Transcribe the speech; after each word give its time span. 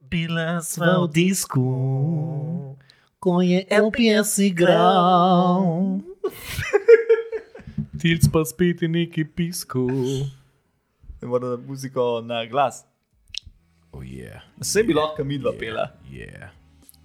Bila 0.00 0.60
sva 0.62 1.00
v 1.02 1.10
disku, 1.10 1.66
ko 3.18 3.40
je 3.42 3.64
LPS 3.66 4.38
igral. 4.38 6.00
Tilc 8.00 8.28
pa 8.28 8.44
spet 8.44 8.82
je 8.84 8.88
neki 8.88 9.24
pisku. 9.24 9.88
Moram 11.24 11.50
na 11.50 11.56
muziko 11.56 12.20
na 12.20 12.44
glas. 12.46 12.84
Oh, 13.92 14.02
yeah. 14.04 14.42
Vse 14.60 14.82
bi 14.84 14.92
lahko 14.92 15.24
mi 15.24 15.38
dva 15.38 15.52
pela. 15.56 15.88
Yeah. 16.10 16.50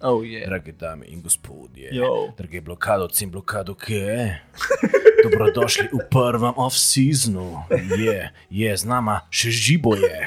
Oh, 0.02 0.20
yeah. 0.24 0.44
Drage 0.48 0.72
dame 0.72 1.06
in 1.06 1.22
gospodje, 1.22 1.88
Jo. 1.92 2.32
drage 2.36 2.60
blokadovci 2.60 3.24
in 3.24 3.30
blokadovke, 3.30 4.36
dobrodošli 5.24 5.88
v 5.92 5.98
prvem 6.10 6.52
off-seasonu. 6.56 7.62
Je, 7.70 8.30
je, 8.50 8.70
z 8.76 8.84
nama 8.84 9.20
še 9.30 9.50
živo 9.52 9.94
je. 9.96 10.20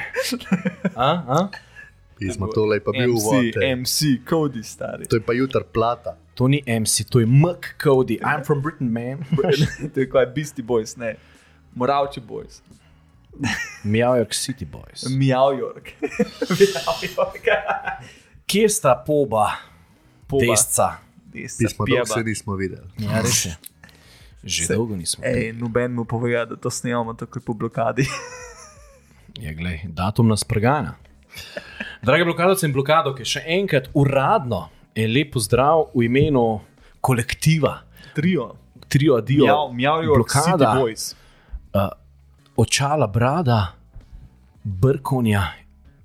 A, 0.94 1.08
a? 1.26 1.38
Pismo 2.26 2.46
tole 2.48 2.76
je 2.76 2.80
pa 2.80 2.90
bil 2.92 3.08
MC, 3.08 3.16
uvod. 3.16 3.44
eh. 3.56 3.76
MC, 3.76 3.98
Cody 4.24 4.62
stari. 4.62 5.06
To 5.06 5.16
je 5.16 5.22
pa 5.22 5.32
jutr 5.32 5.64
plata. 5.64 6.16
To 6.34 6.48
ni 6.48 6.62
MC, 6.64 7.04
to 7.04 7.20
je 7.20 7.26
Mk 7.26 7.76
Cody. 7.78 8.14
I'm 8.16 8.42
from 8.42 8.60
Britain, 8.60 8.88
man. 8.88 9.22
to 9.94 10.00
je 10.00 10.06
kot 10.06 10.34
Beastie 10.34 10.62
Boys, 10.62 10.96
ne. 10.96 11.14
Moravči 11.74 12.20
Boys. 12.20 12.62
Meow 13.84 14.14
York 14.14 14.32
City 14.32 14.64
Boys. 14.64 15.04
Miao 15.10 15.52
York. 15.52 15.92
Miao 16.60 16.94
York. 17.08 17.46
Kje 18.46 18.68
sta 18.68 18.94
poba, 18.96 19.50
Poba. 20.26 20.44
desca? 20.44 20.88
Desca, 21.26 21.58
Pismo 21.58 21.86
dolgo 21.86 22.06
se 22.06 22.22
nismo 22.22 22.54
videli. 22.54 22.86
Ja, 22.98 23.20
res 23.20 23.44
je. 23.44 23.54
Že 24.44 24.66
Se- 24.66 24.74
dolgo 24.74 24.96
nismo. 24.96 25.24
Ej, 25.24 25.52
noben 25.52 25.92
mu 25.92 26.04
pove, 26.04 26.46
da 26.46 26.56
to 26.56 26.70
snemamo 26.70 27.14
tako 27.14 27.40
po 27.40 27.54
blokadi. 27.54 28.06
Je, 29.34 29.50
glej, 29.50 29.80
datum 29.88 30.28
nas 30.28 30.44
preganja. 30.44 30.94
Drage 32.02 32.24
blokadovce 32.24 32.66
in 32.66 32.72
blokadovke, 32.72 33.24
še 33.24 33.44
enkrat 33.46 33.88
uradno 33.94 34.68
in 34.94 35.10
lepo 35.12 35.40
zdrav 35.40 35.88
v 35.94 36.06
imenu 36.06 36.60
kolektiva, 37.00 37.78
Trio. 38.14 38.52
trio 38.88 39.20
Dio, 39.20 39.46
York, 39.78 40.30
City 40.30 40.56
blokada, 40.56 40.86
uh, 41.74 41.88
očala 42.56 43.06
brada, 43.06 43.74
brkonja 44.62 45.52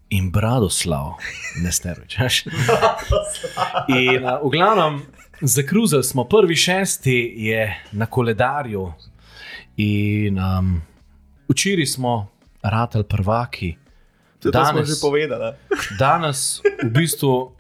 in 0.09 0.31
bradoslav, 0.31 1.19
ne 1.61 1.71
steroč. 1.71 2.17
veš. 2.19 2.43
In 3.87 4.25
uh, 4.25 4.39
v 4.43 4.49
glavnem, 4.49 5.01
zakruzali 5.41 6.03
smo 6.03 6.25
prvi 6.25 6.55
šesti, 6.55 7.33
je 7.35 7.83
na 7.91 8.05
koledarju. 8.05 8.93
In 9.77 10.39
um, 10.39 10.81
včeraj 11.49 11.85
smo 11.85 12.27
ratali 12.61 13.03
prvaki. 13.03 13.75
To 14.39 14.51
smo 14.51 14.51
Danes- 14.51 14.87
že 14.87 14.95
povedali. 15.01 15.53
Danes 15.99 16.61
v 16.83 16.89
bistvu 16.89 17.51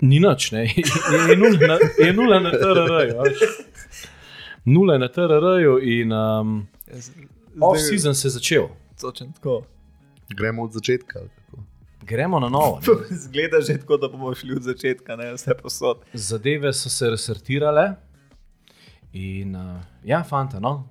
ni 0.00 0.18
nič, 0.20 0.50
ne? 0.52 0.64
je 1.30 1.36
nula 1.36 1.66
na, 1.66 1.76
je 1.98 2.12
nula 2.12 2.40
na 2.40 2.50
TRR-ju. 2.50 3.14
veš. 3.22 3.38
Nula 4.64 4.92
je 4.94 4.98
na 4.98 5.08
TRR-ju 5.08 5.78
in 5.78 6.12
um, 6.12 6.66
off-season 7.60 8.14
se 8.14 8.28
je 8.28 8.30
začel. 8.30 8.68
Točno 9.00 9.32
tako. 9.34 9.62
Gremo 10.36 10.62
od 10.62 10.72
začetka. 10.72 11.18
ali 11.18 11.28
kako? 11.28 11.62
Gremo 12.02 12.40
na 12.40 12.48
novo. 12.48 12.80
Zgleda 13.10 13.60
že 13.60 13.78
tako, 13.78 13.96
da 13.96 14.08
bomo 14.08 14.34
šli 14.34 14.56
od 14.56 14.62
začetka, 14.62 15.16
ne 15.16 15.32
vse 15.34 15.54
posod. 15.62 16.02
Zadeve 16.12 16.72
so 16.72 16.88
se 16.88 17.10
resortirale. 17.10 17.94
In 19.12 19.56
uh, 19.56 19.80
ja, 20.04 20.24
fanta, 20.24 20.60
no, 20.60 20.88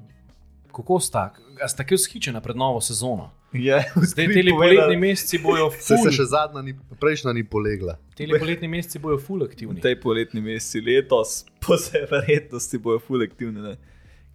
kako 0.75 0.99
sta, 0.99 1.33
sta 1.67 1.83
kaj 1.83 1.95
vzhičena 1.95 2.41
pred 2.41 2.55
novo 2.55 2.81
sezono? 2.81 3.31
Je, 3.53 3.78
Zdaj 3.95 4.28
te 4.30 4.44
poletni 4.53 4.97
meseci 4.97 5.39
bojo 5.42 5.72
Se, 5.80 5.95
ful, 5.95 6.03
se 6.05 6.11
še 6.19 6.25
zadnja, 6.30 6.61
ni, 6.61 6.75
prejšnja 7.02 7.33
ni 7.33 7.44
polegla. 7.44 7.95
teli 8.17 8.38
poletni 8.39 8.67
meseci 8.69 9.00
bojo 9.02 9.17
ful 9.17 9.42
aktivni. 9.44 9.81
Te 9.81 9.95
poletni 10.00 10.42
meseci 10.42 10.83
letos, 10.86 11.45
po 11.66 11.73
vsej 11.80 12.05
verjetnosti, 12.11 12.77
bojo 12.77 12.99
ful 13.02 13.26
aktivni. 13.26 13.64
Ne? 13.64 13.73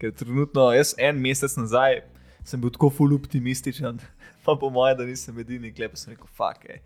Ker 0.02 0.10
trenutno, 0.18 0.66
jaz 0.74 0.96
en 0.98 1.20
mesec 1.22 1.54
nazaj 1.60 2.00
sem 2.44 2.60
bil 2.60 2.74
tako 2.74 2.90
ful 2.92 3.14
optimističen, 3.14 4.02
pa 4.44 4.56
po 4.60 4.70
mojem, 4.74 4.98
da 4.98 5.06
nisem 5.08 5.38
edini, 5.40 5.72
klep 5.72 5.94
sem 5.96 6.12
rekel, 6.12 6.28
fuck, 6.36 6.66
ej, 6.68 6.82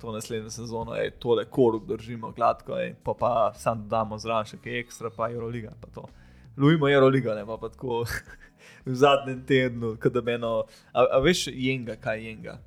to 0.00 0.12
naslednjo 0.14 0.52
sezono, 0.54 0.94
ej, 1.00 1.10
tole 1.22 1.44
koruk 1.50 1.88
držimo 1.88 2.30
gladko, 2.36 2.76
ej, 2.78 2.92
pa 3.04 3.16
pa 3.18 3.32
sam 3.58 3.82
dodamo 3.86 4.20
zraven 4.20 4.52
še 4.52 4.60
kaj 4.62 4.78
ekstra, 4.84 5.10
pa 5.16 5.32
Euroliga, 5.32 5.72
pa 5.80 5.90
to. 5.96 6.06
Lujmo 6.60 6.88
Euroliga, 6.92 7.34
ne 7.34 7.46
pa, 7.48 7.56
pa 7.56 7.72
tako 7.72 8.04
v 8.86 8.94
zadnjem 8.94 9.42
tednu, 9.46 9.96
kot 10.02 10.12
da 10.12 10.20
meno, 10.22 10.64
a, 10.92 11.04
a 11.10 11.18
veš, 11.18 11.46
jenga, 11.52 11.96
kaj 11.96 12.18
je 12.18 12.24
jenga? 12.26 12.58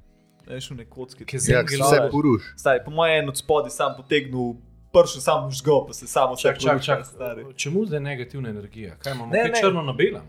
Veš, 0.47 0.71
v 0.71 0.75
nekotski. 0.75 1.25
Ki 1.25 1.35
Ja, 1.35 1.39
Zengel 1.39 1.79
vse 1.79 1.97
Lover. 1.97 2.11
poruš. 2.11 2.53
Stari, 2.57 2.81
po 2.85 2.91
mojem, 2.91 3.23
en 3.23 3.29
od 3.29 3.37
spodaj 3.37 3.71
sam 3.71 3.93
potegnil, 3.97 4.55
pršel 4.91 5.21
sam 5.21 5.51
žgal, 5.51 5.87
pa 5.87 5.93
se 5.93 6.07
samo 6.07 6.35
Čak, 6.35 6.59
čak, 6.59 6.83
čak. 6.83 7.05
stari. 7.05 7.45
Čemu 7.55 7.85
zdaj 7.85 7.99
negativna 7.99 8.49
energija? 8.49 8.95
Kaj 8.99 9.13
imamo? 9.13 9.31
Ne, 9.31 9.43
Ne, 9.43 9.61
črno 9.61 9.81
na 9.81 9.93
belem. 9.93 10.21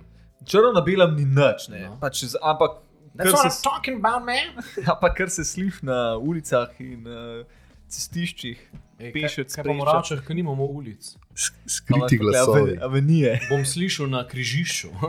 Črno 0.47 0.72
na 0.72 0.81
belem 0.81 1.17
ni 1.17 1.25
nič, 1.25 1.69
ne. 1.69 1.89
No. 1.89 1.99
Pač, 2.01 2.22
ampak, 2.43 2.78
kar 3.16 3.27
That's 3.27 3.33
what 3.33 3.53
se, 3.53 3.59
I'm 3.59 3.65
talking 3.65 3.97
about, 3.99 4.22
man. 4.25 4.55
ampak 4.93 5.16
kar 5.16 5.31
se 5.31 5.45
sliši 5.45 5.83
na 5.83 6.16
ulicah 6.16 6.69
in 6.78 7.06
uh, 7.06 7.43
cestiščih, 7.89 8.59
Ej, 8.99 9.10
pešec, 9.12 9.50
kaj, 9.50 9.65
kaj 9.65 9.66
pa 9.66 9.75
moračah, 9.77 10.21
ker 10.22 10.37
nimamo 10.37 10.65
ulic. 10.71 11.16
Sk- 11.34 11.66
Skriti 11.66 12.19
glasovi. 12.19 12.78
Avenije. 12.82 13.41
Bom 13.50 13.65
slišal 13.66 14.06
na 14.10 14.22
križišču. 14.28 14.88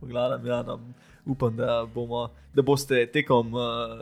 V 0.00 0.06
glavnem, 0.06 0.46
ja, 0.46 0.62
no, 0.62 0.80
upam, 1.26 1.56
da, 1.56 1.86
bomo, 1.94 2.28
da 2.54 2.62
boste 2.62 3.06
tekom 3.10 3.54
uh, 3.54 3.98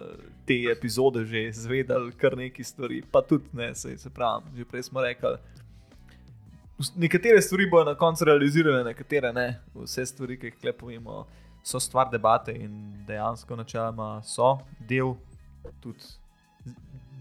te 0.46 0.58
epizode 0.72 1.24
že 1.24 1.52
zvedeli 1.52 2.12
kar 2.20 2.36
nekaj 2.36 2.64
stvari, 2.64 3.02
pa 3.10 3.22
tudi 3.22 3.48
ne, 3.52 3.74
se, 3.74 3.96
se 3.98 4.10
pravi, 4.10 4.44
že 4.56 4.64
prej 4.64 4.82
smo 4.82 5.00
rekli. 5.00 5.38
Nekatere 6.96 7.40
stvari 7.42 7.70
bodo 7.70 7.90
na 7.90 7.96
koncu 7.96 8.24
realizirane, 8.28 8.84
nekatere 8.84 9.32
ne. 9.32 9.60
Vse 9.74 10.04
stvari, 10.06 10.36
ki 10.36 10.46
jih 10.50 10.58
klepujemo, 10.60 11.24
so 11.64 11.80
stvar 11.80 12.10
debate 12.12 12.52
in 12.52 12.92
dejansko 13.08 13.56
načeloma 13.56 14.20
so 14.22 14.58
del 14.78 15.16
tudi 15.80 15.98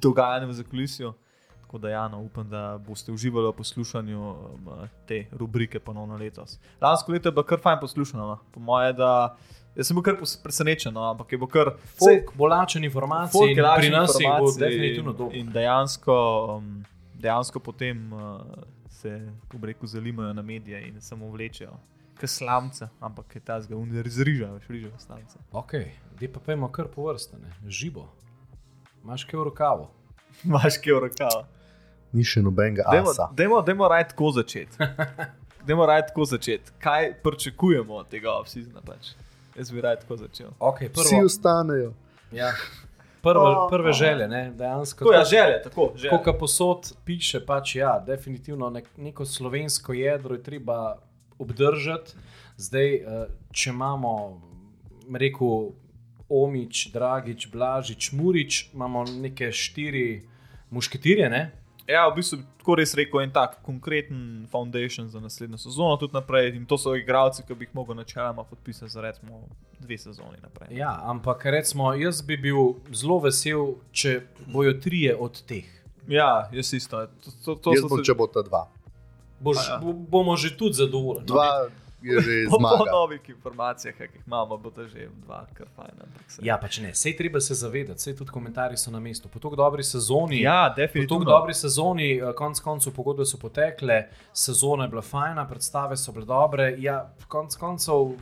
dogajanja 0.02 0.46
v 0.46 0.54
zakulisju. 0.54 1.14
Tako 1.62 1.78
da, 1.78 1.90
ja, 1.90 2.08
no, 2.08 2.22
upam, 2.22 2.50
da 2.50 2.78
boste 2.88 3.12
uživali 3.12 3.48
v 3.48 3.54
poslušanju 3.58 4.20
um, 4.22 4.70
te 5.08 5.26
rubrike 5.32 5.80
ponovno 5.80 6.18
letos. 6.18 6.60
Lansko 6.82 7.12
leto 7.12 7.30
je 7.30 7.34
bilo 7.34 7.44
kar 7.44 7.60
fajn 7.60 7.80
poslušano, 7.82 8.28
no. 8.28 8.38
po 8.52 8.60
mojem, 8.60 8.96
da 8.96 9.38
jaz 9.76 9.88
sem 9.88 9.98
bil 9.98 10.04
kar 10.06 10.20
presenečen, 10.44 10.94
no, 10.94 11.04
ampak 11.10 11.32
je 11.32 11.38
bilo 11.38 11.50
kar 11.50 11.74
Folk 11.98 12.36
bo 12.38 12.48
lačen 12.48 12.84
informacij, 12.84 13.56
je 13.56 13.64
lažje 13.64 13.82
pri 13.82 13.90
nas 13.90 14.14
bo 14.14 14.22
informacij 14.22 14.68
definitivno 14.68 15.12
in- 15.12 15.18
dobro. 15.18 15.38
In 15.38 15.52
dejansko, 15.52 16.16
um, 16.58 16.84
dejansko 17.14 17.60
potem 17.60 18.14
uh, 18.14 18.42
se, 18.90 19.32
ko 19.48 19.58
bi 19.58 19.74
rekel, 19.74 19.88
zalimajo 19.88 20.34
na 20.34 20.42
medije 20.42 20.88
in 20.88 21.02
samo 21.02 21.30
vlečejo. 21.32 21.74
Kot 22.20 22.30
slamce, 22.30 22.88
ampak 23.00 23.36
je 23.36 23.42
ta 23.42 23.58
zgolj 23.62 24.06
zrižajo, 24.10 24.60
šrižajo 24.60 25.00
slamce. 25.00 25.40
Ok, 25.52 25.74
zdaj 26.16 26.32
pa 26.32 26.40
pojmo 26.40 26.70
kar 26.72 26.88
po 26.88 27.10
vrstane. 27.10 27.52
Živo. 27.68 28.08
Imaš 29.06 29.24
kaj 29.24 29.40
v 29.40 29.44
rokavu? 29.44 29.88
Maš 30.54 30.80
kaj 30.82 30.94
v 30.94 31.00
rokah. 31.04 31.44
Ni 32.14 32.24
še 32.26 32.42
nobenega 32.42 32.88
Dajmo, 32.90 33.12
dajmo, 33.38 33.60
dajmo 33.62 33.90
raj 33.92 34.08
tako 34.10 34.32
začeti. 34.34 34.82
Dajmo 35.68 35.86
raj 35.86 36.08
tako 36.08 36.26
začeti. 36.26 36.74
Kaj 36.82 37.12
pričakujemo 37.22 38.00
od 38.02 38.10
tega 38.10 38.34
off-seasona? 38.34 38.82
Pač? 38.86 39.12
Jaz 39.54 39.70
bi 39.70 39.84
raj 39.86 40.00
tako 40.02 40.18
začel. 40.24 40.50
Okay, 40.58 40.90
Vsi 40.90 41.14
prvo, 41.20 41.26
ostanejo. 41.26 41.94
ja, 42.32 42.50
prvo, 43.22 43.68
prve 43.70 43.94
želje, 43.94 44.28
ne? 44.28 44.42
dejansko. 44.58 45.06
To 45.06 45.14
je 45.14 45.24
želje, 45.26 45.62
tako. 45.64 45.92
Želje. 45.96 46.24
Ko 46.26 46.34
posod 46.40 46.92
piše, 47.06 47.46
pač 47.46 47.76
ja, 47.76 48.00
definitivno 48.08 48.70
nek, 48.74 48.90
neko 48.98 49.26
slovensko 49.26 49.94
jedro 49.94 50.36
je 50.36 50.44
treba 50.44 50.98
obdržati. 51.40 52.18
Zdaj, 52.58 52.94
eh, 52.96 53.26
če 53.52 53.70
imamo, 53.70 54.42
rekel, 55.14 55.76
Omič, 56.30 56.90
Dragič, 56.90 57.48
Blažič, 57.48 58.12
Murič, 58.12 58.70
imamo 58.74 59.04
neke 59.06 59.52
štiri 59.52 60.24
mušketirje, 60.70 61.30
ne? 61.30 61.52
Ja, 61.86 62.08
v 62.10 62.16
bistvu 62.16 62.40
tako 62.58 62.76
res 62.76 62.96
rekel 62.96 63.22
en 63.22 63.30
tak 63.30 63.60
konkreten 63.62 64.20
foundation 64.48 65.06
za 65.06 65.20
naslednjo 65.20 65.58
sezono, 65.58 65.98
tudi 65.98 66.14
naprej. 66.14 66.56
In 66.56 66.66
to 66.66 66.78
so 66.78 66.96
igralci, 66.96 67.44
ki 67.44 67.54
bi 67.54 67.66
jih 67.66 67.76
mogel 67.76 67.96
načeloma 67.96 68.44
podpisati 68.44 68.90
za 68.90 69.02
recimo 69.02 69.44
dve 69.80 69.98
sezoni 69.98 70.42
naprej. 70.42 70.74
Ja, 70.74 71.00
ampak 71.04 71.46
recimo, 71.46 71.94
jaz 71.94 72.22
bi 72.22 72.38
bil 72.40 72.58
zelo 72.92 73.20
vesel, 73.20 73.76
če 73.92 74.16
bojo 74.48 74.74
trije 74.76 75.14
od 75.16 75.42
teh. 75.44 75.70
Ja, 76.08 76.50
jaz 76.52 76.74
isto. 76.74 77.06
To, 77.06 77.32
to, 77.46 77.56
to 77.56 77.70
Jaz 77.72 77.82
so 77.82 77.88
bom, 77.88 78.00
se- 78.00 78.04
če 78.04 78.14
bo 78.16 78.28
ta 78.28 78.42
dva. 78.42 78.66
Boš, 79.40 79.58
A 79.60 79.70
ja. 79.70 79.78
bo, 79.78 79.94
bomo 79.94 80.34
že 80.36 80.58
tudi 80.58 80.74
zadovoljni. 80.76 81.26
Dva 81.26 81.70
je 82.06 82.22
že 82.22 82.46
Po, 82.50 82.58
po 82.58 82.60
zmaga. 82.60 82.92
novih 82.92 83.30
informacijah, 83.30 83.96
ki 83.98 84.04
jih 84.04 84.28
imamo, 84.28 84.58
bo 84.58 84.72
to 84.72 84.88
že 84.88 85.10
dva, 85.26 85.46
kar 85.54 85.68
fajn. 85.76 86.06
Ja, 86.42 86.58
pač 86.58 86.80
ne, 86.80 86.94
sej 86.94 87.18
treba 87.18 87.40
se 87.42 87.56
zavedati, 87.56 88.02
sej 88.02 88.16
tudi 88.16 88.32
komentarji 88.32 88.78
so 88.78 88.92
na 88.92 89.00
mestu. 89.00 89.30
Po 89.30 89.40
tako 89.40 89.56
dobri 89.56 89.84
sezoni. 89.84 90.42
ja 90.42 90.74
Po 90.76 91.08
tako 91.10 91.24
dobri 91.24 91.54
sezoni, 91.54 92.12
eh, 92.18 92.34
konec 92.38 92.60
koncev 92.60 92.94
pogodbe 92.94 93.26
so 93.26 93.38
potekle, 93.38 94.06
sezona 94.34 94.84
je 94.84 94.90
bila 94.90 95.02
fajna, 95.02 95.48
predstave 95.48 95.98
so 95.98 96.12
bile 96.12 96.26
dobre. 96.26 96.76
Ja, 96.80 97.14
konec 97.28 97.56
koncev 97.56 98.16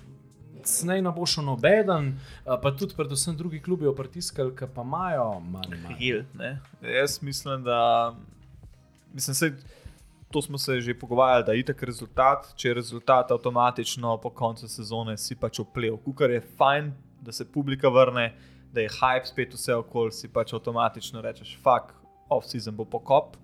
snej 0.66 1.02
ne 1.02 1.12
bo 1.12 1.26
šel 1.26 1.44
nobeden, 1.44 2.14
uh, 2.46 2.56
pa 2.62 2.72
tudi 2.72 2.96
predvsem 2.96 3.38
drugi 3.38 3.60
klubi 3.62 3.86
jo 3.86 3.94
pritiskali, 3.96 4.56
ki 4.56 4.70
pa 4.76 4.82
imajo 4.82 5.40
manj. 5.40 5.76
manj. 5.84 5.96
Hil, 6.00 6.24
ne. 6.34 6.60
Jaz 6.82 7.22
mislim, 7.22 7.64
da 7.64 8.14
mislim, 9.14 9.36
se, 9.36 9.54
to 10.34 10.42
smo 10.42 10.58
se 10.58 10.82
že 10.82 11.00
pogovarjali, 11.00 11.44
da 11.46 11.54
je 11.54 11.60
itak 11.60 11.84
rezultat. 11.84 12.54
Če 12.58 12.68
je 12.68 12.74
rezultat 12.74 13.32
avtomatično 13.32 14.18
po 14.18 14.30
koncu 14.34 14.68
sezone, 14.68 15.18
si 15.18 15.36
pač 15.36 15.60
vpliv. 15.62 16.00
Kukar 16.06 16.32
je 16.34 16.42
fajn, 16.58 16.90
da 17.22 17.32
se 17.32 17.46
publika 17.52 17.90
vrne, 17.90 18.32
da 18.74 18.82
je 18.82 18.90
hype 18.90 19.30
spet 19.30 19.54
vse 19.54 19.76
okoli, 19.76 20.12
si 20.12 20.32
pač 20.34 20.56
avtomatično 20.58 21.22
rečeš, 21.22 21.54
fuck, 21.62 21.94
off-season 22.34 22.74
bo 22.74 22.86
pokop, 22.90 23.38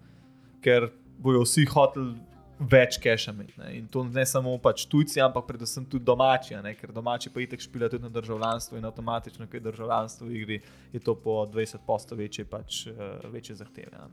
ker 0.65 0.89
bojo 1.21 1.45
vsi 1.45 1.67
hoteli. 1.69 2.17
Več 2.59 2.97
keša 2.99 3.31
imeti. 3.31 3.53
ne. 3.55 3.69
In 3.77 3.85
to 3.87 4.01
ne 4.03 4.25
samo 4.27 4.57
pač 4.59 4.83
tujci, 4.91 5.21
ampak 5.23 5.45
predvsem 5.47 5.85
tudi 5.87 6.03
domači, 6.03 6.57
ne? 6.59 6.73
ker 6.75 6.91
domači 6.91 7.29
pa 7.31 7.39
itek 7.39 7.61
špila 7.63 7.87
tudi 7.87 8.03
na 8.03 8.09
državljanstvo 8.11 8.75
in 8.77 8.87
avtomatično, 8.89 9.47
ker 9.47 9.61
je 9.61 9.67
državljanstvo 9.69 10.27
v 10.27 10.35
igri, 10.35 10.57
je 10.91 10.99
to 10.99 11.15
po 11.15 11.45
20% 11.47 12.17
večje, 12.19 12.45
pač, 12.51 12.81
uh, 12.91 13.31
večje 13.31 13.55
zahteve. 13.61 14.03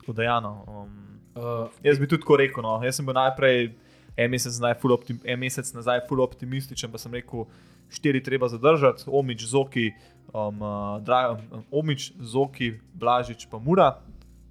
Tako 0.00 0.12
da, 0.12 0.26
ja, 0.26 0.40
no, 0.42 0.64
um, 0.66 1.17
Uh, 1.36 1.68
jaz 1.84 1.98
bi 1.98 2.08
tudi 2.08 2.22
tako 2.22 2.38
rekel. 2.40 2.62
No. 2.62 2.78
Jaz 2.84 2.98
sem 2.98 3.06
bil 3.06 3.16
najprej 3.18 3.70
en 4.18 4.30
mesec 4.30 4.52
nazaj, 4.58 4.74
full, 4.82 4.92
optim, 4.92 5.20
en 5.24 5.38
mesec 5.38 5.70
nazaj 5.76 6.02
full 6.08 6.22
optimističen, 6.24 6.90
pa 6.90 6.98
sem 6.98 7.14
rekel, 7.14 7.46
štiri 7.94 8.20
treba 8.24 8.48
zadržati, 8.50 9.06
omič, 9.06 9.44
zoki, 9.46 9.92
um, 10.32 10.62
uh, 10.62 10.96
dra, 11.04 11.36
um, 11.36 11.66
omič, 11.82 12.10
zoki, 12.18 12.72
blažič, 12.98 13.46
pa 13.50 13.60
mura. 13.62 13.92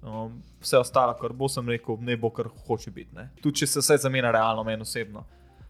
Um, 0.02 0.38
vse 0.62 0.78
ostalo, 0.78 1.12
kar 1.18 1.34
bo 1.36 1.50
sem 1.52 1.68
rekel, 1.68 1.98
ne 2.00 2.16
bo 2.16 2.30
kar 2.30 2.48
hoče 2.66 2.90
biti. 2.94 3.14
ne. 3.14 3.28
Tudi 3.42 3.60
če 3.62 3.66
se 3.66 3.82
vse 3.84 3.98
zamenja 4.06 4.32
realno, 4.32 4.64
meni 4.64 4.86
osebno. 4.86 5.26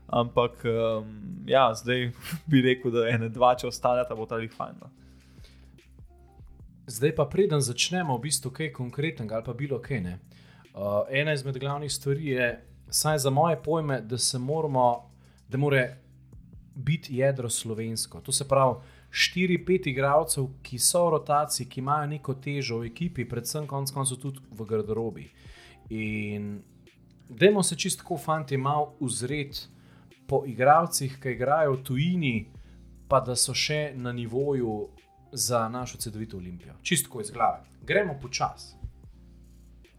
Ampak 0.09 0.63
um, 0.65 1.11
ja, 1.49 1.67
zdaj 1.75 2.11
bi 2.51 2.63
rekel, 2.65 2.95
da 2.95 3.09
ene 3.11 3.29
dva, 3.33 3.55
če 3.59 3.69
ostaneta, 3.69 4.15
bo 4.15 4.29
ta 4.31 4.39
jih 4.39 4.55
fajn. 4.55 4.79
No. 4.81 4.93
Zdaj 6.89 7.13
pa 7.19 7.27
preden 7.29 7.61
začnemo 7.61 8.17
v 8.17 8.29
bistvu 8.31 8.55
kaj 8.55 8.71
konkretnega 8.73 9.37
ali 9.37 9.45
pa 9.45 9.53
bilo 9.53 9.77
kaj. 9.83 10.01
Ne? 10.01 10.15
Uh, 10.75 11.06
ena 11.11 11.32
izmed 11.32 11.59
glavnih 11.59 11.93
stvari 11.93 12.26
je, 12.26 12.65
saj 12.91 13.19
za 13.19 13.31
moje 13.31 13.62
pojme, 13.62 14.00
da 14.00 14.19
se 14.19 14.38
moramo, 14.38 15.11
da 15.49 15.59
mora 15.59 15.88
biti 16.75 17.17
jedro 17.17 17.50
slovensko. 17.50 18.20
To 18.20 18.32
se 18.32 18.49
pravi, 18.49 18.75
štiri, 19.11 19.59
pet 19.65 19.87
igralcev, 19.87 20.47
ki 20.62 20.79
so 20.79 21.06
v 21.06 21.11
rotaciji, 21.17 21.67
ki 21.69 21.81
imajo 21.81 22.06
neko 22.06 22.35
težo 22.35 22.79
v 22.79 22.93
ekipi, 22.93 23.29
predvsem 23.29 23.67
konec 23.67 23.91
koncev 23.91 24.20
tudi 24.23 24.44
v 24.50 24.67
garderobi. 24.69 25.26
In 25.91 26.61
dajmo 27.29 27.62
se 27.62 27.76
čisto 27.76 28.03
tako, 28.03 28.17
fanti, 28.17 28.56
malo 28.56 28.94
uzreti 29.00 29.67
po 30.29 30.44
igralcih, 30.47 31.19
ki 31.23 31.35
igrajo 31.35 31.76
v 31.76 31.82
tujini, 31.82 32.37
pa 33.09 33.21
da 33.25 33.37
so 33.37 33.55
še 33.56 33.93
na 33.97 34.12
nivoju 34.12 34.88
za 35.32 35.69
našo 35.69 35.99
cedovito 35.99 36.37
olimpijo. 36.37 36.76
Čistko 36.82 37.21
iz 37.21 37.31
glave. 37.31 37.64
Gremo 37.82 38.19
počasi. 38.21 38.78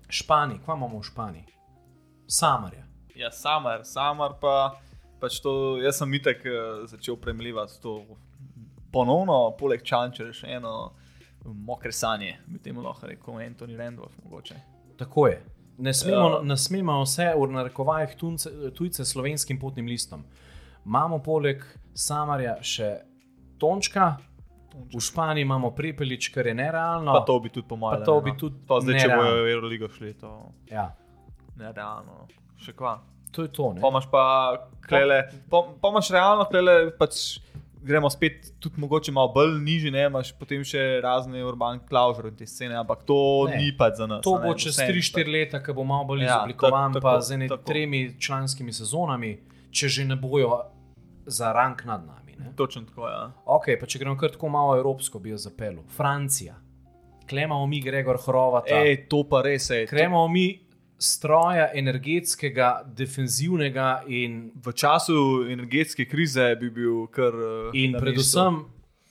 Španija, 0.10 0.60
kva 0.66 0.76
imamo 0.76 1.00
v 1.00 1.04
Španiji? 1.04 1.46
Samarja. 2.28 2.84
Ja, 3.16 3.32
samar, 3.32 3.82
samar 3.86 4.34
pa 4.42 4.76
pač 5.20 5.40
to, 5.44 5.78
jaz 5.84 5.98
sem 6.00 6.14
itek 6.14 6.44
uh, 6.46 6.86
začel 6.88 7.18
premljivati 7.20 7.82
to 7.84 7.98
ponovno, 8.94 9.52
poleg 9.60 9.84
čančera, 9.84 10.34
še 10.34 10.48
eno 10.56 10.94
mokre 11.46 11.92
sanje, 11.92 12.38
bi 12.48 12.60
temu 12.60 12.82
lahko 12.82 13.08
rekel, 13.08 13.40
Antoni 13.44 13.78
Randolph 13.78 14.16
mogoče. 14.24 14.56
Tako 14.98 15.28
je. 15.28 15.42
Ne 15.78 15.94
smemo, 15.94 16.30
Ja. 16.30 16.42
ne 16.44 16.58
smemo 16.58 17.02
vse 17.04 17.30
v 17.36 17.52
narekovajih 17.52 18.16
tujce 18.76 19.06
s 19.06 19.12
slovenskim 19.12 19.60
potnim 19.60 19.88
listom. 19.88 20.26
Imamo 20.86 21.20
poleg 21.24 21.64
Samarja 21.94 22.58
še 22.64 22.90
Tončka, 23.60 24.18
v 24.88 25.00
Španiji 25.00 25.42
imamo 25.42 25.72
Prepelič, 25.72 26.30
kar 26.30 26.46
je 26.46 26.54
nerealno. 26.56 27.12
Pa 27.12 27.22
to 27.22 27.38
bi 27.38 27.50
tudi 27.50 27.68
pomagali. 27.68 28.00
Pa 28.00 28.06
to 28.06 28.22
bi 28.22 28.32
tudi 28.34 28.56
Pa 28.64 28.80
zdaj, 28.80 28.94
če 28.94 29.08
nerealno. 29.08 29.24
bojo 29.26 29.44
v 29.44 29.52
Euroligo 29.52 29.88
šli, 29.90 30.14
to 30.16 30.32
Ja, 30.68 30.92
je 31.56 31.72
realno. 31.72 32.28
Še 32.58 32.74
kva. 32.74 33.00
to 33.32 33.42
je 33.42 33.50
to. 33.50 33.74
Ne? 33.74 33.80
Pa 33.80 33.88
imaš 33.90 34.08
pa 34.08 34.24
klele, 34.82 35.20
pa 35.50 35.88
imaš 35.88 36.10
realno 36.10 36.46
klele, 36.46 36.74
pač 36.92 37.40
gremo 37.80 38.10
spet 38.10 38.60
tudi 38.60 38.76
mogoče 38.78 39.08
malo 39.10 39.30
bolj 39.30 39.54
nižji, 39.60 39.88
ne, 39.90 40.02
imaš 40.04 40.34
potem 40.34 40.60
še 40.62 41.00
razne 41.00 41.40
urban 41.42 41.80
klauzure 41.82 42.28
in 42.28 42.36
te 42.36 42.46
scene, 42.46 42.76
ampak 42.76 43.04
to 43.04 43.16
Ne. 43.48 43.56
ni 43.58 43.72
pač 43.72 43.96
za 43.96 44.06
nas. 44.06 44.20
To 44.22 44.36
bo 44.36 44.52
čez 44.54 44.74
vseeno 44.74 44.92
3-4 44.92 45.28
leta, 45.30 45.60
ko 45.60 45.74
bo 45.74 45.84
malo 45.86 46.04
bolj 46.06 46.22
Ja, 46.22 46.42
izoblikovan, 46.42 46.92
tak- 46.92 47.02
pa 47.02 47.14
tako, 47.14 47.22
z 47.22 47.48
tako. 47.48 47.64
tremi 47.64 48.02
članskimi 48.18 48.74
sezonami, 48.74 49.32
če 49.72 49.88
že 49.90 50.06
ne 50.06 50.16
bojo 50.18 50.66
za 51.26 51.54
rank 51.54 51.86
nad 51.86 52.04
nami. 52.04 52.29
Ne? 52.40 52.54
Točno 52.56 52.82
tako, 52.88 53.08
ja. 53.08 53.32
Ok, 53.46 53.66
pa 53.80 53.86
če 53.86 54.00
gremo 54.00 54.18
kar 54.18 54.32
tako 54.32 54.50
malo 54.50 54.78
evropsko, 54.78 55.20
bi 55.20 55.30
jo 55.30 55.38
zapeljal. 55.38 55.84
Francija, 55.96 56.56
klemamo 57.30 57.68
mi 57.68 57.82
Gregor 57.82 58.18
Hrovata, 58.26 58.76
Ej, 58.76 59.06
to 59.10 59.24
pa 59.30 59.42
res 59.42 59.70
je. 59.70 59.88
klemamo 59.88 60.28
mi 60.28 60.60
stroja 61.00 61.70
energetskega, 61.74 62.84
defenzivnega 62.86 64.04
in, 64.08 64.52
V 64.56 64.72
času 64.74 65.46
energetske 65.50 66.06
krize 66.06 66.56
bi 66.56 66.70
bil 66.70 67.08
kar. 67.08 67.34
eh, 67.34 67.70
in 67.74 67.94
predvsem 68.00 68.66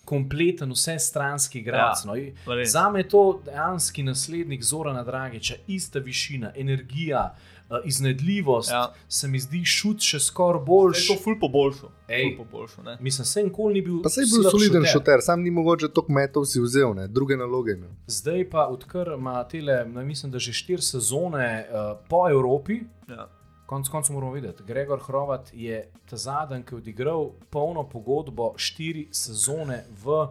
kompleten, 0.04 0.72
vse 0.72 0.98
stranski 0.98 1.58
igralec. 1.60 2.04
Ja, 2.04 2.12
no. 2.12 2.54
Res. 2.54 2.72
Zame 2.72 3.00
je 3.00 3.08
to 3.08 3.40
dejansko 3.44 4.02
naslednik 4.02 4.62
Zorana 4.62 5.04
Dragiča, 5.04 5.54
ista 5.66 5.98
višina, 5.98 6.52
energija, 6.56 7.34
eh, 7.70 7.80
iznajdljivost. 7.84 8.70
Ja. 8.70 8.92
Se 9.08 9.28
mi 9.28 9.38
zdi 9.40 9.64
šut 9.64 10.00
še 10.00 10.20
skoraj 10.20 10.62
boljši. 10.66 11.12
Je 11.12 11.16
to 11.16 11.22
ful 11.24 11.36
poboljšal. 11.40 11.90
Ej. 12.08 12.24
Ful 12.36 12.44
poboljšal, 12.44 12.84
ne. 12.84 12.96
Mislim, 13.00 13.24
se 13.24 13.42
nikoli 13.42 13.74
ni 13.74 13.82
bil. 13.82 14.02
Pa 14.02 14.08
se 14.08 14.20
je 14.20 14.26
bil 14.32 14.50
soliden 14.50 14.84
šuter. 14.84 14.92
šuter, 14.92 15.18
sam 15.22 15.42
ni 15.42 15.50
mogoče 15.50 15.88
toliko 15.88 16.12
metov 16.12 16.44
si 16.44 16.60
vzel, 16.60 16.94
ne? 16.94 17.08
druge 17.08 17.36
naloge 17.36 17.72
imel. 17.72 17.90
Zdaj 18.06 18.50
pa, 18.50 18.66
odkar 18.66 19.10
ima 19.18 19.44
tele, 19.48 19.84
ne, 19.84 20.04
mislim, 20.04 20.32
da 20.32 20.38
že 20.38 20.52
štiri 20.52 20.82
sezone 20.82 21.66
uh, 21.68 21.98
po 22.08 22.24
Evropi, 22.30 22.80
Ja. 23.08 23.28
konec 23.66 23.88
koncev 23.88 24.14
moramo 24.14 24.32
videti, 24.32 24.62
Gregor 24.66 25.00
Hrovat 25.06 25.50
je 25.52 25.82
ta 26.10 26.16
zadnji, 26.16 26.62
ki 26.64 26.74
je 26.74 26.78
odigral 26.78 27.30
polno 27.50 27.84
pogodbo, 27.88 28.54
štiri 28.56 29.08
sezone 29.10 29.84
v 30.04 30.26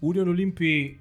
Union 0.00 0.28
Olimpiji, 0.28 0.98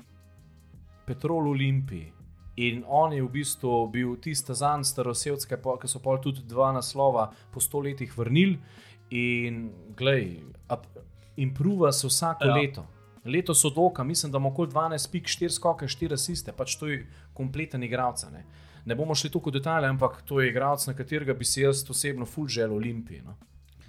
Petrol 1.06 1.48
Olimpiji. 1.50 2.12
In 2.58 2.84
on 2.88 3.14
je 3.14 3.22
v 3.22 3.30
bistvu 3.30 3.88
bil 3.94 4.16
tisti 4.22 4.54
zadnji 4.54 4.90
starosevski, 4.90 5.60
ki 5.82 5.88
so 5.88 6.02
pol 6.02 6.18
tudi 6.22 6.42
dva 6.42 6.72
naslova 6.74 7.30
po 7.54 7.62
sto 7.62 7.80
letih 7.86 8.14
vrnili. 8.18 8.58
In 9.14 9.70
glej, 9.96 10.42
improva 11.38 11.92
se 11.92 12.08
vsako 12.08 12.50
ja. 12.50 12.56
Leto. 12.56 12.86
Letos 13.28 13.62
so 13.62 13.70
doka, 13.70 14.04
mislim, 14.04 14.32
da 14.32 14.38
ima 14.38 14.50
okoli 14.50 14.72
12 14.72 15.12
pik, 15.12 15.28
4 15.28 15.50
skoke, 15.50 15.86
4 15.86 16.14
asiste, 16.14 16.52
pač 16.52 16.76
to 16.80 16.88
je 16.88 17.06
kompleten 17.34 17.84
igralec. 17.84 18.24
Ne. 18.32 18.46
ne 18.86 18.96
bomo 18.96 19.16
šli 19.16 19.30
tukaj 19.30 19.52
v 19.52 19.60
detalje, 19.60 19.90
ampak 19.92 20.22
to 20.26 20.42
je 20.42 20.50
igralec, 20.50 20.88
na 20.88 20.96
katerega 20.96 21.34
bi 21.34 21.46
si 21.46 21.62
jaz 21.62 21.84
osebno 21.90 22.26
ful 22.26 22.48
želel 22.48 22.76
Olimpiji. 22.76 23.22
No. 23.26 23.36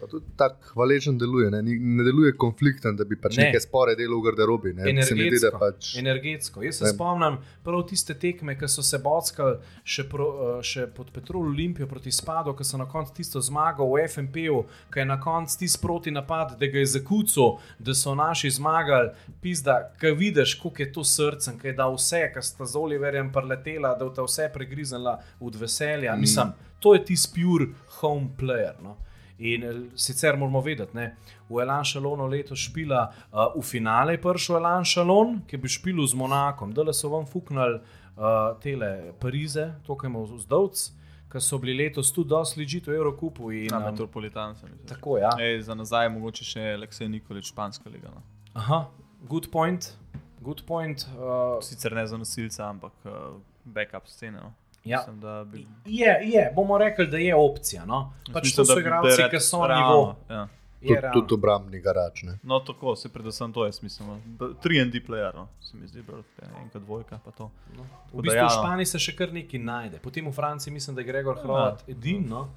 Pa 0.01 0.07
tudi 0.07 0.27
tako 0.37 0.73
hvaležen 0.75 1.19
deluje, 1.19 1.51
ne, 1.51 1.63
ne 1.63 2.05
deluje 2.05 2.33
konflikten, 2.37 2.97
da 2.97 3.05
bi 3.05 3.17
pač 3.17 3.37
Ne. 3.37 3.43
ne. 3.43 3.49
neke 3.49 3.61
spore 3.61 3.97
delal 3.99 4.21
v 4.21 4.25
garderobi. 4.29 4.73
Ne. 4.75 4.91
Energetsko, 4.91 5.59
pač, 5.59 5.97
energetsko. 5.99 6.63
Jaz 6.63 6.77
se 6.79 6.85
Vem. 6.85 6.95
spomnim 6.95 7.39
prav 7.65 7.83
tiste 7.89 8.15
tekme, 8.15 8.55
ki 8.59 8.69
so 8.69 8.83
se 8.83 8.99
bockali 8.99 9.57
še, 9.85 10.05
pro, 10.09 10.29
eh, 10.59 10.63
še 10.63 10.87
pod 10.87 11.11
Petrol 11.11 11.49
Olimpijo 11.51 11.87
proti 11.87 12.13
Spadu, 12.13 12.55
ki 12.55 12.65
so 12.65 12.79
na 12.79 12.87
koncu 12.87 13.15
tisto 13.17 13.41
zmago 13.41 13.85
v 13.91 14.07
FMP-u, 14.09 14.63
ki 14.93 15.01
je 15.01 15.05
na 15.05 15.19
koncu 15.21 15.59
tisti 15.59 15.83
proti 15.83 16.11
napad, 16.11 16.55
da 16.59 16.67
ga 16.67 16.79
je 16.79 16.87
zakucal, 16.87 17.59
da 17.79 17.95
so 17.95 18.15
naši 18.15 18.51
zmagali. 18.51 19.11
Pizda, 19.43 19.93
ki 20.01 20.15
vidiš, 20.15 20.55
koliko 20.55 20.83
je 20.83 20.93
to 20.93 21.05
srcem, 21.05 21.59
ki 21.59 21.67
je 21.67 21.73
dal 21.73 21.95
vse, 21.95 22.23
ki 22.35 22.43
sta 22.43 22.65
z 22.67 22.77
Oliverjem 22.77 23.33
preletela, 23.33 23.95
da 23.99 24.05
je 24.05 24.15
ta 24.15 24.23
vse 24.23 24.51
pregriznila 24.55 25.19
od 25.41 25.55
veselja. 25.55 26.15
Mm. 26.17 26.21
Mislim, 26.21 26.53
to 26.81 26.95
je 26.95 27.05
tisti 27.05 27.35
pure 27.35 27.67
home 28.01 28.31
player. 28.39 28.75
No? 28.83 28.97
In 29.39 29.63
eh, 29.63 29.75
sicer 29.95 30.37
moramo 30.37 30.61
vedeti, 30.61 30.97
ne, 30.97 31.17
v 31.49 31.61
Elan 31.63 31.85
Šalonu 31.87 32.27
letos 32.27 32.59
špila, 32.59 33.05
uh, 33.31 33.55
v 33.55 33.63
finale 33.63 34.17
je 34.17 34.23
prišel 34.23 34.57
Elan 34.59 34.85
Šalon, 34.85 35.37
ki 35.47 35.57
bi 35.57 35.71
špil 35.71 36.01
z 36.07 36.19
Monakom. 36.19 36.73
Dele 36.75 36.95
so 36.95 37.09
vam 37.13 37.27
fuknili 37.27 37.79
uh, 37.79 38.57
tele 38.63 39.13
Parize, 39.21 39.69
to, 39.87 39.95
kar 39.95 40.11
ima 40.11 40.25
vzdovc, 40.27 40.83
ki 41.31 41.43
so 41.45 41.59
bili 41.63 41.77
letos 41.85 42.11
tudi 42.13 42.33
dosti 42.35 42.59
ležiti 42.61 42.91
v 42.91 42.99
Evrokupu. 42.99 43.53
In, 43.55 43.69
Na 43.71 43.79
um, 43.79 43.87
Metropolitan 43.93 44.57
sem 44.57 44.73
mislil. 44.73 44.89
tako, 44.91 45.19
ja. 45.23 45.31
Ej, 45.39 45.63
za 45.69 45.75
nazaj 45.79 46.09
mogoče 46.17 46.45
še 46.45 46.67
Aleksej 46.75 47.09
Nikolič, 47.09 47.53
španska 47.53 47.91
liga. 47.91 48.11
No. 48.11 48.23
Aha, 48.59 48.89
good 49.29 49.51
point. 49.53 49.93
Good 50.41 50.65
point. 50.67 51.07
Uh, 51.15 51.63
Sicer 51.63 51.95
ne 51.95 52.07
za 52.07 52.19
nosilca, 52.19 52.67
ampak 52.73 52.93
uh, 53.05 53.37
backup 53.65 54.09
scene. 54.09 54.41
No. 54.41 54.51
Ja. 54.85 54.99
Mislim, 54.99 55.21
da 55.21 55.45
bi. 55.45 55.67
je, 55.87 56.21
je, 56.25 56.53
bomo 56.55 56.79
rekli, 56.79 57.07
da 57.07 57.17
je 57.19 57.35
opcija. 57.35 57.85
No? 57.85 58.13
Pač 58.33 58.45
Mislim, 58.45 58.57
to 58.59 58.65
so 58.65 58.73
je 58.73 58.81
igralci, 58.81 59.23
red- 59.23 59.31
ki 59.31 59.41
so 59.41 59.59
na 59.59 59.77
nivoju. 59.77 60.15
Ja. 60.31 60.49
Je 60.81 61.11
tudi, 61.13 61.35
obrambni 61.35 61.81
garač. 61.81 62.23
Ne. 62.23 62.39
No, 62.43 62.61
tako 62.61 62.97
se 62.97 63.09
predvsem 63.09 63.53
to 63.53 63.65
jaz 63.65 63.83
mislim. 63.83 64.09
no. 64.09 64.21
B- 64.27 64.55
3D 64.63 65.07
player, 65.07 65.35
no. 65.35 65.49
se 65.61 65.77
mi 65.77 65.87
zdi, 65.87 66.03
bolj 66.03 66.23
kot 66.31 66.49
enka 66.57 66.79
dvojka. 66.79 67.19
pa 67.19 67.31
to. 67.33 67.51
No. 67.77 67.83
V 68.13 68.23
bistvu 68.23 68.37
ja, 68.37 68.43
v 68.43 68.47
no. 68.47 68.57
Španiji 68.57 68.87
se 68.87 68.99
še 69.01 69.17
kar 69.17 69.33
nekaj 69.33 69.61
najde, 69.61 69.99
potem 69.99 70.25
v 70.25 70.33
Franciji 70.33 70.73
mislim, 70.73 70.95
da 70.95 71.01
je 71.01 71.07
Gregor 71.07 71.39
Hrvat 71.39 71.85
edino. 71.89 72.49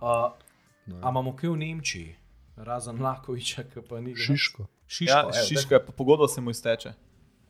Uh, 0.00 0.30
No. 0.86 0.96
a 0.98 1.10
imamo 1.10 1.36
kaj 1.36 1.50
v 1.50 1.56
Nemčiji? 1.56 2.14
razen 2.58 2.96
Lakoviča, 2.98 3.62
ki 3.64 3.80
pa 3.82 4.00
ni. 4.00 4.16
Šiško. 4.16 4.64
Šiško, 4.86 5.10
Ja, 5.10 5.20
evo, 5.22 5.32
Šiška 5.44 5.74
je 5.74 5.86
pa 5.86 5.92
pogodba 5.92 6.28
se 6.28 6.40
mu 6.40 6.50
izteče. 6.50 6.92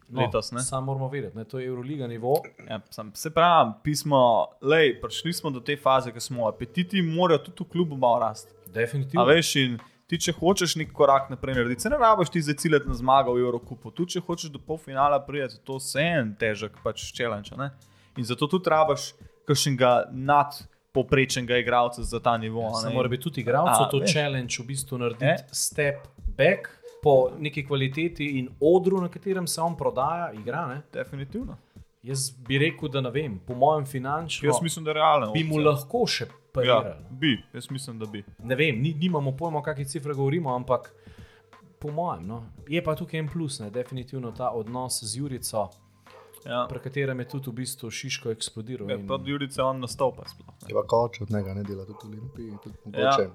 No, 0.08 0.22
letos, 0.22 0.52
ne? 0.52 0.60
Samo 0.60 0.86
moramo 0.86 1.08
vedeti, 1.08 1.36
ne, 1.36 1.44
to 1.44 1.58
je 1.58 1.66
Euroliga 1.66 2.06
nivo. 2.06 2.38
Ja, 2.66 2.80
sam, 2.90 3.10
se 3.14 3.30
pravi, 3.30 3.72
pismo, 3.82 4.20
lej, 4.62 5.00
prišli 5.00 5.32
smo 5.32 5.50
do 5.50 5.60
te 5.60 5.76
faze, 5.76 6.12
ki 6.12 6.20
smo 6.20 6.48
apetiti, 6.48 7.02
morajo 7.02 7.38
tudi 7.40 7.60
v 7.60 7.68
klubu 7.68 7.96
malo 7.96 8.18
rasti. 8.20 8.52
Definitivno. 8.68 9.20
A 9.20 9.26
veš, 9.26 9.56
in 9.56 9.76
ti, 10.06 10.18
če 10.18 10.32
hočeš 10.32 10.76
nek 10.76 10.92
korak 10.92 11.28
naprej 11.28 11.54
narediti, 11.54 11.80
se 11.80 11.90
ne 11.90 11.98
rabiš 11.98 12.28
ti 12.28 12.42
zaciljati 12.42 12.88
na 12.88 12.94
zmago 12.94 13.32
v 13.32 13.40
Evropi. 13.40 13.66
Tu, 13.94 14.06
če 14.06 14.20
hočeš 14.20 14.50
do 14.50 14.58
polfinala 14.60 15.20
priti, 15.20 15.60
to 15.60 15.76
je 15.76 16.06
en 16.14 16.32
težek 16.34 16.80
pač 16.82 17.12
challenge. 17.12 17.52
Ne? 17.56 17.70
In 18.16 18.24
zato 18.24 18.46
tudi 18.46 18.70
rabiš 18.70 19.12
kakšnega 19.44 20.08
nadpoprečnega 20.12 21.56
igralca 21.56 22.02
za 22.02 22.20
ta 22.20 22.36
nivo. 22.36 22.66
a 22.66 22.74
Samo 22.74 22.88
ne. 22.88 22.94
mora 22.94 23.08
biti 23.08 23.22
tudi 23.22 23.40
igralcu 23.40 23.90
to 23.90 23.98
veš. 23.98 24.12
challenge 24.12 24.56
v 24.58 24.66
bistvu 24.66 24.98
narediti 24.98 25.24
E? 25.26 25.36
step 25.52 25.94
back 26.28 26.68
po 27.02 27.12
neki 27.38 27.66
kvaliteti 27.66 28.26
in 28.38 28.48
odru, 28.60 29.00
na 29.00 29.08
katerem 29.08 29.46
se 29.46 29.60
on 29.60 29.76
prodaja, 29.76 30.32
igra. 30.34 30.66
Ne? 30.66 30.82
Definitivno. 30.92 31.56
Jaz 32.02 32.18
bi 32.40 32.58
rekel, 32.58 32.88
da 32.88 33.00
ne 33.00 33.10
vem, 33.10 33.38
po 33.40 33.54
mojem 33.54 33.86
finančno 33.86 34.48
Jaz 34.48 34.62
mislim, 34.62 34.84
da 34.84 34.90
je 34.90 34.94
realno. 34.94 35.32
bi 35.32 35.44
mu 35.44 35.58
lahko 35.58 36.06
še 36.06 36.26
parirali. 36.52 36.86
Ja, 36.86 36.96
bi, 37.12 37.32
jaz 37.52 37.70
mislim, 37.70 37.98
da 37.98 38.06
bi. 38.06 38.24
Ne 38.40 38.54
vem, 38.56 38.78
ni, 38.78 38.94
nimamo 38.94 39.32
pojma, 39.32 39.58
o 39.58 39.62
kakšni 39.62 39.84
cifri 39.86 40.14
govorimo, 40.14 40.54
ampak 40.54 40.92
po 41.78 41.90
mojem. 41.90 42.26
No. 42.26 42.38
Je 42.68 42.82
pa 42.82 42.94
tukaj 42.94 43.18
en 43.18 43.28
plus, 43.28 43.60
ne? 43.60 43.70
definitivno 43.72 44.32
ta 44.32 44.50
odnos 44.52 45.02
z 45.02 45.16
Jurico, 45.16 45.68
Ja. 46.44 46.66
pri 46.66 46.78
katerem 46.80 47.18
je 47.18 47.28
tudi 47.28 47.50
v 47.50 47.54
bistvu 47.54 47.90
Šiško 47.90 48.30
eksplodiral. 48.30 48.88
Ja, 48.88 48.96
in- 48.96 49.06
pa 49.06 49.18
Jurice 49.20 49.58
on 49.60 49.80
nastopa 49.80 50.22
sploh. 50.24 50.54
ne. 50.54 50.68
Je 50.68 50.74
pa 50.74 50.82
koč 50.84 51.20
od 51.20 51.30
njega, 51.30 51.54
ne 51.54 51.62
dela 51.64 51.84
tudi 51.84 51.98
v 52.06 52.10
Olimpiji. 52.12 52.52
Tudi 52.62 52.76
Ja, 52.94 53.10
mogoče 53.10 53.30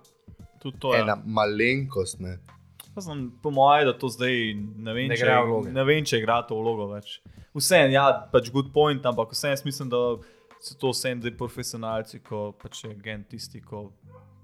Tudi 0.60 0.80
to 0.80 0.94
je. 0.94 1.02
ena 1.02 1.18
malenkost, 1.26 2.20
ne. 2.20 2.40
Pa 2.94 3.02
Sem, 3.02 3.32
po 3.42 3.50
mojem, 3.50 3.86
da 3.86 3.94
to 3.94 4.08
zdaj 4.08 4.34
ne 4.78 4.94
vem, 4.94 5.08
Ne 5.08 5.18
če, 5.18 5.26
ne 5.70 5.84
vem, 5.84 6.04
če 6.04 6.20
igra 6.20 6.42
to 6.44 6.56
vlogo 6.56 6.88
več. 6.88 7.20
Vseeno, 7.52 7.90
ja, 7.92 8.04
pač 8.32 8.52
good 8.52 8.70
point, 8.72 9.04
ampak 9.04 9.32
vseeno 9.32 9.54
jaz 9.54 9.64
mislim, 9.64 9.90
da 9.90 10.02
so 10.60 10.76
to 10.76 10.90
vseeno 10.90 11.22
zdaj 11.22 11.34
profesionalci, 11.36 12.20
ko 12.22 12.52
pač 12.54 12.84
je 12.84 12.92
agent 12.92 13.28
tisti, 13.28 13.62
ko 13.62 13.88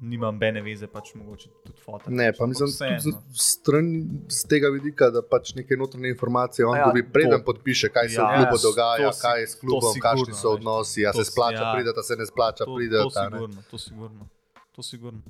nima 0.01 0.31
bene 0.33 0.61
veze, 0.61 0.87
pač 0.87 1.13
mogoče 1.13 1.49
tudi 1.61 1.77
foto. 1.77 2.09
Ne, 2.09 2.31
pa 2.31 2.45
mislim, 2.45 2.69
tudi 2.69 2.99
z, 2.99 3.13
stran, 3.33 3.89
z 4.29 4.47
tega 4.47 4.69
vidika, 4.69 5.09
da 5.09 5.21
pač 5.23 5.53
neke 5.53 5.75
notranje 5.75 6.09
informacije 6.09 6.65
on 6.65 6.73
Ja, 6.73 6.79
ja, 6.79 6.87
dobi, 6.87 7.03
preden 7.05 7.37
to- 7.37 7.45
podpiše, 7.45 7.89
kaj 7.89 8.09
se 8.09 8.15
Ja, 8.15 8.25
v 8.25 8.35
klubu 8.39 8.55
to 8.55 8.63
dogaja, 8.63 9.11
si- 9.11 9.21
kaj 9.21 9.37
je 9.37 9.47
s 9.47 9.53
to 9.53 9.59
klubom, 9.59 9.93
kakšni 9.99 10.33
so 10.35 10.49
odnosi, 10.51 11.05
a 11.05 11.11
To 11.11 11.19
se 11.19 11.29
splača 11.29 11.61
ja. 11.61 11.73
priti, 11.73 11.89
a 11.91 12.03
se 12.03 12.15
ne 12.15 12.25
splača 12.25 12.63
to, 12.63 12.73
priti. 12.73 12.95
to, 12.95 13.09
sigurno, 13.11 13.61
to 13.63 13.77
sigurno. 13.79 14.23
To 14.71 14.81
sigurno. 14.81 15.21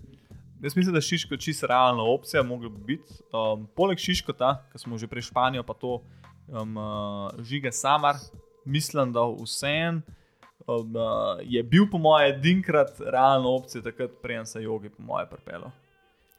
Jaz 0.62 0.75
mislim, 0.75 0.96
da 0.96 1.01
Šiško 1.01 1.34
je 1.34 1.39
čisto 1.39 1.68
realna 1.68 2.04
opcija, 2.04 2.44
mogla 2.44 2.70
bi 2.70 2.80
biti. 2.84 3.13
Um, 3.32 3.68
poleg 3.75 3.98
Šiško, 3.98 4.34
ki 4.72 4.80
smo 4.80 4.98
že 4.98 5.08
prej 5.08 5.22
Španijo, 5.22 5.63
pa 5.63 5.74
to 5.74 6.01
um, 6.48 6.78
uh, 6.78 7.32
žige 7.44 7.72
Samar, 7.72 8.16
mislim, 8.66 9.13
da 9.13 9.22
vseen. 9.44 10.01
Um, 10.68 10.96
uh, 10.96 11.39
je 11.42 11.63
bil, 11.63 11.88
po 11.92 11.98
mojem, 11.98 12.36
edinkrat 12.36 13.00
realna 13.00 13.50
opcija, 13.50 13.82
takrat 13.82 14.12
preden 14.22 14.46
se 14.46 14.63
jogi, 14.63 14.89
po 14.89 15.04
mojem, 15.04 15.28
pripeljal. 15.32 15.72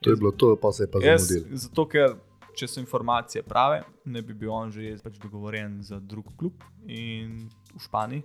To 0.01 0.09
je 0.09 0.15
bilo 0.15 0.31
to, 0.31 0.55
pa 0.61 0.71
se 0.71 0.83
je 0.83 0.91
pa 0.91 0.99
zamudil. 0.99 1.57
zato, 1.57 1.85
ker 1.85 2.15
če 2.57 2.67
so 2.67 2.79
informacije 2.79 3.43
prave, 3.43 3.81
ne 4.05 4.21
bi 4.21 4.33
bil 4.33 4.51
on 4.53 4.71
že 4.71 4.97
pač 5.03 5.17
dogovorjen 5.21 5.81
za 5.83 5.99
drug 5.99 6.31
klub 6.37 6.63
in 6.87 7.49
v 7.73 7.81
Španiji. 7.81 8.23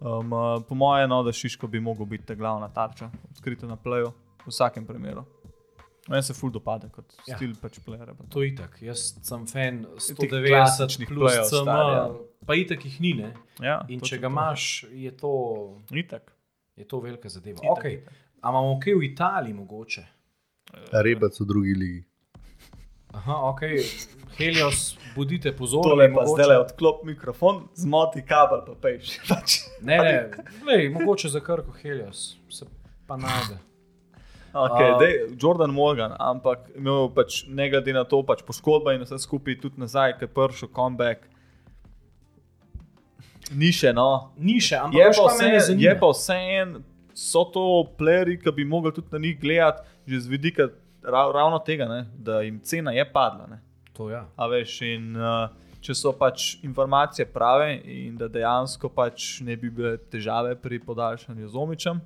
Um, 0.00 0.32
uh, 0.32 0.62
po 0.68 0.74
mojem, 0.74 1.10
no, 1.10 1.22
da 1.22 1.32
Šiško 1.32 1.66
bi 1.66 1.80
mogel 1.80 2.06
biti 2.06 2.26
ta 2.26 2.34
glavna 2.34 2.68
tarča, 2.68 3.10
odkrita 3.30 3.66
na 3.66 3.76
pleju, 3.76 4.12
v 4.42 4.48
vsakem 4.48 4.86
primeru. 4.86 5.24
Meni 6.08 6.22
se 6.22 6.34
ful 6.34 6.50
dopade 6.50 6.88
kot 6.88 7.12
Ja. 7.20 7.22
ja. 7.28 7.36
stil 7.36 7.54
pač 7.56 7.78
plejera. 7.78 8.14
pa 8.14 8.24
to. 8.24 8.28
To 8.30 8.42
je 8.42 8.48
itak. 8.48 8.78
Jaz 8.82 9.14
sem 9.22 9.46
fan 9.46 9.82
Teh 9.84 10.14
190 10.16 10.48
klasičnih 10.48 11.08
plus 11.08 11.32
CM, 11.44 11.68
ja. 11.68 12.10
pa 12.42 12.54
itak 12.54 12.84
jih 12.84 13.00
ni. 13.00 13.12
Ne? 13.14 13.30
Ja, 13.60 13.86
In 13.88 14.00
če 14.00 14.18
ga 14.18 14.26
to. 14.26 14.32
imaš, 14.32 14.62
je 14.90 15.10
to, 15.12 15.32
Itak. 15.92 16.32
je 16.76 16.84
to 16.84 17.00
velika 17.00 17.28
zadeva. 17.28 17.58
Itak, 17.58 17.70
Okay. 17.78 17.92
itak. 17.94 18.14
A 18.36 18.50
imamo 18.50 18.80
kaj 18.80 18.94
v 18.94 19.04
Italiji 19.04 19.54
mogoče? 19.54 20.02
Rebec 20.92 21.40
v 21.40 21.44
drugi 21.44 21.74
ligi. 21.74 22.02
Aha, 23.12 23.34
ok, 23.44 23.60
Helios, 24.32 24.82
bodite 25.14 25.52
pozorni. 25.52 25.84
Tole 25.84 26.08
pa 26.08 26.20
mogoče- 26.20 26.44
zdaj 26.44 26.56
odklop 26.58 27.04
mikrofon, 27.04 27.68
zmoti 27.74 28.22
kabel, 28.22 28.64
pa 28.64 28.74
peš. 28.74 29.18
Pač. 29.28 29.58
Ne, 29.80 29.98
ne, 29.98 30.30
lej, 30.64 30.88
mogoče 30.90 31.28
za 31.28 31.40
krko 31.40 31.70
Helios, 31.72 32.38
se 32.48 32.66
pa 33.06 33.16
najde. 33.16 33.58
Okay, 34.54 34.90
A- 34.92 34.98
dej, 34.98 35.12
Jordan 35.40 35.72
Morgan, 35.72 36.12
ampak 36.20 36.58
imel 36.76 37.08
pač 37.08 37.44
ne 37.48 37.70
glede 37.70 37.92
na 37.92 38.04
to, 38.04 38.22
pač 38.22 38.42
poškodba 38.44 38.92
in 38.92 39.00
vse 39.00 39.16
skupaj 39.18 39.56
tudi 39.60 39.80
nazaj, 39.80 40.18
ki 40.18 40.24
je 40.24 40.28
prišel 40.28 40.68
comeback. 40.68 41.24
Ni 43.52 43.72
še 43.72 43.92
no. 43.92 44.32
Ni 44.36 44.60
še, 44.60 44.76
ampak 44.78 44.96
Je 44.96 45.08
pa 45.10 45.24
vse- 45.28 45.76
je 45.78 45.94
pa 45.94 46.08
vseeno, 46.08 46.82
so 47.12 47.44
to 47.44 47.64
playeri, 47.96 48.36
ki 48.36 48.52
bi 48.52 48.64
mogli 48.64 48.92
tudi 48.92 49.08
na 49.12 49.18
njih 49.18 49.40
gledati, 49.40 49.82
že 50.06 50.20
z 50.20 50.26
vidika 50.28 50.68
ra, 51.02 51.28
ravno 51.32 51.58
tega, 51.58 51.88
ne, 51.88 52.06
da 52.14 52.40
jim 52.40 52.60
cena 52.60 52.92
je 52.92 53.04
padla. 53.04 53.46
Ne. 53.48 53.58
To 53.94 54.08
ja. 54.10 54.24
A 54.36 54.46
veš, 54.46 54.80
in 54.82 55.16
uh, 55.16 55.48
če 55.80 55.94
so 55.94 56.12
pač 56.12 56.56
informacije 56.62 57.26
prave 57.26 57.80
in 57.84 58.16
da 58.16 58.28
dejansko 58.28 58.88
pač 58.88 59.40
ne 59.40 59.56
bi 59.56 59.68
bile 59.70 59.96
težave 59.98 60.54
pri 60.56 60.78
podaljšanju 60.78 61.48
z 61.48 61.56
omičem, 61.56 62.00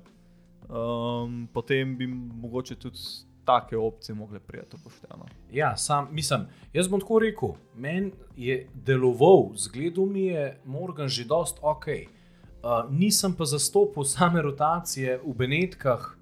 um, 0.69 1.47
potem 1.53 1.97
bi 1.97 2.07
mogoče 2.07 2.75
tudi 2.75 2.99
take 3.45 3.77
opcije 3.77 4.15
mogle 4.15 4.39
prijeti 4.39 4.75
upoštevano. 4.75 5.25
Ja, 5.51 5.77
sam, 5.77 6.07
mislim, 6.11 6.47
jaz 6.73 6.87
bom 6.87 6.99
tako 6.99 7.19
rekel. 7.19 7.49
Meni 7.75 8.11
je 8.35 8.67
deloval, 8.73 9.51
zgledal 9.55 10.05
mi 10.05 10.25
je 10.25 10.59
Morgan 10.65 11.07
že 11.07 11.25
dost 11.25 11.59
ok. 11.61 11.85
Uh, 11.87 12.91
nisem 12.91 13.33
pa 13.33 13.45
zastopil 13.45 14.03
same 14.03 14.41
rotacije 14.41 15.21
v 15.25 15.33
Benetkah, 15.33 16.17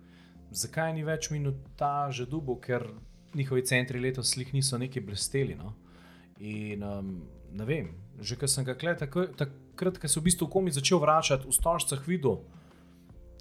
zakaj 0.52 0.94
ni 0.94 1.04
več 1.04 1.32
minutaže 1.32 2.26
dubo, 2.26 2.60
ker 2.62 2.86
njihovi 3.34 3.66
centri 3.66 4.00
letos 4.00 4.30
slih 4.30 4.54
niso 4.54 4.78
neki 4.78 5.02
blesteli. 5.02 5.56
No? 5.56 5.74
In 6.40 6.84
um, 6.84 7.22
ne 7.52 7.66
vem, 7.66 7.90
že 8.22 8.36
ko 8.36 8.48
sem 8.48 8.66
ga 8.66 8.76
tako- 8.76 9.32
takrat, 9.36 9.98
ko 9.98 10.08
sem 10.08 10.22
v 10.22 10.26
bistvu 10.26 10.48
komi 10.48 10.72
začel 10.72 11.00
vračati 11.00 11.48
v 11.48 11.56
stožcah 11.56 12.08
videl, 12.08 12.44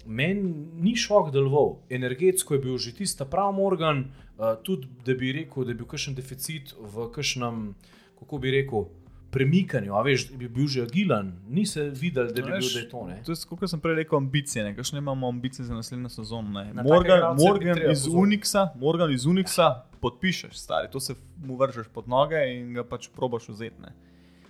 meni 0.05 0.53
ni 0.81 0.95
šok 0.95 1.31
deloval, 1.33 1.77
energetsko 1.89 2.53
je 2.53 2.59
bil 2.59 2.77
že 2.77 2.93
tista 2.95 3.25
prav 3.25 3.53
Morgan, 3.53 4.05
uh, 4.37 4.55
tudi 4.63 4.87
da 5.05 5.13
bi 5.13 5.31
rekel, 5.31 5.65
da 5.65 5.71
je 5.71 5.75
bil 5.75 5.87
kakšen 5.87 6.15
deficit 6.15 6.75
v 6.79 7.09
kakšnem, 7.11 7.73
kako 8.19 8.37
bi 8.37 8.51
rekel, 8.51 8.87
premikanju, 9.35 9.93
a 9.95 10.01
veš, 10.01 10.29
bi 10.39 10.47
bil 10.47 10.67
že 10.71 10.85
agilen, 10.85 11.33
ni 11.49 11.65
se 11.65 11.89
videl, 11.89 12.29
da 12.31 12.41
bi 12.41 12.51
Veš, 12.51 12.65
bil, 12.65 12.73
da 12.73 12.79
je 12.79 12.89
to. 12.89 13.01
Ne? 13.07 13.17
To 13.25 13.31
je, 13.31 13.37
kot 13.49 13.69
sem 13.69 13.81
prej 13.83 13.95
rekel, 13.99 14.17
ambicije. 14.17 14.63
ne, 14.63 14.75
Kakšne 14.75 15.01
imamo 15.03 15.27
ambicije 15.27 15.65
za 15.65 15.75
naslednjo 15.75 16.09
sezono? 16.09 16.49
Na 16.49 16.83
Morgan, 16.83 17.35
Morgan, 17.37 17.91
iz. 17.91 18.07
Unixa, 18.07 18.69
Morgan 18.79 19.11
iz 19.11 19.25
Unixa 19.25 19.83
podpišeš, 19.99 20.55
stari, 20.55 20.87
to 20.91 20.99
se 20.99 21.15
mu 21.43 21.57
vržeš 21.57 21.87
pod 21.93 22.07
noge 22.07 22.39
in 22.53 22.73
ga 22.73 22.83
pač 22.87 23.09
probaš 23.15 23.49
vzeti. 23.49 23.81
ne. 23.81 23.91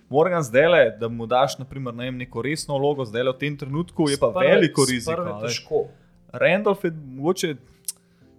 Morgan 0.08 0.42
zdaj 0.42 0.68
le, 0.68 0.90
da 0.92 1.08
mu 1.08 1.26
daš 1.26 1.58
naprimer, 1.58 1.92
ne 1.92 2.04
vem, 2.04 2.16
neko 2.16 2.38
resno 2.40 2.78
vlogo, 2.78 3.04
zdaj 3.04 3.22
le 3.22 3.32
v 3.32 3.38
tem 3.38 3.56
trenutku, 3.56 4.06
je 4.06 4.16
pa 4.16 4.26
Sprve- 4.28 4.46
veliko 4.48 4.82
sprve 4.82 4.92
riziko. 4.92 5.22
a 5.24 5.38
veš. 5.38 5.42
težko. 5.44 5.78
Randolph 6.32 6.84
je 6.84 6.90
mogoče 6.90 7.56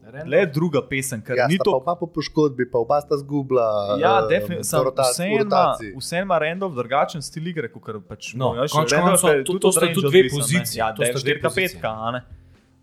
Randolph- 0.05 0.29
le 0.29 0.45
druga 0.47 0.81
pesem, 0.81 1.21
ker 1.21 1.35
Ja, 1.35 1.47
ni 1.47 1.57
to. 1.57 1.63
pa 1.65 1.77
oba 1.77 1.95
po 1.95 2.07
poškodbi, 2.07 2.63
pa 2.65 2.77
oba 2.77 3.01
sta 3.01 3.17
zgubila. 3.17 3.97
Ja, 3.97 4.13
eh, 4.17 4.27
definitivno. 4.29 4.59
v 4.59 4.63
Sam 4.63 4.83
rota- 4.85 5.03
v 5.03 5.97
Vse 5.97 6.17
ima, 6.19 6.37
Randolph 6.37 6.73
drugačen 6.73 7.21
stil 7.21 7.47
igre, 7.47 7.67
kot 7.67 7.83
pač 8.07 8.33
No, 8.33 8.53
Randolph 8.53 8.71
koncev, 8.71 9.35
je 9.35 9.43
to- 9.43 9.59
to 9.59 9.67
od 9.67 9.73
sta 9.73 9.87
tudi 9.87 10.07
dve 10.07 10.29
pozicije, 10.29 10.77
Ja, 10.77 10.93
to 10.93 11.03
sta 11.03 11.19
dve 11.19 11.35
petka, 11.43 11.89
a 11.89 12.11
ne. 12.11 12.21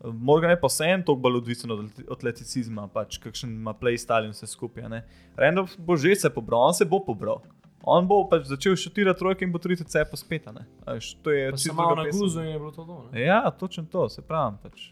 Morgan 0.05 0.51
je 0.51 0.61
pa 0.61 0.69
vseeno 0.69 1.03
toliko 1.03 1.23
bolj 1.23 1.37
odvisen 1.39 1.71
od 1.71 1.79
atleti- 1.81 2.05
atleticizma, 2.07 2.89
pač 2.89 3.17
kakšen 3.19 3.49
ima 3.51 3.73
playstyle 3.73 4.27
in 4.27 4.33
vse 4.33 4.45
skupaj. 4.47 4.85
a 4.85 4.89
ne. 4.91 5.01
Randolph 5.35 5.73
bo 5.79 5.97
že 5.97 6.15
se 6.15 6.29
pobral, 6.29 6.61
on 6.61 6.75
se 6.75 6.85
bo 6.85 7.01
pobral. 7.01 7.41
On 7.87 8.07
bo 8.09 8.23
pač 8.29 8.47
začel 8.49 8.77
šutirati 8.77 9.19
trojke 9.19 9.45
in 9.45 9.53
bo 9.53 9.59
30 9.59 9.87
cepa 9.87 10.17
spet. 10.17 10.49
veš, 10.87 11.15
To 11.23 11.31
je 11.31 11.53
čisto 11.53 11.75
malo 11.75 11.95
na 11.95 12.05
guzu 12.11 12.41
in 12.41 12.47
je 12.49 12.59
bilo 12.59 12.71
to. 12.73 13.09
ne? 13.13 13.21
Ja, 13.21 13.51
točno 13.51 13.85
to, 13.85 14.09
se 14.09 14.23
pravi. 14.23 14.57
Pač. 14.63 14.91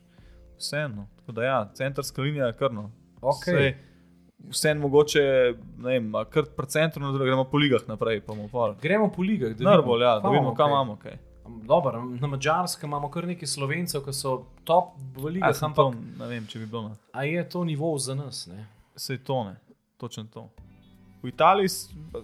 Vseeno. 0.58 1.08
Tako 1.16 1.32
da 1.32 1.44
ja, 1.44 1.70
centrska 1.74 2.22
linija 2.22 2.46
je 2.46 2.56
krno. 2.56 2.90
Okej. 3.20 3.76
Vseeno 4.50 4.80
mogoče, 4.80 5.54
ne 5.78 5.88
vem, 5.88 6.12
kar 6.30 6.44
pri 6.56 6.66
centru, 6.66 7.02
no, 7.02 7.12
da 7.12 7.24
gremo 7.24 7.44
po 7.44 7.58
ligah 7.58 7.80
naprej. 7.88 8.22
Gremo 8.82 9.08
po 9.08 9.22
ligah, 9.22 9.54
da 9.56 9.64
Najbolj, 9.64 10.02
ja, 10.02 10.18
da 10.20 10.28
vidimo, 10.28 10.54
kam 10.54 10.66
kaj? 10.66 10.72
imamo 10.72 10.96
kaj. 10.96 11.18
Dobro, 11.62 12.04
na 12.20 12.26
Mačarskem 12.26 12.90
imamo 12.90 13.10
kar 13.10 13.26
nekaj 13.26 13.46
slovencev, 13.46 14.02
ki 14.04 14.12
so 14.12 14.44
top 14.64 14.96
v 15.16 15.22
Ja, 15.22 15.30
ligah, 15.30 15.56
sem 15.56 15.74
to, 15.74 15.86
ampak 15.86 16.18
ne 16.18 16.26
vem, 16.26 16.46
če 16.46 16.58
bi 16.58 16.66
bilo 16.66 16.90
a 17.12 17.24
je 17.24 17.48
to 17.48 17.64
nivo 17.64 17.98
za 17.98 18.14
nas? 18.14 18.46
Ne? 18.46 18.66
Se 18.96 19.18
to 19.18 19.44
ne, 19.44 19.56
točno 19.96 20.24
to. 20.24 20.50
V 21.22 21.28
Italiji, 21.28 21.68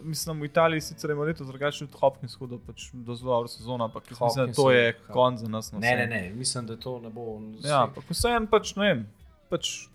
mislim, 0.02 0.40
v 0.40 0.44
Italiji 0.44 0.80
sicer 0.82 1.10
ima 1.10 1.22
letos 1.22 1.46
drugače 1.46 1.84
od 1.84 1.94
Hopkins, 1.94 2.34
hudo, 2.34 2.58
pač 2.58 2.88
do 2.92 3.14
zelo 3.14 3.30
dobro 3.32 3.48
sezono, 3.48 3.84
ampak 3.84 4.02
jaz 4.04 4.20
mislim, 4.22 4.46
da 4.46 4.52
to 4.52 4.70
je 4.70 4.86
Hopkins 4.86 5.08
je- 5.08 5.12
konc 5.12 5.40
za 5.40 5.48
nas. 5.48 5.72
na 5.72 5.78
ne, 5.78 5.86
ne, 5.88 5.96
vse. 5.98 6.10
ne, 6.10 6.32
mislim, 6.32 6.66
da 6.66 6.76
to 6.76 6.98
ne 7.00 7.10
bo. 7.10 7.26
Ja, 7.62 7.82
ampak 7.84 8.04
vseeno 8.10 8.46
pač 8.48 8.74
ne 8.76 8.82
vem, 8.84 9.06
pač 9.48 9.86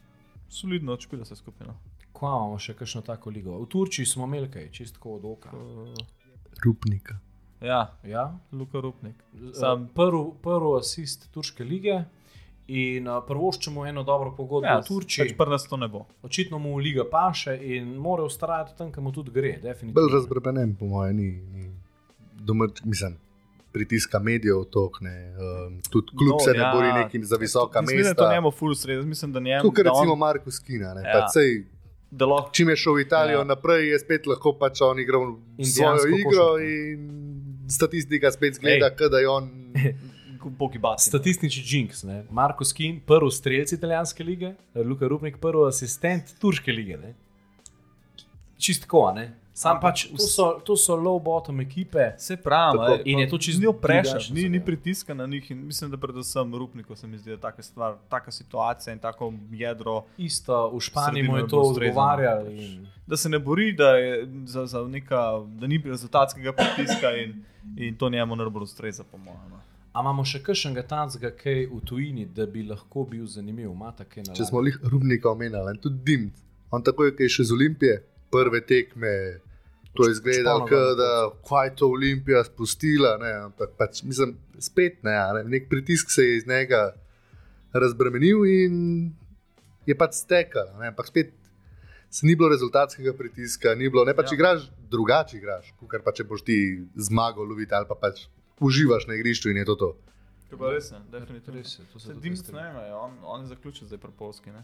solidno 0.50 0.94
odšpila 0.94 1.26
se 1.26 1.36
skupina. 1.36 1.74
Kva 2.14 2.30
imamo 2.30 2.60
še 2.60 2.74
kakšno 2.74 3.02
tako 3.04 3.30
ligo? 3.30 3.58
V 3.58 3.68
Turčiji 3.68 4.06
smo 4.06 4.26
imeli 4.26 4.48
kaj, 4.50 4.70
čistko 4.72 5.10
od 5.12 5.26
oka. 5.26 5.52
Rupnika. 6.60 7.18
Ja, 7.62 7.92
Ja? 8.04 8.40
Luka 8.52 8.80
Rupnik. 8.80 9.16
Sam 9.34 9.54
Sam, 9.54 9.88
prvi 9.90 10.32
prv 10.42 10.78
asist 10.78 11.32
turške 11.32 11.64
lige 11.64 12.04
in 12.68 13.08
uh, 13.08 13.24
prvoščemo 13.28 13.86
eno 13.86 14.04
dobro 14.04 14.32
pogodbo 14.32 14.68
ja, 14.68 14.80
v 14.80 14.86
Turčiji. 14.86 15.26
pač 15.26 15.38
pri 15.38 15.50
nas 15.50 15.64
to 15.64 15.78
ne 15.78 15.88
bo. 15.88 16.06
Očitno 16.22 16.60
mu 16.60 16.78
liga 16.78 17.04
paše 17.06 17.58
in 17.58 17.94
mora 17.96 18.24
ustrajati 18.24 18.78
tam, 18.78 18.92
kam 18.92 19.04
mu 19.04 19.12
tudi 19.12 19.32
gre. 19.32 19.60
Bolj 19.84 20.14
razbremenjen, 20.14 20.76
po 20.76 20.86
mojem, 20.88 21.16
ni. 21.16 21.30
ni 21.50 21.64
domač, 22.36 22.82
mislim, 22.84 23.18
pritiska 23.72 24.20
medijev 24.20 24.64
tok, 24.66 25.02
ne. 25.02 25.34
Um, 25.34 25.82
tudi 25.84 26.08
klub 26.10 26.30
No, 26.32 26.40
se 26.40 26.52
ne 26.52 26.60
ja. 26.60 26.72
bori 26.72 26.94
neki 26.94 27.24
za 27.24 27.36
visoka 27.38 27.82
Mislim, 27.82 28.00
da 28.00 28.04
to 28.06 28.22
mesta. 28.22 28.34
njemu 28.34 28.52
full 28.52 28.76
sred, 28.76 29.06
mislim, 29.06 29.32
da 29.32 29.40
njemu. 29.42 29.62
Tukaj 29.62 29.84
da 29.84 29.92
on- 29.92 29.98
recimo 29.98 30.16
Marko 30.18 30.52
Skina. 30.52 30.94
Ne, 30.94 31.02
Ja. 31.02 31.18
ja. 31.18 31.28
sej, 31.30 31.64
Da 32.12 32.26
lahko 32.26 32.52
čim 32.52 32.70
je 32.70 32.76
šel 32.76 32.94
v 32.94 33.02
Italijo 33.02 33.34
Ja. 33.34 33.40
ja. 33.40 33.44
naprej, 33.46 33.90
je 33.90 34.00
spet 34.00 34.28
lahko 34.28 34.54
pač 34.54 34.82
on 34.82 35.00
igral 35.00 35.34
svojo 35.60 36.08
igro 36.10 36.30
košarko. 36.30 36.60
in 36.60 37.00
statistika 37.68 38.32
spet 38.32 38.54
zgleda, 38.54 38.90
da 39.10 39.20
je 39.20 39.30
on. 39.30 39.50
bogi 40.50 40.80
bati. 40.80 41.04
Statistični 41.04 41.64
jinx, 41.66 42.04
ne. 42.04 42.24
Marko 42.32 42.66
Skin, 42.66 43.00
prvi 43.06 43.32
strelec 43.32 43.72
italijanske 43.72 44.24
lige, 44.24 44.54
Luka 44.76 45.08
Rupnik, 45.08 45.38
prvi 45.38 45.68
asistent 45.68 46.36
turške 46.40 46.72
lige. 46.72 46.98
Ne. 46.98 47.14
Čist 48.58 48.82
tako, 48.82 49.08
a 49.08 49.14
ne. 49.14 49.32
Sam 49.54 49.78
pač, 49.78 50.08
to 50.10 50.18
so, 50.18 50.46
to 50.66 50.74
so 50.74 50.96
low 50.98 51.20
bottom 51.22 51.60
ekipe. 51.62 52.14
Se 52.18 52.38
pravi, 52.38 52.78
Tako. 52.78 52.94
ej, 52.94 53.02
In 53.06 53.20
je 53.20 53.30
to 53.30 53.38
čisto 53.38 53.62
ni 53.62 53.68
oprešen, 53.68 54.04
drugačna 54.04 54.36
ni, 54.36 54.50
ni 54.50 54.60
pritiska 54.66 55.14
na 55.14 55.28
njih. 55.28 55.52
In 55.52 55.66
mislim, 55.66 55.92
da 55.92 55.98
predvsem 55.98 56.56
Rupniku 56.56 56.96
se 56.96 57.08
mi 57.08 57.18
zdi, 57.18 57.30
da 57.30 57.32
je 57.32 57.42
taka, 57.42 57.64
stvar, 57.64 57.96
taka 58.10 58.32
situacija 58.32 58.94
in 58.94 59.00
tako 59.00 59.34
jedro, 59.52 60.04
Isto 60.18 60.72
v 60.74 60.80
Španiji 60.80 61.24
mu 61.24 61.38
je 61.38 61.48
to 61.48 61.62
odgovarjalo. 61.62 62.50
In... 62.50 62.88
da 63.08 63.18
se 63.18 63.30
ne 63.30 63.40
bori, 63.40 63.72
da, 63.74 63.90
je 63.90 64.28
za, 64.46 64.66
za 64.66 64.82
neka, 64.88 65.46
da 65.46 65.68
ni 65.68 65.78
rezultatskega 65.86 66.54
pritiska 66.54 67.14
in, 67.16 67.46
in 67.78 67.96
to 67.96 68.10
njemu 68.10 68.36
najbolj 68.36 68.64
ustreza, 68.64 69.04
po 69.04 69.18
mojem. 69.18 69.54
A 69.94 70.02
imamo 70.02 70.24
še 70.26 70.40
kakšnega 70.42 70.84
tanskega, 70.90 71.30
kaj 71.38 71.68
v 71.70 71.80
tujini, 71.86 72.26
da 72.26 72.48
bi 72.50 72.64
lahko 72.66 73.04
bil 73.06 73.28
zanimiv? 73.30 73.70
Če 74.34 74.48
smo 74.50 74.64
jih 74.66 74.80
rubnika 74.90 75.30
omenjali, 75.30 75.78
tudi 75.84 76.02
Dimt. 76.08 76.40
On 76.74 76.82
takoj, 76.82 77.12
ki 77.14 77.28
je 77.28 77.34
še 77.36 77.46
z 77.52 77.54
Olimpije, 77.54 78.00
prve 78.34 78.64
tekme. 78.66 79.14
To 79.94 80.08
je 80.08 80.16
izgledalo, 80.16 80.66
da 80.98 81.10
je 81.68 81.76
to 81.78 81.92
Olimpija 81.94 82.42
spustila, 82.48 83.12
ne, 83.22 83.34
ampak 83.52 83.76
pač, 83.78 84.02
mislim, 84.02 84.34
spet 84.58 85.04
ne, 85.06 85.14
ne. 85.38 85.44
Nek 85.54 85.70
pritisk 85.70 86.10
se 86.10 86.26
je 86.26 86.40
iz 86.40 86.48
njega 86.50 86.96
razbremenil 87.74 88.42
in 88.50 88.80
je 89.86 89.94
pač 89.94 90.18
stekel. 90.24 90.74
Ampak 90.82 91.12
spet 91.12 91.30
ni 92.26 92.34
bilo 92.34 92.50
rezultatskega 92.50 93.14
pritiska, 93.18 93.76
ni 93.78 93.90
bilo, 93.90 94.02
ne 94.06 94.18
pa 94.18 94.26
če 94.26 94.34
Ja. 94.34 94.40
igraš 94.40 94.66
drugače, 94.90 95.38
igraš, 95.38 95.74
kot 95.78 96.02
pa 96.02 96.12
če 96.12 96.26
boš 96.26 96.42
ti 96.42 96.58
zmagal 96.98 97.46
loviti 97.46 97.74
ali 97.74 97.86
pa 97.86 97.94
pač 97.94 98.26
uživaš 98.60 99.08
na 99.08 99.16
igrišču 99.16 99.50
in 99.50 99.58
je 99.58 99.66
to 99.66 99.76
to. 99.76 99.96
To 100.50 100.58
pa 100.58 100.70
res 100.72 100.92
je, 100.92 101.00
definitivno. 101.12 101.60
Res 101.60 101.80
je, 101.80 101.86
to 101.94 102.00
se 102.00 102.14
Dimc 102.14 102.48
ne 102.54 102.64
vem, 102.64 102.76
on, 102.94 103.18
on 103.24 103.42
je 103.42 103.48
zaključil 103.48 103.88
zdaj 103.88 104.00
pri 104.00 104.12
Polski. 104.18 104.52
Ne? 104.52 104.64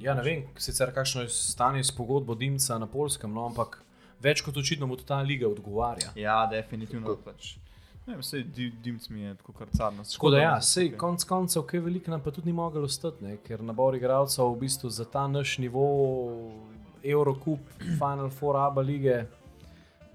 Ja, 0.00 0.14
ne 0.14 0.22
vem, 0.22 0.44
sicer 0.58 0.92
kakšno 0.94 1.24
je 1.24 1.28
stanje 1.32 1.84
s 1.84 1.90
pogodbo 1.90 2.34
Dimca 2.34 2.78
na 2.78 2.86
polskem, 2.86 3.32
no, 3.32 3.46
ampak 3.46 3.80
več 4.22 4.42
kot 4.44 4.56
očitno 4.56 4.86
mu 4.86 4.96
ta 4.96 5.20
liga 5.22 5.48
odgovarja. 5.48 6.12
Ja, 6.14 6.44
definitivno. 6.50 7.16
Pač. 7.24 7.56
Ne 8.06 8.14
vem, 8.14 8.22
sej 8.22 8.44
Di- 8.54 8.70
Dimc 8.82 9.08
mi 9.10 9.24
je 9.24 9.34
tako 9.34 9.52
kar 9.52 9.70
carno. 9.74 10.04
Tako 10.06 10.30
da, 10.30 10.38
ja, 10.38 10.54
sej, 10.62 10.92
konc 10.98 11.24
koncev, 11.26 11.64
kaj 11.66 11.82
veliko 11.82 12.12
nam 12.12 12.22
pa 12.22 12.30
tudi 12.30 12.46
ni 12.46 12.54
moglo 12.54 12.84
ostati, 12.86 13.24
ne? 13.24 13.36
ker 13.42 13.64
nabor 13.66 13.96
igralcev 13.98 14.52
v 14.52 14.60
bistvu 14.60 14.90
za 14.94 15.04
ta 15.10 15.26
naš 15.26 15.56
nivo, 15.58 15.86
Eurocup, 17.02 17.60
Final 17.98 18.30
Four, 18.30 18.60
Abu 18.62 18.80
lige, 18.80 19.24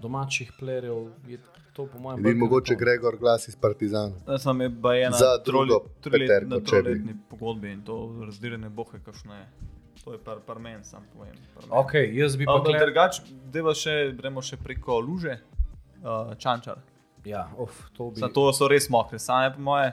domačih 0.00 0.52
playerjev, 0.60 1.10
je 1.28 1.38
to 1.72 1.86
po 1.86 1.98
mojem 1.98 2.22
bolj 2.22 2.34
mogoče 2.34 2.74
Gregor 2.74 3.16
Glas 3.16 3.48
iz 3.48 3.56
Partizana. 3.56 4.14
Jaz 4.28 4.42
sem 4.42 4.60
je 4.60 4.68
bajena 4.68 5.16
Za 5.16 5.38
drugo 5.46 5.80
peterko, 6.02 6.48
na 6.48 6.56
če 6.56 6.62
bi. 6.62 6.68
troletni 6.82 7.14
pogodbi 7.30 7.72
in 7.72 7.82
to 7.82 7.96
razdirjene 8.26 8.68
bohe, 8.70 8.98
kakšno 9.04 9.34
je. 9.34 9.46
To 10.04 10.12
je 10.12 10.18
par, 10.18 10.40
par 10.40 10.58
men, 10.58 10.84
sam 10.84 11.04
povem. 11.12 11.34
par 11.54 11.62
men. 11.62 11.78
Ok, 11.78 11.92
jaz 12.12 12.36
bi 12.36 12.44
pa 12.44 12.52
Ampak 12.52 12.66
gledal. 12.68 12.86
drugač, 12.86 13.20
deva 13.52 13.74
še, 13.74 14.12
gremo 14.12 14.42
še 14.42 14.56
preko 14.56 15.00
luže, 15.00 15.38
uh, 16.02 16.34
čančar. 16.36 16.80
Ja, 17.24 17.48
of, 17.56 17.70
to 17.94 18.10
bi. 18.10 18.20
Zato 18.20 18.52
so 18.52 18.68
res 18.68 18.88
mokre, 18.90 19.18
same 19.18 19.52
po 19.54 19.60
moje. 19.60 19.92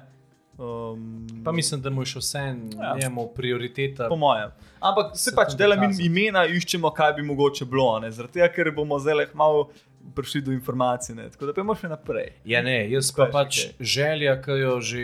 Um, 0.60 1.28
Pa 1.44 1.52
mislim, 1.52 1.82
da 1.82 1.90
mu 1.90 2.02
je 2.02 2.06
še 2.08 2.20
vse 2.20 2.40
Ja. 2.76 2.96
njemu 2.98 3.28
prioriteta. 3.30 4.08
Po 4.08 4.16
mojem. 4.18 4.50
Ampak 4.82 5.12
se 5.14 5.24
Se 5.24 5.36
pač 5.36 5.56
delamo 5.56 5.82
dokazati. 5.82 6.06
imena, 6.06 6.46
iščemo, 6.46 6.92
kaj 6.92 7.14
bi 7.14 7.22
mogoče 7.24 7.66
bilo. 7.66 8.02
Zaradi 8.10 8.34
tega, 8.34 8.50
ker 8.50 8.72
bomo 8.72 9.00
zdaj 9.00 9.28
malo 9.34 9.70
prišli 10.16 10.42
do 10.42 10.52
informacij. 10.52 11.16
Ne. 11.16 11.30
Tako 11.30 11.46
da 11.46 11.54
pojmo 11.54 11.76
še 11.76 11.88
naprej. 11.88 12.34
Ja, 12.46 12.62
ne, 12.62 12.90
jaz 12.90 13.12
pa 13.12 13.26
še 13.26 13.32
pač 13.32 13.54
kaj? 13.58 13.86
želja, 13.88 14.36
ki 14.38 14.52
jo 14.54 14.80
že 14.82 15.04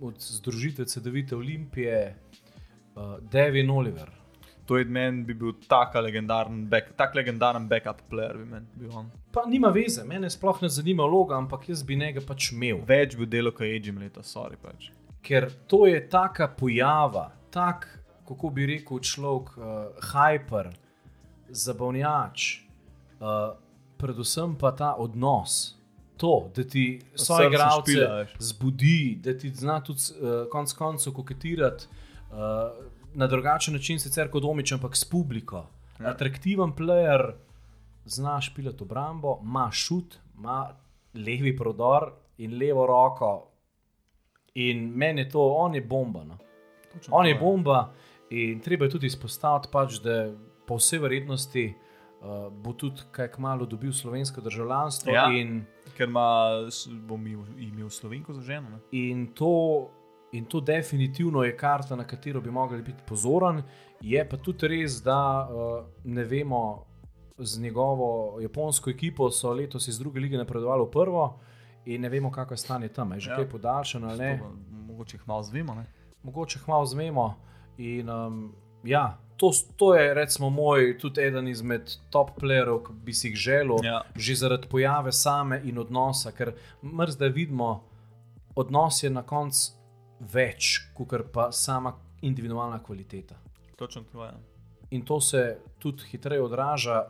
od 0.00 0.14
združitve 0.20 0.84
CD-vite 0.84 1.34
Olimpije, 1.34 2.14
uh, 2.94 3.18
Devin 3.22 3.70
Oliver. 3.70 4.10
To 4.66 4.78
je 4.78 4.84
meni 4.84 5.24
bi 5.24 5.34
bil 5.36 5.52
tak 5.68 5.94
legendaren, 5.94 6.64
back, 6.68 6.94
tak 6.96 7.14
legendaren 7.14 7.68
backup 7.68 8.00
player, 8.10 8.36
bi 8.38 8.44
meni 8.48 8.66
bil 8.80 8.94
on. 8.96 9.10
Pa 9.32 9.44
nima 9.48 9.68
veze, 9.74 10.04
mene 10.08 10.30
sploh 10.32 10.62
ne 10.62 10.70
zanima 10.72 11.04
vloga, 11.04 11.36
ampak 11.36 11.68
jaz 11.68 11.82
bi 11.84 11.98
njega 12.00 12.22
pač 12.24 12.52
imel. 12.54 12.80
Več 12.88 13.16
bi 13.18 13.28
delal, 13.28 13.52
kot 13.52 13.66
je 13.66 13.76
Edgem 13.76 13.98
leta, 14.00 14.24
sorry 14.24 14.56
pač. 14.60 14.88
Ker 15.24 15.50
to 15.68 15.84
je 15.88 16.00
taka 16.08 16.48
pojava, 16.48 17.28
tak, 17.52 17.86
kako 18.28 18.50
bi 18.56 18.70
rekel 18.72 19.02
človek, 19.04 19.52
uh, 19.58 20.08
hyper, 20.12 20.72
zabavnjač, 21.52 22.48
uh, 23.20 23.54
predvsem 24.00 24.56
pa 24.60 24.72
ta 24.72 24.94
odnos. 25.00 25.74
To, 26.16 26.48
da 26.54 26.62
ti 26.62 27.02
svoje 27.18 27.48
igralce 27.50 28.04
zbudi, 28.38 29.18
da 29.20 29.32
ti 29.36 29.50
zna 29.50 29.80
tudi 29.82 30.14
uh, 30.14 30.44
konec 30.48 30.72
koncev 30.78 31.12
koketirati 31.12 31.88
uh, 32.30 32.93
na 33.14 33.26
drugačen 33.26 33.74
način, 33.74 33.98
sicer 33.98 34.30
kot 34.30 34.42
domič, 34.42 34.72
ampak 34.72 34.96
s 34.96 35.04
publiko. 35.04 35.66
Ja. 36.00 36.10
Atraktiven 36.10 36.72
player, 36.72 37.32
zna 38.04 38.40
špilati 38.40 38.82
obrambo, 38.82 39.38
ima 39.42 39.68
šut, 39.72 40.16
ima 40.36 40.70
levi 41.14 41.56
prodor 41.56 42.10
in 42.38 42.58
levo 42.58 42.86
roko. 42.86 43.48
In 44.54 44.88
meni 44.88 45.20
je 45.20 45.28
to, 45.28 45.48
on 45.50 45.74
je 45.74 45.80
bomba. 45.80 46.24
No. 46.24 46.38
Točno 46.92 47.16
On 47.16 47.26
je 47.26 47.34
to 47.34 47.40
bomba 47.40 47.92
in 48.30 48.60
treba 48.60 48.84
je 48.84 48.90
tudi 48.90 49.06
izpostaviti, 49.06 49.68
pač, 49.72 49.94
da 49.94 50.32
po 50.66 50.76
vsej 50.76 50.98
verjetnosti 50.98 51.74
uh, 52.20 52.26
bo 52.52 52.72
tudi 52.72 53.02
kaj 53.10 53.28
kmalo 53.28 53.66
dobil 53.66 53.92
slovensko 53.92 54.40
državljanstvo. 54.40 55.12
Ja. 55.12 55.26
In, 55.30 55.64
Ker 55.96 56.08
ima, 56.08 56.26
s- 56.70 56.88
bo 56.88 57.14
imel, 57.14 57.42
imel 57.58 57.90
slovenko 57.90 58.32
za 58.32 58.40
ženo. 58.42 58.70
Ne? 58.70 58.78
in, 58.92 59.26
to, 59.28 59.90
in 60.34 60.44
to 60.44 60.60
definitivno 60.60 61.42
je 61.42 61.56
karta, 61.56 61.96
na 61.96 62.04
katero 62.04 62.40
bi 62.40 62.50
mogli 62.50 62.82
biti 62.82 63.02
pozoren. 63.06 63.62
Je 64.00 64.28
pa 64.28 64.36
tudi 64.36 64.68
res, 64.68 64.98
da 65.02 65.18
uh, 65.44 65.84
ne 66.04 66.24
vemo, 66.24 66.84
z 67.38 67.60
njegovo 67.60 68.38
japonsko 68.40 68.90
ekipo 68.90 69.30
so 69.30 69.52
letos 69.52 69.88
iz 69.88 69.98
druge 69.98 70.20
lige 70.20 70.38
napredovali 70.38 70.82
v 70.82 70.90
prvo. 70.90 71.38
In 71.86 72.00
ne 72.00 72.08
vemo, 72.08 72.30
kako 72.30 72.54
je 72.54 72.58
stanje 72.58 72.88
tam, 72.88 73.12
je 73.12 73.20
že 73.20 73.30
Ja. 73.30 73.36
kaj 73.36 73.48
podaljšano 73.48 74.08
ali 74.08 74.18
ne. 74.18 74.38
To 74.38 74.44
pa 74.44 74.50
Mogoče 74.86 75.16
jih 75.16 75.28
malo 75.28 75.42
zvemo. 75.42 75.74
Ne? 75.74 75.84
mogoče 76.22 76.58
jih 76.58 76.68
malo 76.68 76.86
zmemo. 76.86 77.34
In, 77.78 78.10
um, 78.10 78.54
ja, 78.84 79.18
to, 79.36 79.50
to 79.76 79.94
je 79.94 80.14
recimo 80.14 80.50
moj, 80.50 80.98
tudi 80.98 81.20
eden 81.20 81.48
izmed 81.48 81.90
top 82.10 82.30
playerov, 82.40 82.82
ki 82.86 82.92
bi 82.94 83.12
si 83.12 83.28
jih 83.28 83.36
želel, 83.36 83.76
Ja. 83.84 84.02
že 84.16 84.34
zaradi 84.34 84.68
pojave 84.68 85.12
same 85.12 85.60
in 85.64 85.78
odnosa, 85.78 86.32
ker 86.32 86.52
mrzda 86.82 87.26
vidimo, 87.26 87.82
odnos 88.56 89.02
je 89.02 89.10
na 89.10 89.22
koncu 89.22 89.72
več, 90.20 90.90
kot 90.94 91.14
pa 91.32 91.52
sama 91.52 91.94
individualna 92.22 92.82
kvaliteta. 92.82 93.34
Točno 93.76 94.02
to 94.12 94.24
je. 94.24 94.32
In 94.90 95.02
to 95.04 95.20
se 95.20 95.58
tudi 95.78 96.02
hitreje 96.10 96.42
odraža 96.42 97.04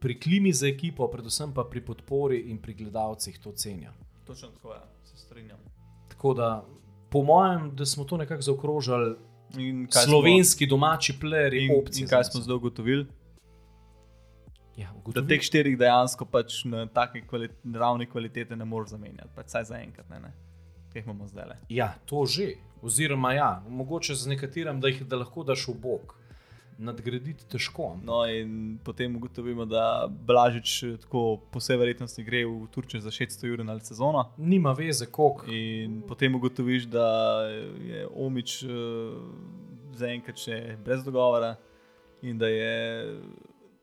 pri 0.00 0.20
klimi 0.20 0.52
za 0.52 0.66
ekipo, 0.66 1.08
predvsem 1.08 1.52
pa 1.54 1.64
pri 1.64 1.84
podpori 1.84 2.38
in 2.50 2.58
pri 2.58 2.74
gledalcih 2.74 3.38
to 3.38 3.52
cenijo. 3.52 3.92
Točno 4.24 4.48
tako 4.48 4.72
je, 4.72 4.80
se 5.04 5.16
strinjam. 5.16 5.58
Tako 6.08 6.34
da, 6.34 6.64
po 7.10 7.22
mojem, 7.22 7.70
da 7.76 7.86
smo 7.86 8.04
to 8.04 8.16
nekako 8.16 8.42
zaokrožili. 8.42 9.16
Slovenski 10.04 10.66
domači 10.66 11.12
playeri, 11.22 11.66
smo, 11.66 11.74
in, 11.74 11.80
opcije. 11.82 12.02
in 12.02 12.08
kaj 12.08 12.24
smo 12.24 12.40
zdaj 12.40 12.56
ugotovili? 12.56 13.06
Ja, 14.76 14.88
Da 14.92 14.98
ugotovili. 14.98 15.28
teh 15.28 15.40
štirih 15.40 15.78
dejansko 15.78 16.24
pač 16.24 16.64
na 16.64 16.86
taki 16.86 17.22
kvali 17.26 17.48
ravni 17.74 18.06
kvalitete 18.06 18.56
ne 18.56 18.64
moreš 18.64 18.90
zamenjati, 18.90 19.28
pač 19.34 19.46
vsaj 19.46 19.64
za 19.64 19.78
enkrat, 19.78 20.08
ne, 20.10 20.20
ne. 20.20 20.32
Kaj 20.96 21.00
jih 21.00 21.06
imamo 21.06 21.26
zdaj? 21.26 21.44
le. 21.44 21.56
Ja, 21.68 21.94
to 22.06 22.24
že. 22.26 22.54
Oziroma, 22.82 23.32
ja, 23.32 23.62
mogoče 23.68 24.14
z 24.14 24.26
nekaterim, 24.26 24.80
da 24.80 24.88
jih 24.88 25.02
da 25.04 25.16
lahko 25.16 25.42
daš 25.44 25.66
v 25.68 25.74
bok. 25.82 26.14
Nadgraditi 26.78 27.44
težko. 27.52 27.98
No, 28.04 28.22
in 28.24 28.78
potem 28.84 29.16
ugotovimo, 29.16 29.66
da 29.68 30.08
Blažič 30.08 30.72
eh, 30.82 30.96
tako 31.02 31.42
po 31.52 31.60
vsej 31.60 31.76
verjetnosti 31.76 32.24
gre 32.24 32.46
v 32.46 32.64
Turčijo 32.72 33.00
za 33.04 33.12
600 33.12 33.52
ur 33.52 33.64
na 33.64 33.76
sezono. 33.80 34.24
Nima 34.38 34.72
veze, 34.72 35.06
koliko. 35.06 35.52
In 35.52 36.00
potem 36.08 36.34
ugotoviš, 36.34 36.88
da 36.88 37.08
je 37.84 38.08
Omič 38.14 38.62
uh, 38.64 38.72
zaenkrat 39.92 40.40
še 40.40 40.78
brez 40.84 41.04
dogovora 41.04 41.58
in 42.22 42.38
da 42.40 42.48
je 42.48 42.72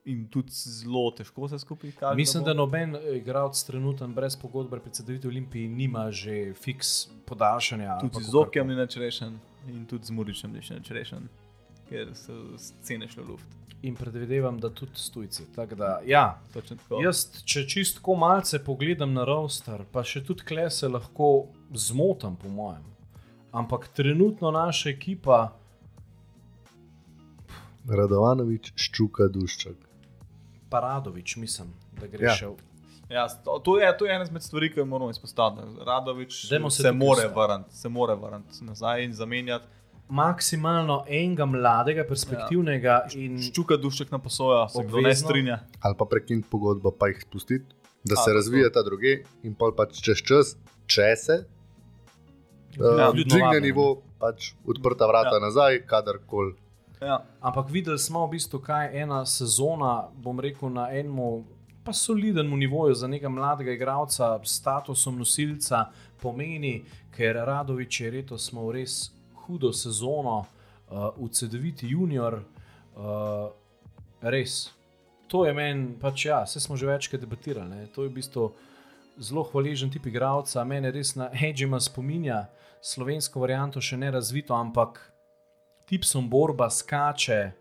in 0.06 0.28
tudi 0.28 0.52
zelo 0.52 1.12
težko 1.12 1.48
se 1.48 1.60
skupaj 1.60 1.92
kaže. 2.00 2.16
Mislim, 2.16 2.44
bo. 2.44 2.48
da 2.48 2.54
noben 2.54 2.96
igralec 3.16 3.63
trenutno 3.63 4.08
brez 4.08 4.36
pogodbe 4.36 4.80
predsedovite 4.80 5.28
Olimpiji 5.28 5.68
nima 5.68 6.12
že 6.12 6.54
fiks 6.54 7.08
podaljšanja. 7.26 7.98
tudi 8.02 8.24
z. 8.24 8.36
Okjem 8.38 8.68
ni 8.68 8.76
več 8.76 8.98
rešen 8.98 9.39
in 9.68 9.86
tudi 9.86 10.06
z 10.06 10.12
Muričem 10.12 10.52
ni 10.52 10.60
več 10.60 10.92
rešen, 10.92 11.30
ker 11.89 12.16
so 12.16 12.58
cene 12.82 13.08
šle 13.08 13.24
v 13.24 13.30
luft. 13.30 13.60
In 13.84 13.96
predvidevam, 13.96 14.60
da 14.60 14.70
tudi 14.70 14.96
stojci. 14.96 15.44
Tako 15.56 15.76
Da, 15.76 16.00
ja, 16.08 16.39
jaz, 17.04 17.26
če 17.44 17.66
čistko 17.68 18.16
malce 18.16 18.62
pogledam 18.63 19.12
na 19.13 19.26
roster, 19.28 19.84
pa 19.92 20.04
še 20.04 20.24
tudi 20.24 20.44
kle 20.48 20.70
se 20.72 20.88
lahko 20.88 21.50
zmotam, 21.76 22.36
po 22.39 22.48
mojem. 22.48 22.84
Ampak 23.52 23.89
trenutno 23.94 24.52
naša 24.52 24.89
ekipa, 24.89 25.52
Radovanovič, 27.84 28.72
ščuka, 28.80 29.28
duščak. 29.28 29.93
Paradovič, 30.74 31.36
mislim, 31.38 31.70
da 32.00 32.08
gre 32.08 32.26
Ja. 32.26 32.36
še 32.36 32.48
v 32.48 32.58
Ja, 33.10 33.28
to, 33.46 33.60
to, 33.60 33.76
je, 33.78 33.86
to 33.94 34.08
je 34.08 34.14
ena 34.16 34.24
izmed 34.24 34.42
stvari, 34.42 34.72
ki 34.74 34.80
jo 34.80 34.86
moramo 34.88 35.12
izpostaviti. 35.12 35.84
Radovič 35.86 36.38
Dajmo 36.50 36.70
se 36.72 36.82
se, 36.82 36.92
more 36.94 37.28
vrniti, 37.28 37.76
se 37.78 37.90
more 37.92 38.16
vrniti 38.16 38.64
nazaj 38.64 39.04
in 39.06 39.14
zamenjati. 39.14 39.68
maksimalno 40.10 41.04
enega 41.08 41.46
mladega, 41.46 42.06
perspektivnega 42.06 42.96
ja. 42.96 43.12
in 43.16 43.38
Ščuka 43.42 43.78
dušek 43.78 44.12
na 44.12 44.20
posojo, 44.20 44.64
se 44.70 44.84
kdo 44.84 45.02
ne 45.02 45.14
strinja. 45.16 45.60
Ali 45.82 45.96
pa 46.00 46.06
prekiniti 46.06 46.48
pogodbo, 46.50 46.92
pa 46.92 47.08
jih 47.08 47.22
spustiti, 47.22 47.66
da 48.04 48.14
A, 48.14 48.16
se 48.16 48.26
tako. 48.26 48.36
razvijata 48.36 48.84
druge, 48.84 49.14
in 49.44 49.54
pol 49.56 49.76
pač 49.78 50.02
čez 50.02 50.24
čas, 50.24 50.56
če 50.88 51.12
se 51.18 51.38
Ja, 52.74 53.10
uh, 53.10 53.16
dvigne 53.16 53.60
nivo, 53.62 53.88
pač 54.20 54.54
odprta 54.66 55.06
vrata 55.06 55.38
ja. 55.38 55.44
nazaj, 55.44 55.84
kadarkoli. 55.86 56.56
Ja. 57.04 57.26
Ampak 57.42 57.70
videli 57.70 58.00
smo 58.00 58.26
v 58.28 58.38
bistvu, 58.38 58.60
kaj 58.63 58.94
ena 59.02 59.26
sezona, 59.26 60.08
bom 60.16 60.39
rekel, 60.39 60.70
na 60.72 60.88
enem 60.92 61.44
pa 61.84 61.94
solidnem 61.94 62.60
nivoju 62.60 62.96
za 62.96 63.08
nekega 63.08 63.30
mladega 63.30 63.72
igralca 63.72 64.39
statusom 64.44 65.18
nosilca 65.20 65.86
pomeni, 66.22 66.86
ker 67.12 67.36
Radovič 67.36 68.02
je 68.02 68.12
letos 68.12 68.48
smo 68.48 68.68
v 68.68 68.80
res 68.80 69.12
hudo 69.44 69.74
sezono, 69.74 70.46
uh, 70.88 71.12
v 71.18 71.28
CD-viti 71.28 71.92
junior, 71.92 72.39
uh, 72.96 73.52
res. 74.22 74.72
To 75.28 75.46
je 75.46 75.54
meni, 75.54 75.98
pač 76.00 76.26
ja, 76.26 76.44
vse 76.48 76.62
smo 76.63 76.78
že 76.80 76.88
večkrat 76.88 77.22
debatirali. 77.22 77.70
Ne. 77.70 77.88
To 77.92 78.04
je 78.04 78.10
v 78.10 78.16
bistvu 78.16 78.54
zelo 79.20 79.44
hvaležen 79.44 79.92
tip 79.92 80.08
igralca, 80.08 80.63
mene 80.63 80.92
res 80.92 81.16
na 81.20 81.28
Hedžima 81.34 81.80
spominja, 81.84 82.48
slovensko 82.82 83.44
varianto 83.44 83.82
še 83.82 83.98
ne 83.98 84.12
razvito, 84.12 84.56
ampak 84.56 85.12
tipsom 85.94 86.30
borba 86.30 86.70
skače, 86.74 87.52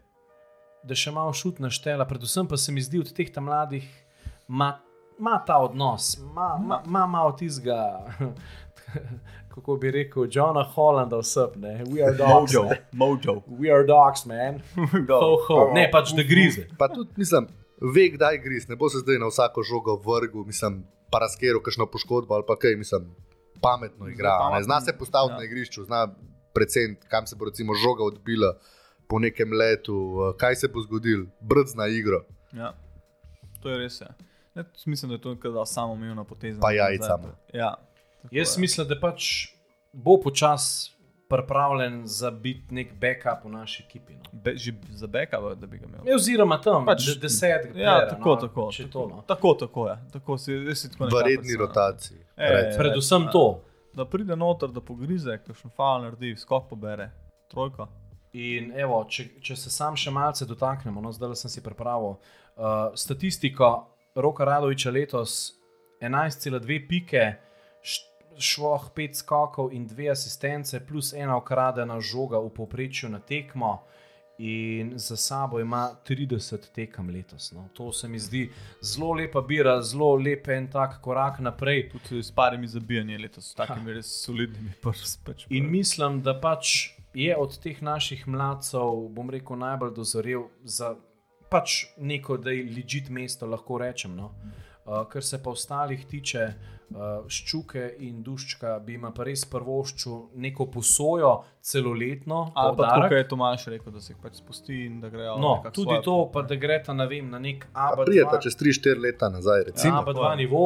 da 0.89 0.97
še 0.97 1.13
malo 1.13 1.35
šut 1.37 1.61
naštela, 1.61 2.07
predvsem 2.09 2.49
pa 2.49 2.57
se 2.57 2.73
mi 2.73 2.81
zdi 2.81 3.03
od 3.03 3.13
teh 3.13 3.29
tam 3.33 3.51
mladih, 3.51 3.85
ima 4.49 4.73
ma 5.23 5.37
ta 5.47 5.59
odnos, 5.63 6.17
ima 6.17 6.57
ma, 6.59 6.81
ma 6.87 7.07
malo 7.07 7.35
tizga. 7.37 7.77
Kako 9.53 9.77
bi 9.77 9.91
rekel, 9.93 10.25
Johna 10.33 10.63
Hollanda, 10.65 11.21
vsep, 11.21 11.59
ne, 11.61 11.75
we 11.93 12.01
are 12.01 12.17
dogs. 12.17 12.55
Mojo, 12.55 12.63
ne. 12.71 12.79
mojo. 12.93 13.35
We 13.61 13.69
are 13.75 13.85
dogs, 13.87 14.25
man. 14.27 14.63
Ho, 15.13 15.37
ho. 15.49 15.59
Ne, 15.77 15.85
pač 15.93 16.15
da 16.17 16.25
grize. 16.25 16.65
Pa 16.81 16.89
tudi, 16.89 17.13
mislim, 17.21 17.51
ve, 17.85 18.09
kdaj 18.17 18.41
gris, 18.41 18.65
ne 18.73 18.81
bo 18.81 18.89
se 18.89 19.05
zdaj 19.05 19.21
na 19.21 19.29
vsako 19.29 19.63
žogo 19.69 19.99
vrgel, 20.07 20.49
mislim, 20.49 20.81
paraskero, 21.13 21.61
kakšno 21.61 21.87
poškodbo 21.93 22.41
ali 22.41 22.49
pa 22.49 22.57
kaj, 22.57 22.81
mislim, 22.81 23.13
pametno 23.61 24.09
igra. 24.09 24.39
pametno, 24.41 24.65
zna 24.65 24.81
se 24.81 24.97
postaviti 24.99 25.37
ja. 25.37 25.45
na 25.45 25.45
igrišču, 25.45 25.85
zna 25.85 26.07
predvsem, 26.55 26.97
kam 27.09 27.27
se 27.27 27.37
bo 27.37 27.45
recimo 27.45 27.75
žoga 27.75 28.05
odbila 28.05 28.57
po 29.09 29.19
nekem 29.19 29.53
letu, 29.53 29.93
eh, 29.93 30.39
kaj 30.39 30.57
se 30.57 30.69
bo 30.69 30.81
zgodil, 30.81 31.27
brdzna 31.41 31.87
igra, 31.89 32.21
Ja. 32.53 32.75
To 33.63 33.69
je 33.69 33.79
res. 33.79 34.01
Ja. 34.01 34.09
Ne, 34.55 34.65
mislim, 34.87 35.09
da 35.09 35.15
je 35.15 35.21
to 35.21 35.35
nekaj 35.35 35.51
samoumevna 35.67 36.25
poteza. 36.25 36.61
pa 36.61 36.67
nazaj. 36.67 36.77
jajcama. 36.79 37.29
Ja. 37.53 37.75
Jaz 38.31 38.57
je. 38.57 38.61
mislim, 38.61 38.89
da 38.89 39.01
pač 39.01 39.49
bo 39.93 40.21
počasi 40.21 40.93
pripravljen 41.29 42.03
za 42.07 42.31
biti 42.31 42.75
nek 42.75 42.93
backup 42.95 43.45
v 43.45 43.49
naši 43.49 43.83
ekipi. 43.83 44.13
No. 44.13 44.23
Be, 44.35 44.57
že 44.57 44.73
za 44.91 45.07
beka, 45.07 45.41
da 45.55 45.67
bi 45.67 45.79
ga 45.79 45.87
imel. 45.87 46.01
Ja, 46.05 46.15
Oziroma 46.15 46.61
tam, 46.61 46.85
Pač- 46.85 47.07
pač, 47.07 47.17
desetega. 47.17 47.79
Ja, 47.79 47.91
playera, 47.91 48.09
tako, 48.11 48.29
no, 48.29 48.37
tako. 48.37 48.71
Tako, 48.71 48.89
to, 48.91 49.07
no. 49.09 49.25
tako, 49.27 49.55
tako 49.55 49.89
je. 49.89 49.97
Tako 50.13 50.39
si, 50.39 50.75
si 50.75 50.91
tako 50.91 51.05
v 51.07 51.23
redni 51.23 51.57
rotaciji. 51.57 52.19
E, 52.37 52.49
recimo. 52.49 52.79
Predvsem 52.79 53.23
Ja. 53.23 53.31
to. 53.31 53.61
Da 53.95 54.05
pride 54.05 54.37
noter, 54.37 54.71
da 54.73 54.81
pogrize, 54.81 55.35
kakšen 55.45 55.71
fal 55.77 56.01
naredi, 56.03 56.33
skok 56.37 56.71
pobere, 56.71 57.11
trojka. 57.53 57.89
In 58.33 58.71
evo, 58.81 59.03
če, 59.05 59.27
če 59.45 59.57
se 59.61 59.71
sam 59.71 59.97
še 60.01 60.11
malce 60.11 60.47
dotaknemo, 60.49 61.03
no, 61.05 61.11
zdaj 61.13 61.35
sem 61.37 61.53
si 61.53 61.61
pripravil 61.65 62.15
uh, 62.17 62.95
statistiko 62.97 63.69
Roka 64.17 64.47
Radoviča 64.49 64.91
letos 64.91 65.35
11,2 66.01 66.79
pike, 66.89 67.27
š- 67.85 68.09
švoh 68.41 68.89
5 68.97 69.21
skokov 69.21 69.69
in 69.77 69.85
2 69.85 70.09
asistence, 70.15 70.81
plus 70.89 71.13
ena 71.13 71.37
ukradena 71.37 72.01
žoga 72.01 72.41
v 72.41 72.49
povprečju 72.57 73.13
na 73.13 73.21
tekmo. 73.21 73.83
In 74.45 74.93
za 74.99 75.17
sabo 75.17 75.61
ima 75.61 75.91
30 76.09 76.73
tekem 76.75 77.11
letos. 77.11 77.53
No. 77.53 77.69
To 77.75 77.93
se 77.93 78.09
mi 78.09 78.19
zdi 78.19 78.51
zelo 78.83 79.13
lepa 79.13 79.41
bira, 79.41 79.77
zelo 79.83 80.17
lep 80.17 80.49
en 80.49 80.67
tak 80.71 81.01
korak 81.01 81.39
naprej. 81.39 81.91
Tudi 81.93 82.23
s 82.23 82.31
parimi 82.35 82.67
zabijanji 82.67 83.19
letos, 83.19 83.53
s 83.53 83.55
takimi 83.55 83.95
res 83.95 84.11
solidnimi 84.25 84.75
prsti. 84.83 85.23
Pač, 85.25 85.47
In 85.51 85.71
mislim, 85.71 86.23
da 86.23 86.35
pač 86.41 86.91
je 87.15 87.37
od 87.37 87.55
teh 87.63 87.83
naših 87.83 88.27
mladcev, 88.27 89.07
bom 89.15 89.31
rekel, 89.31 89.57
najbolj 89.63 89.95
dozorel 89.95 90.49
za 90.65 90.97
pač 91.53 91.85
neko, 91.97 92.37
da 92.37 92.51
je 92.51 92.67
ležit 92.67 93.13
mesto, 93.15 93.47
lahko 93.47 93.79
rečem. 93.79 94.17
No. 94.17 94.33
Uh, 94.85 95.05
kar 95.09 95.23
se 95.23 95.39
pa 95.43 95.51
ostalih 95.51 96.07
tiče, 96.11 96.41
uh, 96.91 97.29
ščuke 97.31 97.85
in 98.03 98.17
duščka, 98.27 98.73
bi 98.83 98.97
jim 98.97 99.05
pa 99.15 99.27
res 99.29 99.45
prvoščil 99.47 100.17
neko 100.43 100.67
posojo, 100.75 101.31
celoletno. 101.63 102.41
Ali 102.59 102.77
pa 102.81 102.89
tako 102.91 103.15
je 103.15 103.29
Tomaš 103.29 103.67
rekel, 103.71 103.95
da 103.95 104.03
se 104.03 104.13
jih 104.13 104.19
pač 104.23 104.41
spusti 104.41 104.81
in 104.87 104.97
da 105.01 105.11
grejo. 105.13 105.37
No, 105.39 105.53
tudi 105.69 105.87
svojo 105.87 106.03
to, 106.03 106.17
pa 106.35 106.43
da 106.43 106.59
greta 106.59 106.97
na, 106.99 107.07
vem, 107.07 107.31
na 107.31 107.39
nek 107.39 107.69
Pa 107.71 107.93
ABA. 107.93 108.09
prijeta 108.09 108.41
čez 108.43 108.59
3-4 108.59 109.05
leta 109.05 109.31
nazaj, 109.31 109.63
recimo. 109.71 110.03
ABA 110.03 110.17
2 110.19 110.35
nivo, 110.43 110.65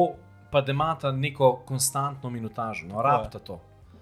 pa 0.51 0.63
da 0.65 0.73
imata 0.73 1.11
neko 1.11 1.51
konstantno 1.67 2.33
minutažo. 2.33 2.87
No, 2.89 3.01
rabta 3.05 3.39
to. 3.39 3.59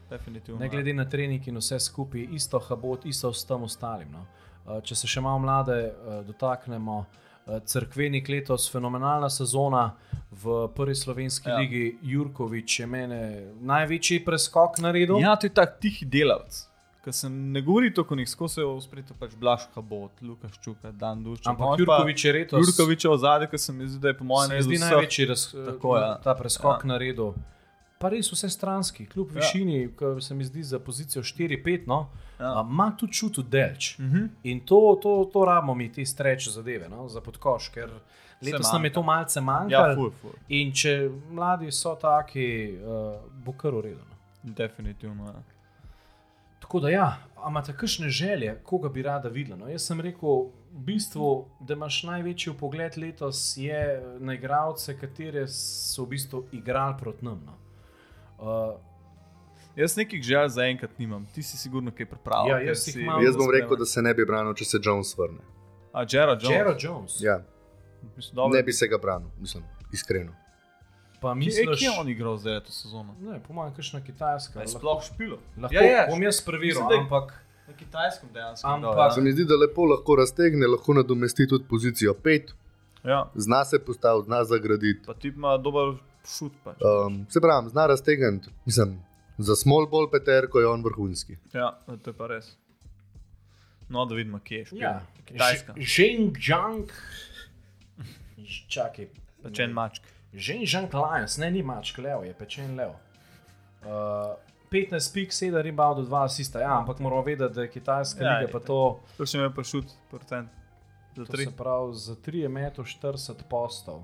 Definitivno. 0.10 0.62
Ne 0.62 0.69
glede 0.69 0.93
na 0.93 1.10
trening 1.10 1.47
in 1.47 1.60
vse 1.60 1.80
skupaj, 1.80 2.28
isto 2.32 2.62
habot, 2.69 3.06
isto 3.06 3.34
s 3.34 3.43
tem 3.43 3.67
ostalim. 3.67 4.15
No. 4.15 4.23
Uh, 4.65 4.80
Če 4.80 4.95
se 4.95 5.12
še 5.12 5.21
malo 5.21 5.43
mlade 5.43 5.75
uh, 5.91 6.21
dotaknemo, 6.23 6.99
uh, 7.04 7.24
Crkvenik 7.65 8.27
letos 8.27 8.65
fenomenalna 8.67 9.29
sezona 9.29 9.93
v 10.34 10.45
prvi 10.67 10.95
slovenski 10.95 11.49
Ja. 11.49 11.58
ligi. 11.58 11.97
Jurkovič 12.03 12.79
je 12.79 12.88
mene 12.88 13.19
največji 13.62 14.25
preskok 14.25 14.79
naredil. 14.79 15.19
Ja, 15.19 15.36
to 15.36 15.45
je 15.45 15.51
tak 15.51 15.79
tihi 15.79 16.05
delavec. 16.05 16.67
Ker 17.03 17.13
se 17.13 17.29
ne 17.29 17.62
govori 17.62 17.93
to, 17.93 18.03
ko 18.03 18.15
njih 18.15 18.25
skozi 18.27 18.62
spredje 18.81 19.13
pač 19.19 19.36
Blaška 19.36 19.81
bot, 19.81 20.12
Lukaš 20.21 20.58
Čuka, 20.60 20.91
Dan 20.91 21.23
Dušček. 21.23 21.47
Ampak 21.47 21.79
Jurkovič 21.79 22.25
je 22.25 22.34
letos 22.34 22.60
Jurkovič 22.60 23.05
je 23.05 23.12
v 23.12 23.17
zadnji, 23.17 23.47
ki 23.47 23.58
se 23.58 23.73
mi 23.73 23.88
zdi, 23.88 23.99
da 23.99 24.08
je 24.08 24.17
po 24.17 24.23
mojem 24.25 24.49
se 24.51 24.58
vseh- 24.60 24.79
največji 24.81 25.25
raz, 25.25 25.41
Tako, 25.65 25.97
ja. 25.97 26.17
ta 26.17 26.34
preskok 26.34 26.65
Ja. 26.73 26.79
ja. 26.79 26.88
naredil. 26.88 27.34
Pa 27.97 28.10
res 28.10 28.27
vse 28.27 28.49
stranski, 28.49 29.05
kljub 29.05 29.29
Ja. 29.29 29.34
ja. 29.34 29.39
višini, 29.41 29.89
ki 29.91 30.21
se 30.21 30.36
mi 30.36 30.43
zdi 30.43 30.63
za 30.63 30.79
pozicijo 30.79 31.23
4-5, 31.23 31.88
no, 31.88 32.10
Ja. 32.39 32.65
ima 32.65 32.91
tudi 32.91 33.13
čut 33.13 33.39
delč. 33.41 33.97
Mhm. 33.99 34.25
In 34.43 34.60
to, 34.62 34.99
to, 35.01 35.29
to 35.34 35.45
rabimo 35.45 35.75
mi, 35.75 35.91
te 35.91 36.05
streče 36.05 36.49
zadeve 36.51 36.89
no, 36.89 37.08
za 37.08 37.21
podkoš, 37.21 37.69
ker 37.69 37.89
letos 38.41 38.71
nam 38.73 38.84
je 38.86 38.93
to 38.93 39.03
malce 39.03 39.39
Ja, 39.39 39.43
manjkalo. 39.43 39.95
ful, 39.95 40.12
ful. 40.12 40.31
in 40.49 40.71
če 40.73 40.95
mladi 41.29 41.71
so 41.71 41.95
taki, 41.95 42.47
uh, 42.75 43.15
bo 43.36 43.53
kar 43.53 43.73
urejeno. 43.73 44.03
Definitivno. 44.43 45.25
Ja. 45.25 45.43
Tako 46.60 46.79
da, 46.79 46.89
ja, 46.89 47.08
imate 47.47 47.73
kakšne 47.73 48.10
želje, 48.10 48.60
koga 48.63 48.89
bi 48.89 49.01
rada 49.01 49.29
videla? 49.29 49.58
No, 49.58 49.67
jaz 49.67 49.81
sem 49.84 50.01
rekel, 50.01 50.29
v 50.71 50.81
bistvu, 50.81 51.29
da 51.60 51.73
imaš 51.73 52.03
največji 52.03 52.53
pogled 52.53 52.97
letos 52.97 53.58
je 53.58 53.81
na 54.19 54.34
igralce, 54.34 54.97
katere 54.97 55.47
so 55.47 56.03
v 56.03 56.10
bistvu 56.10 56.43
igrali 56.51 56.95
proti 56.99 57.25
nam. 57.25 57.41
No. 57.45 57.53
Uh, 58.39 58.75
Jaz 59.75 59.97
nekih 59.97 60.21
želj 60.23 60.47
zaenkrat 60.49 60.99
nimam, 60.99 61.25
ti 61.25 61.43
si 61.43 61.57
sigurno 61.57 61.91
kaj 61.91 62.05
pripravljen. 62.05 62.57
Ja, 62.57 62.61
jaz 62.63 62.79
si-. 62.79 63.01
Jaz 63.25 63.35
bom 63.37 63.51
rekel, 63.51 63.75
da 63.77 63.85
se 63.85 64.01
ne 64.01 64.13
bi 64.13 64.25
branil, 64.25 64.53
če 64.53 64.65
se 64.65 64.79
Jones 64.81 65.17
vrne. 65.17 65.43
A 65.93 66.05
Jared 66.09 66.39
Jones. 66.41 66.55
Jared 66.57 66.77
Jones. 66.79 67.17
Ja, 67.21 67.41
Mislim, 68.15 68.35
dobro. 68.35 68.57
ne 68.57 68.63
bi 68.63 68.73
se 68.73 68.87
ga 68.87 68.97
branil, 68.97 69.27
mislim, 69.39 69.63
iskreno. 69.91 70.31
Pa 71.21 71.31
Kje, 71.31 71.35
misliš, 71.35 71.79
kje 71.79 71.85
je 71.85 71.99
on 71.99 72.09
igral 72.09 72.37
zdaj 72.37 72.59
to 72.59 72.71
sezono? 72.71 73.15
Ne, 73.21 73.39
po 73.47 73.53
mojem, 73.53 73.73
kakšna 73.73 74.01
kitajska. 74.01 74.59
Je 74.59 74.65
lahko- 74.65 74.79
sploh 74.79 75.03
špilo? 75.03 75.37
Lahko 75.57 75.75
Ja, 75.75 75.81
ja, 75.83 76.07
bom 76.09 76.23
jaz 76.23 76.41
preveril, 76.41 76.79
mislim, 76.81 76.99
ampak 76.99 77.33
Na 77.67 77.73
kitajskem 77.73 78.29
dejansko. 78.33 78.67
Ampak- 78.67 78.93
igral, 78.93 79.11
Se 79.11 79.21
mi 79.21 79.31
zdi, 79.31 79.45
da 79.45 79.55
lepo 79.55 79.85
lahko 79.85 80.15
raztegne, 80.15 80.67
lahko 80.67 80.93
nadomesti 80.93 81.47
tudi 81.47 81.65
pozicijo 81.69 82.13
5, 82.15 82.53
ja. 83.03 83.09
ja. 83.11 83.31
zna 83.35 83.65
se 83.65 83.79
postaviti, 83.79 84.25
zna 84.25 84.43
zagraditi. 84.43 85.01
Pa 85.05 85.13
ti 85.13 85.27
ima 85.27 85.57
dober 85.57 85.97
šut. 86.27 86.53
Pač. 86.63 86.81
Um, 86.81 87.25
se 87.29 87.41
pravi, 87.41 87.69
zna 87.69 87.85
raztegniti, 87.88 88.49
mislim, 88.65 88.97
za 89.38 89.55
small 89.55 89.88
ball 89.88 90.09
peterko 90.11 90.59
je 90.59 90.67
on 90.67 90.83
vrhunski. 90.83 91.38
Ja, 91.53 91.71
to 92.03 92.09
je 92.09 92.13
pa 92.17 92.27
res. 92.27 92.53
No, 93.89 94.05
da 94.05 94.15
vidimo, 94.15 94.39
kje 94.43 94.57
je 94.57 94.65
špil. 94.65 94.81
Ja, 94.81 95.01
Kitajska. 95.25 95.73
Žengžang. 95.77 96.89
Čakaj. 98.67 99.07
Pečen 99.43 99.71
mačk. 99.73 100.03
Žengžang 100.33 100.93
Lions, 100.93 101.38
ne 101.38 101.51
ni 101.51 101.61
mačk, 101.63 101.97
lev 101.97 102.25
je, 102.25 102.33
pečen 102.33 102.75
lev. 102.77 102.95
Uh, 103.85 104.33
15 104.73 105.13
pik, 105.13 105.31
7 105.31 105.61
riba 105.61 105.93
do 105.93 106.01
2 106.03 106.23
asista, 106.25 106.59
ja, 106.59 106.79
ampak 106.79 106.99
moramo 106.99 107.21
vedeti, 107.23 107.53
da 107.53 107.61
je 107.61 107.69
Kitajska 107.71 108.23
Ja, 108.23 108.31
liga 108.39 108.47
je 108.47 108.51
pa 108.51 108.59
to, 108.59 108.79
To 109.17 109.25
še 109.25 109.38
me 109.39 109.53
pa 109.53 109.63
šut, 109.63 109.93
procent. 110.09 110.49
Za 111.15 111.23
to 111.25 111.31
tri. 111.31 111.45
se 111.45 111.51
pravi 111.55 111.93
za 111.95 112.15
3 112.15 112.41
je 112.41 112.49
meto 112.49 112.83
40 112.83 113.43
postov. 113.49 114.01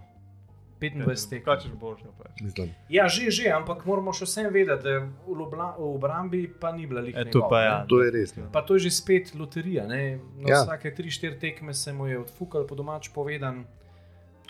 25 0.82 1.30
tekem. 1.30 1.46
Kaj 1.46 1.58
češ 1.60 1.72
boljše? 1.74 2.10
pač. 2.18 2.42
Mislim. 2.42 2.70
Ja, 2.90 3.06
že, 3.08 3.30
že, 3.30 3.48
ampak 3.50 3.86
moramo 3.86 4.10
še 4.12 4.26
vsem 4.26 4.50
vedeti, 4.50 4.82
da 4.82 4.98
v, 5.00 5.10
Lubla, 5.32 5.76
v 5.76 5.86
obrambi 5.92 6.48
pa 6.50 6.72
ni 6.72 6.84
bila 6.86 7.00
lika. 7.00 7.20
E, 7.20 7.30
to 7.30 7.46
pa 7.46 7.62
ja. 7.62 7.76
To 7.86 8.02
je 8.02 8.10
res. 8.10 8.34
ne. 8.36 8.50
Pa 8.50 8.62
to 8.62 8.74
je 8.74 8.82
že 8.82 8.92
spet 8.94 9.32
loterija. 9.34 9.86
Ne? 9.86 10.18
Na 10.36 10.48
Ja. 10.48 10.56
ja. 10.56 10.62
vsake 10.66 10.90
3-4 10.92 11.38
tekme 11.38 11.74
se 11.74 11.94
mu 11.94 12.06
je 12.06 12.18
odfukal, 12.20 12.64
po 12.64 12.74
domač 12.74 13.10
povedan. 13.10 13.64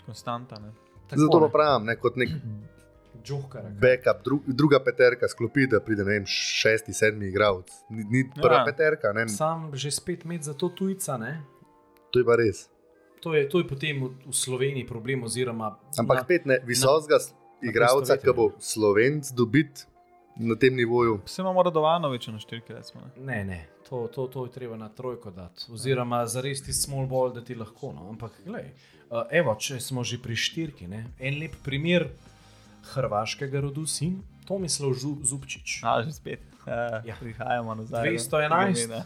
Konstanta. 0.02 0.56
Ne? 0.56 0.72
Tako, 1.06 1.20
Zato 1.20 1.36
pa 1.36 1.40
ne. 1.40 1.52
pravim, 1.52 1.82
ne, 1.84 1.94
kot 1.94 2.16
nek 2.16 2.30
Johkar. 3.22 3.62
backup, 3.72 4.24
dru, 4.24 4.40
druga 4.48 4.80
peterka 4.80 5.28
sklopi, 5.28 5.66
da 5.66 5.78
pride 5.78 6.02
ne 6.02 6.10
vem, 6.10 6.24
šesti, 6.24 6.90
sedmi 6.90 7.28
igralec. 7.28 7.68
Ni, 7.88 8.02
ni 8.04 8.20
prva 8.26 8.56
Ja. 8.56 8.64
peterka, 8.64 9.12
ne, 9.12 9.28
Sam 9.28 9.70
že 9.72 9.90
spet 9.90 10.24
med 10.24 10.42
za 10.42 10.54
to 10.54 10.68
tujca. 10.68 11.16
Ne? 11.16 11.42
to 12.10 12.18
je 12.18 12.24
pa 12.24 12.34
res. 12.34 12.66
To 13.22 13.34
je, 13.34 13.46
to 13.46 13.58
je 13.58 13.66
potem 13.66 13.94
v, 13.96 14.10
v 14.26 14.34
Sloveniji 14.34 14.82
problem. 14.82 15.22
Oziroma, 15.22 15.78
Ampak 15.94 16.16
na, 16.16 16.22
spet 16.22 16.42
ne, 16.44 16.58
visokega 16.62 17.22
igralca, 17.62 18.16
ki 18.16 18.34
bo 18.34 18.50
slovenc 18.58 19.30
dobiti 19.30 19.86
na 20.36 20.56
tem 20.56 20.74
nivoju. 20.74 21.20
Vse 21.22 21.42
imamo 21.42 21.62
Radovanoviča 21.62 22.32
na 22.32 22.38
štirke, 22.38 22.74
recimo. 22.74 23.04
Ne? 23.06 23.22
ne, 23.22 23.44
ne, 23.44 23.60
to, 23.86 24.08
to, 24.08 24.26
to 24.26 24.46
je 24.46 24.50
treba 24.50 24.74
na 24.76 24.88
trojko 24.88 25.30
dati. 25.30 25.70
Oziroma, 25.70 26.26
za 26.26 26.40
res 26.40 26.62
ti 26.62 26.72
small 26.72 27.06
ball, 27.06 27.30
da 27.30 27.40
ti 27.40 27.54
lahko. 27.54 27.92
No? 27.92 28.08
Ampak, 28.08 28.32
gledaj, 28.42 28.72
uh, 29.06 29.22
evo, 29.30 29.54
če 29.54 29.78
smo 29.78 30.02
že 30.02 30.18
pri 30.18 30.34
štirki, 30.34 30.88
ne? 30.88 31.06
en 31.20 31.38
lep 31.38 31.54
primer 31.62 32.08
hrvaškega 32.90 33.60
rodu 33.60 33.86
sin, 33.86 34.18
Tomislav 34.42 34.90
Žu- 34.98 35.22
Zupčič. 35.22 35.82
A, 35.84 36.02
že 36.02 36.10
spet. 36.12 36.42
Ja, 36.66 37.02
Ja. 37.04 37.14
Prihajamo 37.20 37.74
nazaj. 37.74 38.08
211. 38.08 38.90
Ja, 38.90 39.04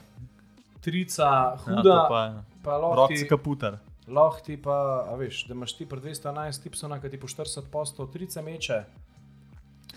Trica, 0.81 1.57
to 1.57 1.64
huda, 1.66 2.07
pa 2.09 2.20
je. 2.24 2.33
pa 2.62 2.72
lahko 2.76 3.07
ti, 3.09 3.26
kaputar. 3.29 3.79
Lahko 4.09 4.40
ti 4.45 4.57
pa, 4.62 5.07
a 5.11 5.14
veš, 5.19 5.45
da 5.47 5.55
imaš 5.55 5.77
ti 5.77 5.87
pri 5.87 6.01
211 6.01 6.62
tipsona, 6.62 7.01
ki 7.01 7.11
ti 7.11 7.21
po 7.21 7.27
40 7.27 7.71
postov, 7.73 8.11
trica 8.12 8.42
meče. 8.42 8.83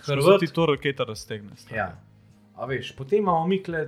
Hrvat 0.06 0.26
Hrvat, 0.26 0.40
ti 0.40 0.54
to 0.54 0.66
raketa 0.66 1.04
raztegne. 1.04 1.56
stari. 1.58 1.78
ja. 1.78 1.96
A 2.56 2.66
veš, 2.66 2.96
potem 2.96 3.20
imamo 3.20 3.48
mi 3.48 3.64
kle, 3.64 3.86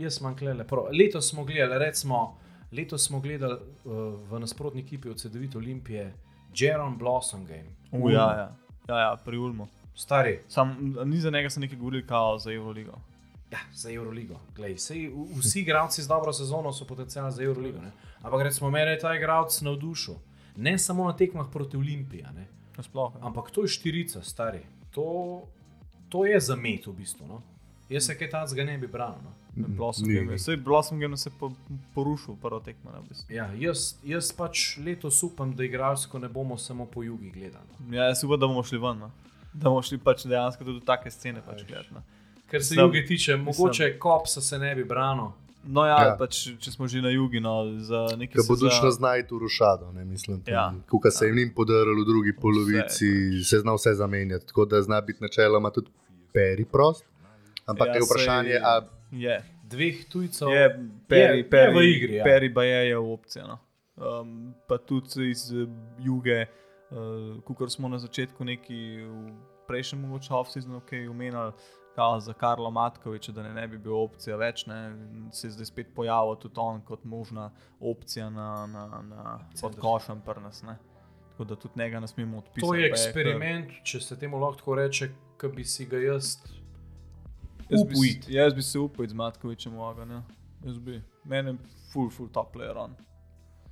jaz 0.00 0.20
imam 0.20 0.36
kle 0.36 0.54
lepo. 0.54 0.88
Letos 0.92 1.28
smo 1.30 1.44
gledali, 1.44 1.78
recimo, 1.84 2.38
letos 2.72 3.06
smo 3.06 3.20
gledali 3.20 3.54
uh, 3.54 3.92
v 4.30 4.40
nasprotni 4.40 4.80
ekipi 4.80 5.08
od 5.08 5.16
CD9 5.16 5.56
Olimpije, 5.56 6.12
Jaron 6.56 6.98
Blossom 6.98 7.46
Game. 7.46 7.74
U, 7.92 8.10
ja, 8.10 8.50
ja. 8.88 8.98
ja, 8.98 9.16
pri 9.24 9.38
Ulmu. 9.38 9.68
Stari, 9.94 10.40
Sam, 10.48 10.94
ni 11.04 11.20
za 11.20 11.30
njega 11.30 11.50
se 11.50 11.60
nekaj 11.60 11.78
govorili, 11.78 12.06
kao 12.06 12.38
za 12.38 12.52
Euroligo. 12.52 12.98
Ja, 13.54 13.60
za 13.72 13.90
Euroligo. 13.92 14.40
Glej, 14.56 14.78
sej, 14.82 15.12
vsi 15.38 15.60
igralci 15.60 16.02
z 16.02 16.10
dobro 16.10 16.32
sezono 16.32 16.72
so 16.72 16.84
potencial 16.84 17.30
za 17.30 17.42
Euroligo. 17.42 17.78
Ne? 17.78 17.92
Ampak 18.22 18.42
recimo, 18.50 18.70
mene 18.70 18.96
je 18.96 18.98
ta 18.98 19.14
igralec 19.14 19.60
navdušil. 19.60 20.14
Ne 20.56 20.78
samo 20.78 21.06
na 21.06 21.14
tekmah 21.16 21.46
proti 21.52 21.76
Olimpiji, 21.76 22.24
a 22.26 22.32
ne? 22.32 22.48
Nasploh. 22.76 23.14
ja. 23.14 23.26
ampak 23.26 23.50
to 23.50 23.62
je 23.62 23.68
štirica, 23.68 24.22
stari. 24.22 24.66
To, 24.90 25.42
to 26.08 26.26
je 26.26 26.40
za 26.40 26.56
met 26.56 26.86
v 26.86 26.92
bistvu. 26.98 27.26
No? 27.26 27.42
Jaz 27.88 28.06
se 28.10 28.18
kaj 28.18 28.30
takega 28.30 28.64
ne 28.64 28.78
bi 28.78 28.90
branil. 28.90 29.22
No? 29.22 29.34
Blossom 29.68 30.08
Ni. 30.08 30.14
Game. 30.14 30.38
Sej 30.38 30.56
Blossom 30.56 31.00
Game 31.00 31.16
se 31.16 31.30
je 31.30 31.34
po, 31.38 31.52
porušil 31.94 32.34
prvo 32.42 32.60
tekmo. 32.60 32.90
V 32.90 33.08
bistvu. 33.08 33.34
Ja, 33.34 33.52
jaz, 33.54 33.94
jaz 34.02 34.32
pač 34.34 34.78
letos 34.82 35.22
upam, 35.22 35.54
da 35.54 35.64
igralsko 35.64 36.18
ne 36.18 36.28
bomo 36.28 36.58
samo 36.58 36.86
po 36.86 37.02
jugi 37.02 37.30
gledali. 37.30 37.70
no. 37.78 37.96
ja, 37.96 38.10
jaz 38.10 38.24
upam, 38.24 38.40
da 38.40 38.46
bomo 38.46 38.62
šli 38.62 38.78
ven. 38.78 38.98
No. 38.98 39.10
Da 39.52 39.68
bomo 39.68 39.82
šli 39.82 39.98
pač 39.98 40.26
dejansko 40.26 40.64
tudi 40.64 40.80
v 40.80 40.84
take 40.84 41.10
scene 41.10 41.42
pač 41.46 41.62
gledati. 41.62 41.94
No. 41.94 42.02
Kar 42.54 42.62
se 42.62 42.74
Mislim- 42.74 42.86
juge 42.86 43.06
tiče, 43.06 43.36
mogoče 43.38 43.98
kopsa 43.98 44.40
se 44.40 44.58
ne 44.58 44.74
bi 44.74 44.84
branil. 44.84 45.32
No, 45.66 45.82
ja, 45.82 45.90
Ja. 45.92 46.06
ja. 46.06 46.16
Pač, 46.16 46.48
če 46.58 46.70
smo 46.70 46.86
že 46.86 47.00
na 47.00 47.08
jugu, 47.08 47.40
no, 47.40 47.52
za 47.80 48.06
nekaj 48.12 48.36
Ki 48.36 48.46
bo 48.48 48.54
se 48.54 48.60
dušno 48.60 48.90
znaj 48.92 49.26
tu 49.26 49.38
rušado, 49.38 49.92
ne 49.92 50.04
mislim. 50.04 50.42
Ja. 50.46 50.74
Kuka 50.86 51.10
se 51.10 51.26
jim 51.26 51.36
ni 51.36 51.48
podaril 51.50 51.96
v 51.96 52.04
drugi 52.04 52.32
polovici, 52.36 53.08
se 53.42 53.58
zna 53.58 53.72
vse 53.72 53.94
zamenjati. 53.94 54.46
Tako 54.46 54.64
da 54.64 54.82
zna 54.82 55.00
biti 55.00 55.22
načeloma 55.22 55.70
tudi 55.70 55.88
peri 56.32 56.64
prost. 56.64 57.04
Ampak 57.66 57.86
Ja, 57.86 57.92
ja, 57.92 57.96
je 57.96 58.02
vprašanje, 58.02 58.50
sej- 58.50 58.62
a 58.62 58.72
Je, 59.12 59.34
Dveh 59.64 60.04
tujcev 60.04 60.48
je, 60.48 60.64
peri, 61.08 61.38
je 61.38 61.50
peri, 61.50 61.72
v 61.72 61.82
igri, 61.86 62.14
ja. 62.14 62.24
Peri 62.24 62.48
Baje 62.48 62.88
je 62.88 62.98
v 62.98 63.12
opciji. 63.12 63.42
No. 63.42 63.58
Um, 63.96 64.54
pa 64.68 64.76
tudi 64.78 65.30
iz 65.30 65.48
juge, 65.98 66.46
uh, 66.90 67.40
kot 67.48 67.72
smo 67.72 67.88
na 67.88 67.98
začetku 67.98 68.44
neki 68.44 68.74
v 69.00 69.32
prejšnjem 69.66 70.00
mogoče 70.00 70.32
off-seasonu, 70.32 70.80
ki 70.80 70.96
je 70.96 71.10
omenjal. 71.10 71.52
Kao 71.94 72.20
za 72.20 72.32
Karla 72.32 72.70
Matkoviča, 72.70 73.32
da 73.32 73.42
ne, 73.42 73.52
ne 73.54 73.68
bi 73.68 73.78
bil 73.78 73.94
opcija 73.94 74.36
več, 74.36 74.64
ne, 74.66 74.78
se 75.32 75.46
je 75.46 75.50
zdaj 75.54 75.66
spet 75.66 75.92
pojavil 75.94 76.34
tudi 76.42 76.58
on 76.58 76.80
kot 76.82 77.04
možna 77.04 77.50
opcija 77.80 78.30
na, 78.30 78.66
na, 78.66 79.02
na 79.02 79.38
pod 79.60 79.78
košem 79.78 80.20
prnas. 80.26 80.62
Ne. 80.62 80.76
Tako 81.30 81.44
da 81.44 81.56
tudi 81.56 81.78
njega 81.78 82.00
ne 82.00 82.08
smemo 82.08 82.38
odpisati. 82.38 82.66
To 82.66 82.74
je 82.74 82.90
eksperiment, 82.90 83.70
če 83.82 84.00
se 84.00 84.18
temu 84.18 84.38
lahko 84.38 84.58
tako 84.58 84.74
reče, 84.74 85.08
ki 85.40 85.48
bi 85.56 85.64
si 85.64 85.86
ga 85.86 85.98
jaz. 85.98 86.36
Jaz 87.68 87.82
bi, 87.88 88.34
jaz 88.34 88.54
bi 88.54 88.62
se 88.62 88.78
upal 88.78 89.06
z 89.06 89.14
Matkovičem 89.14 89.78
ogen. 89.78 90.10
Ja. 90.10 90.22
Jaz 90.64 90.78
bi. 90.78 91.00
Meni 91.24 91.50
je 91.50 91.56
full, 91.92 92.10
full 92.10 92.28
top 92.28 92.54
player 92.54 92.78
on. 92.78 92.94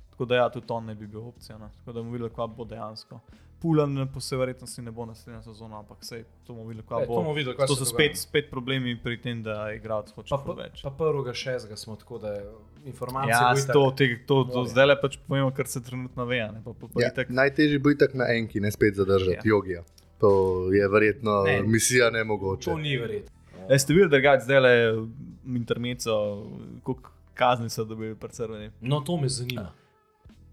Tako 0.09 0.25
da 0.25 0.35
ja, 0.35 0.49
tudi 0.49 0.65
on 0.69 0.85
ne 0.85 0.95
bi 0.95 1.07
bil 1.07 1.27
opcija. 1.27 1.57
No. 1.57 1.69
Tako 1.69 1.93
da 1.93 1.99
bomo 2.01 2.11
videli, 2.11 2.29
kaj 2.35 2.47
bo 2.47 2.65
dejansko. 2.65 3.19
Pulan 3.63 4.07
po 4.09 4.19
vsej 4.19 4.37
verjetnosti 4.37 4.81
ne 4.81 4.91
bo 4.91 5.05
naslednja 5.05 5.39
sezona, 5.41 5.77
ampak 5.77 6.01
sej 6.01 6.25
to 6.43 6.51
bomo 6.51 6.67
videli, 6.67 6.83
kaj 6.83 6.99
E, 6.99 7.05
bo. 7.05 7.13
to 7.13 7.21
bomo 7.21 7.33
videli, 7.33 7.55
kaj 7.55 7.67
to 7.67 7.75
so 7.75 7.85
spet, 7.85 8.17
spet 8.17 8.49
problemi 8.49 8.91
pri 8.97 9.15
tem, 9.17 9.39
da 9.39 9.71
igralec 9.71 10.11
hoče 10.11 10.35
Pa, 10.37 10.53
več. 10.53 10.81
pa 10.81 10.91
prvega 10.91 11.33
šestega 11.33 11.75
smo 11.77 11.95
tako, 11.95 12.17
da 12.19 12.29
je 12.29 12.43
informacije. 12.85 13.31
Ja, 13.31 13.53
itak- 13.55 13.73
to, 13.73 13.83
te, 13.93 14.19
to, 14.25 14.43
to 14.45 14.65
zdaj 14.65 14.85
le 14.85 14.97
pač 14.97 15.15
povemo, 15.19 15.51
kar 15.51 15.67
se 15.67 15.79
trenutno 15.81 16.25
ve. 16.25 16.41
a 16.41 16.51
Ne, 16.51 16.59
pa, 16.59 16.73
pa, 16.73 16.87
pa 16.89 16.99
ja, 16.99 17.07
itak, 17.07 17.29
najtežje 17.31 17.79
bo 17.79 17.89
itak 17.89 18.13
na 18.13 18.27
enki, 18.29 18.59
ne 18.59 18.67
spet 18.69 18.95
zadržati 18.95 19.39
Ja. 19.39 19.41
jogija. 19.47 19.83
To 20.19 20.29
je 20.69 20.83
verjetno 20.89 21.43
Ne. 21.43 21.51
ne. 21.53 21.63
misija 21.63 22.09
nemogoče. 22.11 22.65
To 22.65 22.77
ni 22.77 22.97
verjetno. 22.97 23.31
E, 23.65 23.79
ste 23.79 23.93
videli, 23.93 24.11
da 24.11 24.17
je 24.19 24.39
zdaj 24.41 24.59
le 24.59 24.75
intermeco, 25.47 26.43
koliko 26.83 27.09
kazni 27.33 27.69
so 27.69 27.83
dobili 27.83 28.15
pri 28.15 28.29
crveni? 28.29 28.71
No, 28.81 28.99
to 29.01 29.17
me 29.17 29.29
zanima. 29.29 29.71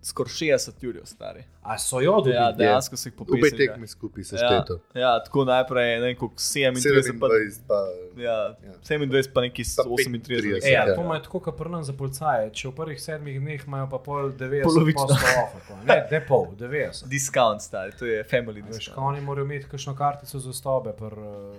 Skoraj 0.03 0.31
60 0.31 0.71
jurjev 0.81 1.05
stari. 1.05 1.43
A 1.63 1.79
so 1.79 2.01
jo 2.01 2.13
dobili? 2.15 2.35
Ja, 2.35 2.53
dejansko 2.53 2.97
se 2.97 3.09
jih 3.09 3.15
Obe 3.15 3.31
popisujejo. 3.31 3.57
tekmi 3.67 3.87
skupaj 3.87 4.25
se 4.25 4.37
Ja, 4.37 4.41
šteto. 4.41 4.79
ja, 4.95 5.25
tako 5.25 5.45
najprej 5.45 5.91
ne 5.91 6.01
vem, 6.01 6.17
koliko 6.17 6.37
27, 6.37 7.21
pa, 7.21 7.27
27 7.27 7.61
pa 7.69 7.75
ja, 8.19 8.37
Ja. 8.59 8.73
27 8.83 9.29
pa 9.31 9.41
neki 9.41 9.63
Pa 9.77 9.83
38. 9.83 10.21
35. 10.21 10.61
E, 10.63 10.71
ja, 10.71 10.81
Ja. 10.83 10.95
to 10.95 11.01
ima 11.03 11.21
tako, 11.21 11.41
kot 11.41 11.57
pri 11.57 11.69
nas 11.69 11.87
za 11.87 11.93
policaje. 11.95 12.51
Če 12.51 12.69
v 12.69 12.73
prvih 12.73 12.99
sedmih 12.99 13.41
dneh 13.41 13.61
imajo 13.67 13.89
pa 13.89 13.99
pol 14.01 14.33
90 14.33 14.65
Polovično. 14.65 15.07
postov, 15.07 15.77
ne, 15.85 16.09
ne 16.11 16.21
pol, 16.23 16.47
90. 16.57 17.05
Discount, 17.07 17.61
stari, 17.61 17.93
to 17.93 18.07
je 18.07 18.25
family 18.25 18.63
Veš, 18.63 18.67
discount. 18.71 18.95
kaj 18.95 19.05
oni 19.05 19.21
morajo 19.21 19.45
imeti 19.45 19.67
kakšno 19.67 19.95
kartico 19.95 20.39
za 20.41 20.53
stobe, 20.55 20.93
pri 20.95 21.07
uh, 21.07 21.55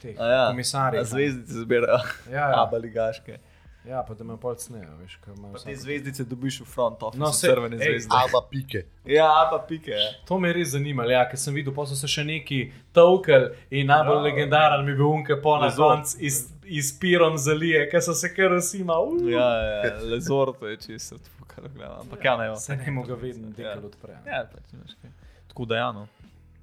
teh 0.00 0.16
A 0.18 0.26
ja, 0.26 0.46
komisarjih. 0.48 1.00
a 1.00 1.04
zvezdice 1.06 1.52
zbirajo, 1.54 1.98
Ja, 2.28 2.40
ja. 2.40 2.62
aba 2.62 2.76
ligaške. 2.78 3.38
Ja, 3.84 4.02
pa 4.02 4.14
da 4.14 4.24
me 4.24 4.36
pol 4.36 4.54
cnejo, 4.56 4.96
veš, 4.96 5.16
kaj. 5.16 5.34
Pa 5.52 5.58
te 5.60 5.76
zvezdice 5.76 6.24
dobiš 6.24 6.60
v 6.60 6.66
front 6.66 7.02
office, 7.02 7.20
No, 7.20 7.28
sej, 7.28 7.50
crvene 7.50 7.76
ej, 7.76 7.90
zvezde. 7.90 8.08
aba 8.12 8.40
pike. 8.50 8.84
Ja, 9.06 9.48
pa 9.50 9.58
pike. 9.60 9.90
Ja. 9.92 10.10
To 10.24 10.38
me 10.38 10.48
je 10.48 10.54
res 10.54 10.68
zanimalo, 10.68 11.10
ja, 11.10 11.24
ker 11.24 11.36
sem 11.36 11.54
videl, 11.54 11.72
pa 11.72 11.84
so 11.84 11.94
se 11.94 12.08
še 12.08 12.24
neki 12.24 12.60
tolkali 12.92 13.50
in 13.70 13.86
najbolj 13.86 14.16
Ja. 14.16 14.22
legendaren 14.22 14.84
mi 14.84 14.90
je 14.90 14.96
bil 14.96 15.06
unke 15.08 15.36
po 15.38 15.58
na 15.58 15.68
koncu 15.70 16.16
iz, 16.20 16.40
iz 16.64 16.92
pirom 16.94 17.38
zalije, 17.38 17.90
ker 17.90 18.00
so 18.00 18.14
se 18.14 18.30
kar 18.30 18.52
usima. 18.52 18.96
Uh. 18.96 19.28
Ja, 19.28 19.48
ja, 19.84 19.94
lezor 20.02 20.54
to 20.54 20.66
je 20.66 20.76
čisto, 20.78 21.16
kar 21.46 21.64
gledam. 21.68 22.00
Ampak 22.00 22.24
ja, 22.24 22.36
ne, 22.36 22.46
jo. 22.46 22.56
Se 22.56 22.76
ne 22.76 22.90
mogo 22.90 23.14
vedno 23.16 23.48
Ja. 23.48 23.54
dekal 23.54 23.86
odpre. 23.86 24.16
Ja, 24.26 24.44
pač, 24.46 24.72
veš 24.74 24.96
kaj. 24.96 25.10
Tako 25.48 25.64
da 25.66 25.76
ja, 25.76 25.92
no. 25.92 26.08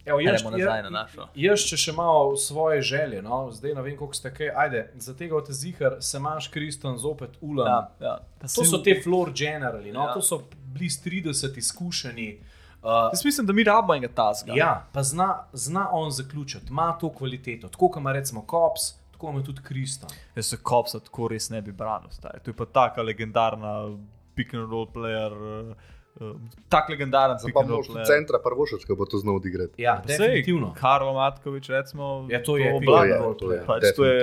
Evo, 0.05 0.19
jaz, 0.19 0.43
nazaj 0.43 0.83
na 0.83 0.89
našo. 0.91 1.27
Jaz, 1.35 1.59
če 1.61 1.77
še 1.77 1.91
malo 1.91 2.37
svoje 2.37 2.81
želje, 2.81 3.21
no, 3.21 3.51
zdaj 3.51 3.73
ne 3.73 3.81
vem, 3.81 3.97
koliko 3.97 4.13
ste 4.13 4.33
kaj, 4.33 4.49
ajde, 4.55 4.91
za 4.95 5.13
tega 5.13 5.35
od 5.35 5.51
zihar 5.51 5.97
se 5.99 6.17
imaš, 6.17 6.47
Kriston, 6.47 6.97
zopet 6.97 7.37
ulam. 7.41 7.67
Ja, 7.67 7.91
ja. 8.01 8.15
Pa 8.39 8.47
To 8.47 8.65
so 8.65 8.77
v- 8.77 8.83
te 8.83 9.01
floor 9.03 9.31
generali, 9.31 9.91
no? 9.91 9.99
Ja. 10.01 10.13
to 10.13 10.21
so 10.21 10.41
bliz 10.65 10.97
30 10.99 11.57
izkušeni. 11.57 12.39
Uh, 12.81 12.89
Jaz 13.13 13.25
mislim, 13.25 13.45
da 13.47 13.53
mi 13.53 13.63
rabimo 13.63 13.93
enega 13.95 14.13
taska. 14.13 14.53
ja, 14.55 14.87
pa 14.91 15.03
zna, 15.03 15.27
zna 15.53 15.89
on 15.91 16.11
zaključiti, 16.11 16.65
ima 16.69 16.97
to 16.99 17.09
kvaliteto. 17.11 17.67
Tako 17.67 17.89
kot 17.89 17.99
ima 17.99 18.11
recimo 18.11 18.41
Kops, 18.41 18.81
tako 19.11 19.29
ima 19.29 19.43
tudi 19.43 19.61
Kriston. 19.61 20.09
Jaz 20.35 20.45
se 20.45 20.57
kopsa 20.57 20.99
tako 20.99 21.27
res 21.27 21.49
ne 21.49 21.61
bi 21.61 21.71
branil. 21.71 22.09
Stari. 22.09 22.39
To 22.39 22.49
je 22.49 22.55
pa 22.55 22.65
taka 22.65 23.01
legendarna 23.01 23.97
pick 24.35 24.53
and 24.53 24.71
roll 24.71 24.87
player, 24.87 25.31
eh, 25.71 25.75
uh, 26.15 26.36
tak 26.67 26.89
legendaren 26.89 27.38
Za 27.38 27.47
pa 27.54 27.62
mož 27.62 27.88
player. 27.88 28.06
centra 28.06 28.39
prvošac, 28.39 28.84
ko 28.84 28.95
bo 28.95 29.06
to 29.06 29.17
znal 29.17 29.36
odigrati. 29.36 29.78
Ja, 29.78 30.02
sej, 30.02 30.17
definitivno. 30.17 30.74
Karlo 30.74 31.13
Matkovič, 31.13 31.69
recimo. 31.69 32.28
Ja, 32.28 32.39
to 32.39 32.54
and 32.54 32.84
je, 32.84 33.17
roll 33.17 33.34
to 33.34 33.52
je. 33.52 33.60
Pač 33.63 33.84
to 33.95 34.04
je 34.04 34.19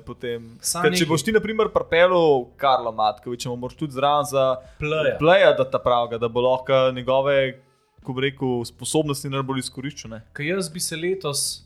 potem. 0.00 0.58
Ker, 0.58 0.90
če 0.92 1.04
boš 1.04 1.22
ti, 1.22 1.30
na 1.30 1.40
primer, 1.40 1.68
pripeljal 1.68 2.50
Karla 2.56 2.90
Matkoviča, 2.90 3.48
mu 3.48 3.56
moraš 3.56 3.76
tudi 3.76 3.92
zraven 3.92 4.24
za 4.24 4.56
Playa. 4.76 5.16
playa 5.16 5.54
dati 5.54 5.78
pravega, 5.78 6.18
da 6.18 6.28
bo 6.28 6.40
lahko 6.40 6.72
njegove, 6.90 7.60
ko 8.00 8.12
bi 8.12 8.20
rekel, 8.22 8.64
sposobnosti 8.64 9.28
najbolj 9.28 9.58
izkoriščene. 9.60 10.22
Ker 10.32 10.46
jaz 10.46 10.68
bi 10.68 10.80
se 10.80 10.96
letos 10.96 11.64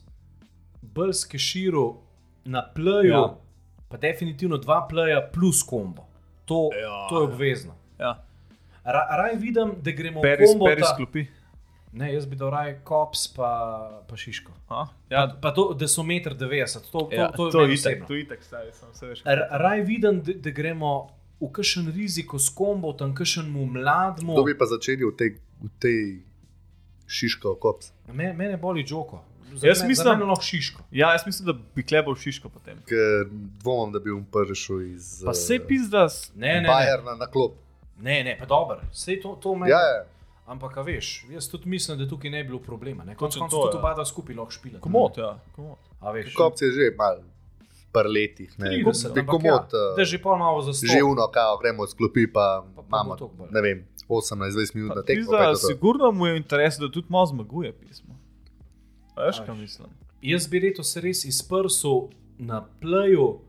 bolj 0.83 1.13
skeširal 1.15 1.93
na 2.45 2.61
plaju, 2.65 3.09
Ja. 3.09 3.35
pa 3.89 3.97
definitivno 3.97 4.57
dva 4.57 4.83
playa 4.85 5.21
plus 5.23 5.63
kombo. 5.63 6.05
To, 6.45 6.69
Ja. 6.73 6.79
ja. 6.79 7.07
to 7.09 7.17
je 7.17 7.23
obvezno. 7.23 7.73
Ja. 7.97 8.19
Ra, 8.85 9.07
raj 9.13 9.35
vidim, 9.37 9.71
da 9.79 9.91
gremo 9.91 10.19
v 10.19 10.23
Peris, 10.23 10.49
kombo. 10.49 10.65
Peris 10.65 10.83
ta- 10.83 10.95
klopi. 10.95 11.27
Ne, 11.93 12.07
jaz 12.09 12.25
bi 12.25 12.35
dal 12.35 12.49
raj 12.49 12.79
kops 12.83 13.27
pa, 13.27 13.49
pa 14.07 14.17
šiško. 14.17 14.51
Ja, 14.71 14.87
Ja, 15.09 15.27
pa, 15.29 15.37
pa 15.41 15.51
to, 15.51 15.73
da 15.73 15.87
so 15.87 16.01
1,90 16.01 16.33
m, 16.77 16.83
to, 16.83 16.99
to, 17.01 17.07
ja, 17.11 17.27
to 17.29 17.45
je 17.45 17.51
to 17.51 17.61
je 17.61 17.73
itak, 17.75 18.07
to 18.07 18.13
je 18.13 18.21
itak, 18.21 18.43
saj 18.43 18.71
sem 18.71 18.89
vse 18.89 19.05
veš. 19.07 19.21
R- 19.27 19.47
Raj 19.53 19.81
vidim, 19.83 20.21
da, 20.21 20.33
da 20.35 20.49
gremo 20.51 20.93
v 21.39 21.49
kakšen 21.49 21.91
riziko 21.91 22.39
s 22.39 22.49
kombo, 22.49 22.93
tam 22.93 23.13
kakšnemu 23.13 23.65
mlademu. 23.67 24.33
To 24.33 24.43
bi 24.43 24.57
pa 24.57 24.65
začeli 24.65 25.03
v 25.03 25.13
tej, 25.13 25.29
v 25.59 25.69
tej 25.77 25.99
šiško 27.07 27.55
kops. 27.55 27.91
Me, 28.09 28.33
mene 28.33 28.57
boli 28.57 28.83
žoko. 28.83 29.21
Za 29.53 29.67
Jaz 29.67 29.83
mislim- 29.83 30.07
mene 30.09 30.25
lahko 30.25 30.43
šiško. 30.43 30.81
Ja, 30.91 31.11
jaz 31.11 31.21
mislim, 31.25 31.45
da 31.45 31.53
bi 31.75 31.83
klebal 31.83 32.15
šiško 32.15 32.49
potem. 32.49 32.77
Ker 32.83 33.29
dvomim, 33.61 33.93
da 33.93 33.99
bi 33.99 34.09
on 34.09 34.25
prišel 34.25 34.81
iz 34.83 35.21
Pa 35.21 35.29
eh, 35.29 35.33
se 35.35 35.59
pizda, 35.61 36.09
s- 36.09 36.31
Ne, 36.35 36.61
ne, 36.61 36.67
Bayerna 36.67 37.13
na 37.15 37.27
klop. 37.27 37.53
Ne, 37.97 38.23
ne 38.23 38.37
pa 38.39 38.45
dobro, 38.45 38.81
vse 38.91 39.19
to, 39.21 39.35
to 39.35 39.55
meni. 39.55 39.71
Ja, 39.71 39.77
ja. 39.79 40.05
Ampak, 40.45 40.75
veš, 40.77 41.25
jaz 41.29 41.47
tudi 41.47 41.69
mislim, 41.69 41.97
da 41.97 42.07
tukaj 42.07 42.29
ne 42.29 42.43
bi 42.43 42.47
bilo 42.47 42.59
problema. 42.59 43.03
Konec 43.05 43.17
Točno 43.17 43.41
koncev 43.41 43.57
to, 43.57 43.65
tudi 43.65 43.75
ja. 43.75 43.79
oba 43.79 43.93
dva 43.93 44.05
skupaj 44.05 44.35
lahko 44.35 44.51
špila. 44.51 44.79
komod, 44.79 45.11
ja, 45.17 45.39
komod. 45.55 45.77
A 45.99 46.11
veš, 46.11 46.33
Kops 46.33 46.61
je 46.61 46.71
že 46.71 46.95
mal 46.97 47.21
par 47.91 48.05
letih. 48.05 48.59
Ne, 48.59 48.65
30, 48.67 49.13
Bi 49.13 49.19
ampak 49.19 49.31
komod, 49.31 49.45
ja, 49.71 49.79
eh, 49.87 49.95
da 49.97 50.03
že 50.03 50.17
pol 50.17 50.37
malo 50.37 50.61
za 50.61 50.73
že 50.73 51.03
uno, 51.03 51.27
kao, 51.27 51.57
gremo 51.57 51.87
z 51.87 51.93
klopi, 51.93 52.27
pa, 52.27 52.65
Pa- 52.75 52.81
pa 52.81 52.97
imamo, 52.97 53.15
ne 53.51 53.61
vem, 53.61 53.77
18-20 54.09 54.75
minut 54.75 54.89
Pa 54.89 54.95
na 54.95 55.01
tekmo. 55.01 55.21
Pizda, 55.21 55.37
pa 55.37 55.43
je 55.43 55.53
to 55.53 55.59
to. 55.59 55.67
sigurno 55.67 56.11
mu 56.11 56.25
je 56.27 56.33
v 56.33 56.37
interesu, 56.37 56.81
da 56.81 56.91
tudi 56.91 57.07
malo 57.09 57.25
zmaguje 57.25 57.71
pismo. 57.73 58.13
Veš, 59.17 59.39
kaj 59.45 59.55
mislim? 59.55 59.87
Jaz 60.21 60.47
bi 60.47 60.59
letos 60.59 60.97
res 60.97 61.25
iz 61.25 61.39
prsu 61.41 62.09
na 62.37 62.65
plaju 62.81 63.39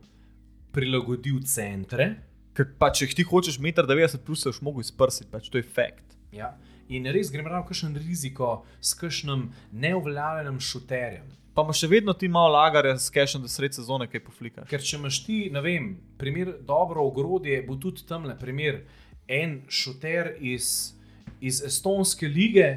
prilagodil 0.71 1.43
centre. 1.43 2.15
Ker 2.55 2.69
pa 2.79 2.91
če 2.95 3.09
ti 3.11 3.25
hočeš 3.27 3.59
1,90 3.59 4.15
m, 4.15 4.23
plus 4.25 4.45
boš 4.47 4.61
mogel 4.63 4.85
izprsiti, 4.85 5.29
pač 5.31 5.49
to 5.51 5.59
je 5.59 5.65
fakt. 5.67 6.15
Ja. 6.35 6.55
In 6.87 7.07
res 7.09 7.31
gremo 7.33 7.49
v 7.49 7.65
kakšen 7.67 7.95
riziko 7.97 8.63
s 8.79 8.93
kakšnim 8.99 9.49
neuveljavljenim 9.73 10.61
šuterjem. 10.61 11.25
Pa 11.55 11.63
imaš 11.63 11.85
še 11.85 11.87
vedno 11.87 12.13
ti 12.13 12.27
malo 12.27 12.51
lagarja 12.53 12.97
s 12.99 13.07
cashom, 13.15 13.45
da 13.45 13.49
sred 13.51 13.75
sezone 13.75 14.09
kaj 14.11 14.25
poflikaš. 14.25 14.67
Ker 14.69 14.83
če 14.83 14.97
imaš 14.99 15.21
ti, 15.23 15.37
ne 15.51 15.63
vem, 15.63 15.93
primer 16.19 16.51
dobro 16.67 17.05
ogrodje, 17.07 17.61
bo 17.63 17.79
tudi 17.79 18.03
tam 18.07 18.27
le 18.27 18.35
primer 18.39 18.83
en 19.31 19.61
šuter 19.71 20.35
iz, 20.43 20.93
iz 21.39 21.63
Estonske 21.63 22.27
lige, 22.27 22.67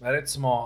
recimo. 0.00 0.56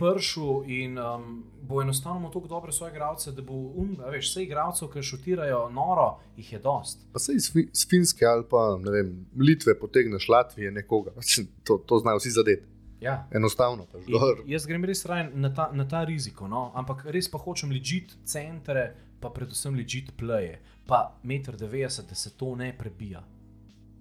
Pršu 0.00 0.64
in 0.66 0.98
um, 0.98 1.26
bo 1.62 1.82
enostavno 1.82 2.28
tako 2.28 2.48
dobre 2.48 2.72
svoje 2.72 2.90
igralce, 2.90 3.32
da 3.32 3.42
bo, 3.42 3.52
um, 3.52 3.96
a 4.00 4.10
veš, 4.10 4.30
vse 4.30 4.42
igralcev, 4.42 4.88
ki 4.88 5.02
šutirajo 5.02 5.68
noro, 5.70 6.06
jih 6.36 6.52
je 6.52 6.58
dost. 6.58 7.04
Pa 7.12 7.18
se 7.18 7.32
iz, 7.32 7.50
Fi- 7.52 7.68
iz 7.72 7.86
Finske 7.88 8.24
ali 8.26 8.44
pa 8.50 8.78
ne 8.78 8.90
vem, 8.90 9.10
Litve 9.38 9.78
potegneš 9.78 10.28
Latvije 10.28 10.70
nekoga. 10.72 11.10
To, 11.64 11.78
to 11.78 11.98
znajo 11.98 12.18
vsi 12.18 12.30
zadeti. 12.30 12.66
Ja. 13.00 13.28
Enostavno. 13.30 13.86
pač. 13.86 14.02
Jaz 14.46 14.66
grem 14.66 14.84
res 14.84 15.04
raje 15.06 15.30
na 15.34 15.54
ta, 15.54 15.70
na 15.72 15.88
ta 15.88 16.04
riziko, 16.04 16.48
no? 16.48 16.72
ampak 16.74 17.04
res 17.06 17.30
pa 17.30 17.38
hočem 17.38 17.70
ležiti 17.70 18.14
centre, 18.24 18.90
pa 19.20 19.30
predvsem 19.30 19.74
ležiti 19.74 20.12
pleje, 20.12 20.58
pa 20.86 21.14
1,90 21.24 22.00
m, 22.00 22.06
da 22.08 22.14
se 22.14 22.30
to 22.30 22.56
ne 22.56 22.72
prebija. 22.78 23.22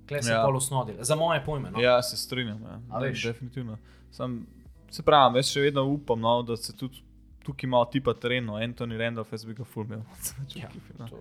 Klej 0.08 0.24
se 0.24 0.32
Ja. 0.32 0.44
pol 0.46 0.58
osnovil, 0.58 0.96
za 1.00 1.16
moje 1.16 1.44
pojme. 1.46 1.72
No? 1.72 1.80
Ja, 1.80 2.02
se 2.02 2.18
strinjam. 2.18 2.62
Ja. 2.62 3.00
Ne? 3.00 3.12
Definitivno. 3.24 3.78
Sam, 4.12 4.48
se 4.92 5.04
pravi, 5.06 5.40
jaz 5.40 5.52
še 5.54 5.62
vedno 5.62 5.86
upam, 5.86 6.20
no, 6.22 6.42
da 6.44 6.58
se 6.58 6.76
tudi 6.78 7.04
tukaj 7.46 7.70
malo 7.70 7.86
tipa 7.92 8.14
tereno, 8.14 8.58
Anthony 8.62 8.98
Randolph, 8.98 9.32
jaz 9.34 9.46
bi 9.46 9.54
ga 9.58 9.64
fulmil. 9.64 10.04
Ja, 10.56 10.70
no. 10.98 11.08
to. 11.08 11.20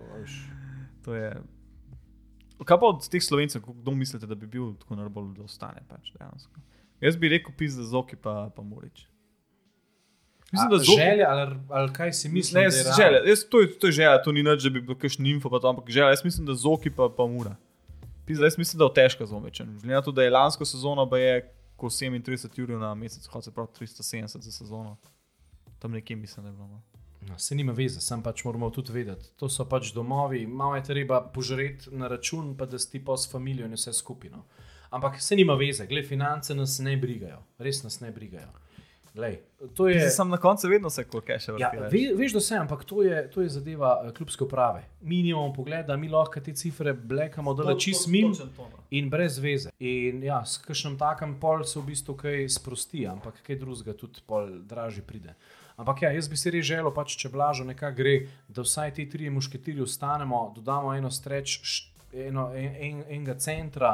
To 1.05 1.15
je. 1.15 1.31
Kaj 2.65 2.79
pa 2.79 2.89
od 2.91 3.05
teh 3.07 3.23
slovencev, 3.23 3.63
kdo 3.63 3.91
mislite, 3.95 4.27
da 4.27 4.35
bi 4.35 4.47
bil 4.47 4.73
tako 4.81 4.97
najbolj, 4.99 5.31
da 5.37 5.45
ostane? 5.47 5.83
Pač, 5.87 6.11
dejansko? 6.17 6.59
Jaz 6.99 7.15
bi 7.15 7.29
rekel, 7.31 7.53
pis 7.55 7.77
za 7.77 7.85
Zoki 7.87 8.19
pa, 8.19 8.49
pa 8.55 8.63
Murič. 8.63 9.05
Mislim, 10.51 10.67
A, 10.67 10.71
da 10.73 10.77
Zoki. 10.77 10.97
želja 10.97 11.29
ali, 11.29 11.55
ali 11.69 11.93
kaj 11.93 12.13
si 12.13 12.29
misliš? 12.29 12.53
Ne, 12.57 12.69
želja, 12.71 13.21
jaz, 13.25 13.45
to, 13.49 13.61
je, 13.61 13.79
to 13.79 13.87
je 13.87 13.91
želja, 14.01 14.17
to 14.23 14.31
ni 14.35 14.43
nič, 14.43 14.63
da 14.65 14.69
bi 14.69 14.81
bil 14.81 14.97
kakšen 14.99 15.25
info, 15.29 15.49
pa 15.49 15.61
to, 15.61 15.69
ampak 15.69 15.89
želja. 15.89 16.09
Jaz 16.09 16.25
mislim, 16.25 16.49
da 16.49 16.57
Zoki 16.57 16.91
pa, 16.91 17.07
pa 17.17 17.27
Mura. 17.27 17.55
Pizda, 18.25 18.49
jaz 18.49 18.57
mislim, 18.57 18.79
da 18.81 18.89
je 18.89 18.97
težko 18.97 19.25
z 19.25 19.33
omečem. 19.33 19.71
Glede 19.79 19.95
na 19.95 20.01
to, 20.01 20.11
da 20.11 20.25
je 20.25 20.33
lansko 20.33 20.65
sezono, 20.65 21.07
pa 21.09 21.17
je 21.17 21.53
ko 21.79 21.89
37 21.89 22.61
ur 22.63 22.75
na 22.79 22.93
mesec, 22.95 23.27
kot 23.27 23.47
se 23.47 23.55
pravi 23.55 23.73
370 23.79 24.45
za 24.45 24.51
sezono. 24.51 24.97
Tam 25.79 25.91
nekje 25.91 26.15
mislim, 26.15 26.43
da 26.43 26.49
je 26.49 26.55
bilo. 26.55 26.67
No. 26.67 26.81
No, 27.21 27.39
se 27.39 27.55
nima 27.55 27.73
veze, 27.75 27.99
sem 28.01 28.21
pač 28.23 28.43
moramo 28.47 28.69
tudi 28.71 28.93
vedeti. 28.95 29.33
To 29.37 29.49
so 29.51 29.65
pač 29.69 29.91
domovi, 29.93 30.45
malo 30.47 30.77
je 30.79 30.83
treba 30.87 31.19
požreti 31.33 31.91
na 31.91 32.07
račun, 32.07 32.55
pa 32.57 32.65
da 32.65 32.79
si 32.79 33.03
pa 33.03 33.17
s 33.17 33.31
familijo 33.31 33.67
in 33.67 33.75
vse 33.75 33.93
skupino. 33.93 34.45
Ampak 34.89 35.19
se 35.21 35.35
nima 35.35 35.53
veze, 35.59 35.85
gled, 35.87 36.07
finance 36.07 36.55
nas 36.55 36.79
ne 36.79 36.95
brigajo, 36.97 37.43
res 37.59 37.83
nas 37.83 37.99
ne 37.99 38.11
brigajo. 38.11 38.49
Glej, 39.13 39.39
to 39.75 39.87
je. 39.89 40.09
Sem 40.11 40.29
na 40.29 40.37
koncu 40.37 40.67
vedno 40.69 40.89
se 40.89 41.03
kot 41.03 41.25
keše 41.25 41.51
Ja, 41.59 41.71
vrti. 41.73 41.97
ve, 41.97 42.15
veš, 42.15 42.33
da 42.33 42.39
se, 42.39 42.55
ampak 42.55 42.83
to 42.85 43.03
je, 43.03 43.29
to 43.31 43.41
je 43.41 43.49
zadeva 43.49 44.01
eh, 44.05 44.11
klubske 44.13 44.43
uprave. 44.43 44.83
Mi 45.01 45.23
nimamo 45.23 45.53
pogleda, 45.53 45.97
mi 45.97 46.09
lahko 46.09 46.39
te 46.39 46.53
cifre 46.53 46.93
blekamo, 46.93 47.53
da 47.53 47.71
je 47.71 47.79
čist 47.79 48.07
mim 48.07 48.33
in 48.91 49.09
brez 49.09 49.39
veze. 49.39 49.69
In 49.79 50.23
ja, 50.23 50.45
s 50.45 50.57
kakšnim 50.57 50.97
takem 50.97 51.39
pol 51.39 51.63
se 51.63 51.79
v 51.79 51.85
bistvu 51.89 52.15
kaj 52.15 52.49
sprosti, 52.49 53.07
ampak 53.07 53.41
kaj 53.47 53.55
drugega 53.55 53.97
tudi 53.97 54.21
pol 54.27 54.49
dražje 54.69 55.03
pride. 55.03 55.33
Ampak 55.79 56.01
ja, 56.01 56.11
jaz 56.11 56.27
bi 56.27 56.37
si 56.37 56.51
res 56.51 56.65
želel, 56.67 56.91
pač, 56.91 57.15
če 57.15 57.29
blažo 57.31 57.63
nekaj 57.63 57.93
gre, 57.95 58.15
da 58.47 58.61
vsaj 58.61 58.93
ti 58.93 59.09
trije 59.09 59.31
mušketiri 59.31 59.81
ostanemo, 59.81 60.51
dodamo 60.55 60.93
eno 60.93 61.09
streč, 61.11 61.59
eno, 62.13 62.49
en, 62.53 62.75
en, 62.75 63.03
enega 63.09 63.37
centra. 63.39 63.93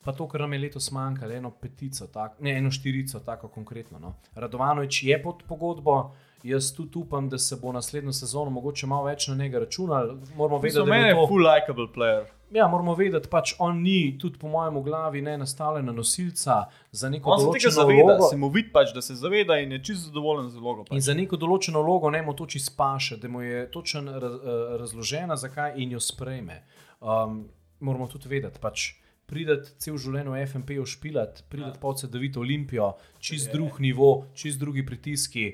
Pa 0.00 0.12
to, 0.12 0.28
kar 0.28 0.40
nam 0.40 0.52
je 0.52 0.58
letos 0.60 0.90
manjkalo, 0.90 1.32
eno 1.32 1.50
petico, 1.52 2.06
tak, 2.08 2.38
ne 2.40 2.52
eno 2.52 2.70
štirico, 2.70 3.20
tako 3.20 3.48
konkretno. 3.48 3.98
No. 3.98 4.14
Radovanovič 4.34 5.02
je 5.02 5.22
pod 5.22 5.42
pogodbo, 5.44 6.14
jaz 6.42 6.72
tudi 6.72 6.98
upam, 6.98 7.28
da 7.28 7.38
se 7.38 7.56
bo 7.56 7.72
naslednjo 7.72 8.12
sezono 8.12 8.50
mogoče 8.50 8.86
malo 8.86 9.04
več 9.04 9.26
na 9.28 9.34
njega 9.36 9.58
računal. 9.58 10.14
Moramo 10.34 10.58
vedeti, 10.58 10.74
Za 10.74 10.82
da 10.82 10.90
mene 10.90 11.08
je 11.08 11.14
to. 11.14 11.26
full 11.26 11.42
likable 11.44 11.88
player. 11.88 12.24
Ja, 12.50 12.68
moramo 12.68 12.94
vedeti, 12.94 13.28
pač 13.28 13.54
on 13.58 13.82
ni, 13.82 14.16
tudi 14.18 14.38
po 14.38 14.48
mojem 14.48 14.76
v 14.76 14.82
glavi, 14.82 15.20
ne 15.22 15.34
nastavljen 15.36 15.84
na 15.84 15.92
nosilca 15.92 16.54
za 16.92 17.10
neko 17.10 17.30
On 17.30 17.42
določeno 17.42 17.72
zaveda, 17.72 18.04
vlogo. 18.06 18.28
se 18.30 18.36
mu 18.36 18.48
vidi 18.48 18.70
pač, 18.70 18.94
da 18.94 19.02
se 19.02 19.14
zaveda 19.14 19.58
in 19.58 19.72
je 19.72 19.82
čisto 19.82 20.08
zadovoljen 20.08 20.48
z 20.48 20.56
vlogo. 20.56 20.80
In 20.82 20.86
Pač. 20.92 21.02
za 21.02 21.14
neko 21.14 21.36
določeno 21.36 21.82
vlogo 21.82 22.10
ne 22.10 22.22
mu 22.22 22.32
to 22.32 22.46
čisto 22.46 22.72
paše, 22.74 23.16
da 23.16 23.28
mu 23.28 23.42
je 23.42 23.66
točno 23.70 24.00
raz, 24.14 24.32
eh, 24.34 24.48
razložena, 24.78 25.36
zakaj 25.36 25.74
in 25.76 25.90
jo 25.90 26.00
sprejme. 26.00 26.62
Um, 27.00 27.48
moramo 27.80 28.06
tudi 28.08 28.28
vedeti, 28.30 28.58
pač 28.58 28.94
prideti 29.28 29.74
cel 29.82 29.98
življenje 30.00 30.32
v 30.32 30.44
FMP 30.46 30.78
ošpilati, 30.82 31.44
prideti 31.52 31.76
ja. 31.76 31.80
pa 31.82 31.90
od 31.92 32.00
CD-vito 32.00 32.40
Olimpijo, 32.40 32.92
čist 33.20 33.52
drug 33.52 33.80
nivo, 33.84 34.12
čist 34.34 34.60
drugi 34.60 34.84
pritiski. 34.86 35.48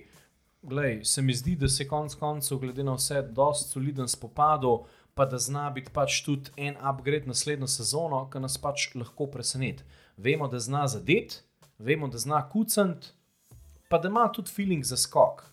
Glej, 0.65 1.03
se 1.05 1.23
mi 1.23 1.35
zdi, 1.37 1.57
da 1.61 1.69
se 1.69 1.85
konec 1.89 2.15
koncev, 2.17 2.63
glede 2.63 2.87
na 2.87 2.95
vse, 2.97 3.21
dosti 3.37 3.75
soliden 3.75 4.09
spopadel, 4.09 4.87
pa 5.15 5.27
da 5.29 5.39
zna 5.39 5.69
biti 5.75 5.93
pač 5.95 6.23
tudi 6.27 6.55
en 6.57 6.79
upgrade 6.81 7.29
naslednjo 7.31 7.69
sezono, 7.71 8.25
ki 8.31 8.41
nas 8.43 8.57
pač 8.63 8.89
lahko 8.95 9.29
preseneti. 9.31 9.85
Vemo, 10.17 10.49
da 10.49 10.63
zna 10.63 10.87
zadeti, 10.89 11.43
vemo, 11.79 12.09
da 12.09 12.19
zna 12.19 12.41
kucati, 12.49 13.13
pa 13.91 13.99
da 13.99 14.09
ima 14.09 14.29
tudi 14.33 14.51
feeling 14.55 14.87
za 14.87 14.97
skok. 14.97 15.45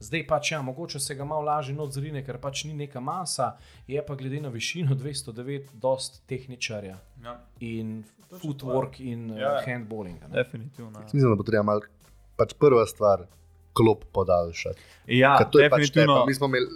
Zdaj 0.00 0.26
pač, 0.26 0.52
ja, 0.52 0.62
mogoče 0.62 0.98
se 0.98 1.14
ga 1.14 1.24
malo 1.24 1.42
lažje 1.42 1.74
notzrine, 1.74 2.22
ker 2.24 2.38
pač 2.38 2.64
ni 2.64 2.72
neka 2.74 3.00
masa, 3.00 3.50
je 3.86 4.00
pa 4.00 4.14
glede 4.14 4.40
na 4.40 4.48
višino 4.48 4.94
209 4.94 5.74
dost 5.74 6.22
tehničarja 6.26 6.96
Ja. 7.22 7.34
in 7.60 8.04
footwork 8.32 9.00
in 9.00 9.28
Ja. 9.30 9.38
ja. 9.38 9.62
handballing. 9.66 10.18
Definitivno. 10.30 10.90
ja. 10.94 11.04
Mislim, 11.04 11.28
da 11.28 11.36
bo 11.36 11.42
treba 11.44 11.62
malo, 11.64 11.80
pač 12.36 12.54
prva 12.54 12.86
stvar, 12.86 13.26
klop 13.72 14.04
podaljšati. 14.12 14.80
Ja, 15.08 15.36
Ker 15.38 15.46
to 15.48 15.58
je 15.58 15.70
pač 15.70 15.80
definitivno. 15.80 16.14
tepa. 16.16 16.26
Mi 16.26 16.34
smo 16.34 16.46
imeli 16.46 16.66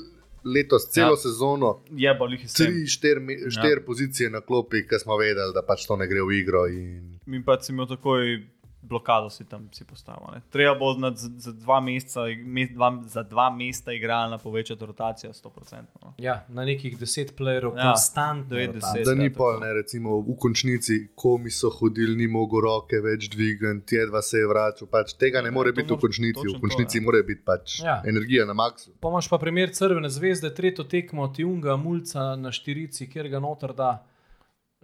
letos 0.47 0.89
celo 0.89 1.07
Ja. 1.07 1.11
ja. 1.11 1.17
sezono, 1.19 1.81
je 1.91 2.15
bolj 2.15 2.33
jih 2.33 2.45
sem. 2.47 2.67
tri, 2.67 2.87
štiri, 2.87 3.21
štiri 3.51 3.81
ja. 3.81 3.87
pozicije 3.87 4.31
na 4.31 4.41
klopi, 4.41 4.85
ki 4.85 4.99
smo 4.99 5.17
vedeli, 5.17 5.55
da 5.55 5.63
pač 5.63 5.87
to 5.87 5.97
ne 5.97 6.07
gre 6.07 6.21
v 6.21 6.33
igro. 6.35 6.67
In... 6.69 7.19
Mi 7.27 7.41
pa 7.41 7.57
si 7.59 7.73
imel 7.73 7.87
takoj 7.87 8.37
blokado 8.85 9.31
si 9.31 9.45
tam 9.45 9.69
si 9.73 9.85
postavil. 9.85 10.27
Ne. 10.35 10.41
Treba 10.51 10.75
bo 10.75 10.95
nad, 10.95 11.17
za, 11.17 11.29
za, 11.37 11.53
dva 11.53 11.81
meseca, 11.81 12.21
me, 12.45 12.67
dva, 12.67 13.03
za 13.07 13.23
dva 13.23 13.51
mesta 13.51 13.93
igralna 13.93 14.39
povečati 14.39 14.87
rotacijo 14.87 15.33
100%. 15.33 15.83
No. 16.03 16.15
Ja, 16.19 16.45
na 16.49 16.65
nekih 16.65 16.99
deset 16.99 17.35
playerov, 17.37 17.77
Ja, 17.77 17.83
ja, 17.83 17.91
konstantno. 17.91 18.57
90. 18.57 18.75
rotacija. 18.75 19.05
Da 19.05 19.15
ni 19.15 19.29
tako. 19.29 19.39
pol, 19.39 19.61
ne, 19.61 19.73
recimo 19.73 20.21
v 20.21 20.37
končnici, 20.39 21.09
komi 21.15 21.51
so 21.51 21.71
hodili, 21.71 22.17
ni 22.17 22.27
mogel 22.29 22.61
roke 22.61 23.01
več 23.01 23.29
dvigati, 23.29 23.97
jedva 23.97 24.23
se 24.23 24.39
je 24.39 24.47
vračal. 24.47 24.89
Pač 24.89 25.15
tega 25.15 25.41
ne 25.43 25.49
Ja, 25.49 25.53
more 25.53 25.73
to 25.73 25.81
biti 25.81 25.95
v 25.95 26.01
končnici. 26.01 26.47
V 26.49 26.61
končnici 26.61 26.99
to, 26.99 27.03
ja. 27.03 27.05
mora 27.05 27.23
biti 27.23 27.43
pač 27.45 27.81
Ja. 27.83 28.03
energija 28.07 28.45
na 28.47 28.53
maksu. 28.55 28.91
Pomaž 29.01 29.29
pa 29.29 29.39
primer 29.39 29.73
Crvene 29.75 30.11
zvezde, 30.11 30.55
tretjo 30.55 30.85
tekmo 30.85 31.29
Tjunga, 31.29 31.77
Mulca 31.77 32.37
na 32.37 32.53
štirici, 32.53 33.09
kjer 33.11 33.29
ga 33.29 33.41
noter 33.41 33.73
da, 33.73 34.05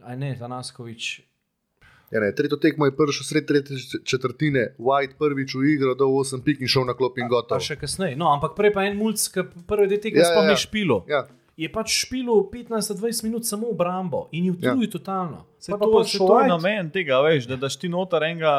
aj 0.02 0.16
ne, 0.16 0.36
Tanaskovič. 0.38 1.29
Ja, 2.10 2.18
ne, 2.18 2.32
tretjo 2.32 2.58
tekmo 2.58 2.86
je 2.86 2.92
prišel 2.92 3.24
sred 3.24 3.44
tretje 3.46 3.76
četrtine, 4.04 4.74
White 4.76 5.14
prvič 5.14 5.54
v 5.54 5.64
igro, 5.68 5.94
dal 5.94 6.10
8 6.10 6.42
pik 6.42 6.60
in 6.60 6.66
šel 6.66 6.84
na 6.84 6.92
klop 6.92 7.18
in 7.18 7.24
Pa 7.24 7.34
gotovo. 7.36 7.60
še 7.60 7.76
kasneje. 7.76 8.16
No, 8.16 8.26
ampak 8.28 8.54
prej 8.54 8.72
pa 8.72 8.82
en 8.82 8.96
Mulc, 8.96 9.22
ki 9.24 9.40
prvi 9.64 9.86
del 9.86 10.00
tega 10.00 10.16
Ja, 10.16 10.18
ja, 10.18 10.24
ja, 10.24 10.32
sploh 10.32 10.44
ja. 10.44 10.50
ni 10.50 10.56
špilo. 10.58 10.98
Ja, 11.06 11.20
Je 11.56 11.68
pač 11.68 11.92
špilo 11.92 12.48
15-20 12.48 13.22
minut 13.22 13.44
samo 13.44 13.68
v 13.68 13.76
Brambo 13.76 14.28
in 14.32 14.44
je 14.44 14.50
Ja. 14.50 14.72
utrujil 14.72 14.88
ja. 14.88 14.92
totalno. 14.92 15.38
Se 15.58 15.68
Pa 15.68 15.76
to, 15.76 15.92
pa 15.92 16.02
to 16.02 16.40
je 16.40 16.48
namen 16.48 16.88
tega, 16.88 17.20
veš, 17.20 17.46
da 17.46 17.56
daš 17.58 17.76
ti 17.76 17.86
noter 17.86 18.22
enega, 18.22 18.52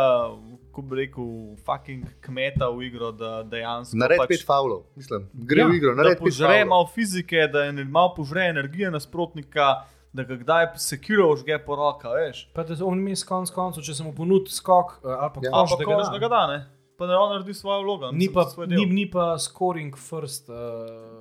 ko 0.72 0.82
bi 0.82 0.96
rekel, 0.98 1.26
fucking 1.58 2.06
kmeta 2.22 2.70
v 2.70 2.84
igro, 2.84 3.10
da 3.12 3.42
dejansko. 3.44 3.98
nared 3.98 4.18
pač, 4.18 4.30
pet 4.30 4.46
faulov, 4.46 4.86
mislim, 4.96 5.26
gre 5.34 5.60
Ja, 5.60 5.68
v 5.68 5.74
igro, 5.74 5.92
da 5.92 5.98
nared 5.98 6.16
pet 6.16 6.24
požre 6.24 6.62
malo 6.64 6.86
fizike, 6.88 7.48
da 7.48 7.64
je 7.64 7.84
malo 7.84 8.14
požre 8.14 8.48
energije 8.48 8.92
nasprotnika, 8.92 9.82
da 10.14 10.24
ga 10.24 10.36
kdaj 10.36 10.68
sekiro 10.76 11.36
žge 11.36 11.60
po 11.66 11.76
roka, 11.76 12.10
veš. 12.10 12.50
Pa 12.54 12.64
da 12.64 12.76
on 12.86 13.00
mi 13.00 13.14
konc 13.28 13.50
koncev, 13.50 13.84
če 13.84 13.94
se 13.94 14.04
mu 14.04 14.14
ponudi 14.16 14.52
skok 14.52 15.00
uh, 15.04 15.12
ali 15.14 15.32
pa 15.36 15.42
Ja. 15.44 15.52
koš, 15.52 15.72
Ampak 15.72 15.80
da 15.80 15.86
ko 15.86 15.92
ga 15.92 16.10
da 16.12 16.18
ga 16.20 16.28
da, 16.28 16.48
ne. 16.48 16.60
Pa 16.98 17.08
da 17.08 17.20
on 17.20 17.32
naredi 17.34 17.54
svojo 17.54 17.82
vlogo. 17.82 18.12
Ni 18.12 18.28
pa, 18.34 18.46
ni, 18.68 18.86
ni 18.86 19.10
pa 19.10 19.38
scoring 19.40 19.96
first 19.98 20.50
uh, 20.50 20.56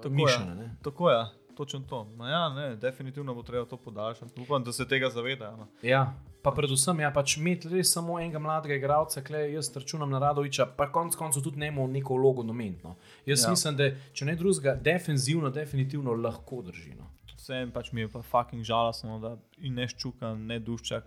Tako 0.03 0.14
mišljeno. 0.14 0.51
je. 0.51 0.57
ne. 0.57 0.76
Tako 0.82 1.11
je, 1.11 1.20
točno 1.57 1.80
to. 1.80 2.05
No, 2.16 2.28
ja, 2.28 2.49
ne, 2.49 2.76
definitivno 2.76 3.34
bo 3.34 3.43
treba 3.43 3.64
to 3.64 3.76
podaljšati. 3.76 4.41
Upam, 4.41 4.64
da 4.64 4.72
se 4.72 4.88
tega 4.88 5.09
zavedajo. 5.11 5.57
No. 5.57 5.66
Ja, 5.82 6.03
pa 6.43 6.51
predvsem, 6.51 7.01
ja, 7.01 7.11
pač 7.11 7.36
imeti 7.36 7.68
res 7.68 7.93
samo 7.93 8.18
enega 8.20 8.38
mladega 8.38 8.74
igralca, 8.74 9.22
klej, 9.22 9.55
jaz 9.55 9.70
računam 9.76 10.11
na 10.11 10.18
Radoviča, 10.18 10.66
pa 10.76 10.91
konec 10.93 11.16
koncev 11.16 11.43
tudi 11.43 11.59
ne 11.59 11.68
ima 11.68 11.86
neko 11.86 12.14
vlogo 12.14 12.43
nomentno. 12.43 12.97
Jaz 13.26 13.43
Ja. 13.43 13.47
ja. 13.47 13.51
mislim, 13.51 13.76
da 13.76 13.91
če 14.12 14.24
ne 14.24 14.36
drugega, 14.36 14.74
defenzivno, 14.74 15.51
definitivno 15.51 16.12
lahko 16.12 16.62
drži. 16.62 16.95
No. 16.99 17.09
Vsem 17.51 17.72
pač 17.74 17.90
mi 17.90 18.05
je 18.05 18.09
pa 18.09 18.22
fucking 18.22 18.62
žalostno, 18.62 19.18
da 19.18 19.34
in 19.59 19.74
ne 19.74 19.88
ščuka, 19.90 20.36
ne 20.38 20.61
duščak, 20.62 21.07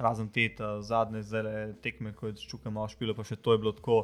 razen 0.00 0.30
te 0.32 0.48
zadnje 0.80 1.20
zele 1.28 1.52
tekme, 1.84 2.14
ko 2.16 2.30
je 2.30 2.40
ščuka 2.40 2.72
malo 2.72 2.88
špilo, 2.88 3.12
pa 3.12 3.26
še 3.28 3.36
to 3.36 3.52
je 3.52 3.60
bilo 3.60 3.74
tako. 3.76 3.98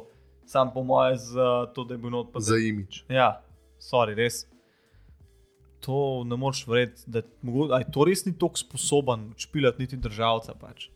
Sam 0.45 0.69
po 0.73 0.83
moje 0.85 1.17
z 1.17 1.37
uh, 1.41 1.65
to, 1.73 1.85
da 1.89 1.97
je 1.97 2.01
bil 2.01 2.13
not 2.13 2.29
pa 2.33 2.41
Za 2.41 2.57
imič. 2.61 3.03
Ja, 3.09 3.41
sorry, 3.81 4.13
res. 4.17 4.43
To 5.85 6.21
ne 6.29 6.37
moreš 6.37 6.67
verjeti, 6.69 7.05
da 7.09 7.23
je 7.23 7.87
to 7.89 8.05
res 8.05 8.21
ni 8.27 8.35
tako 8.37 8.61
sposoben 8.61 9.31
špilati 9.37 9.81
niti 9.81 9.97
državca. 9.97 10.53
Pač. 10.61 10.91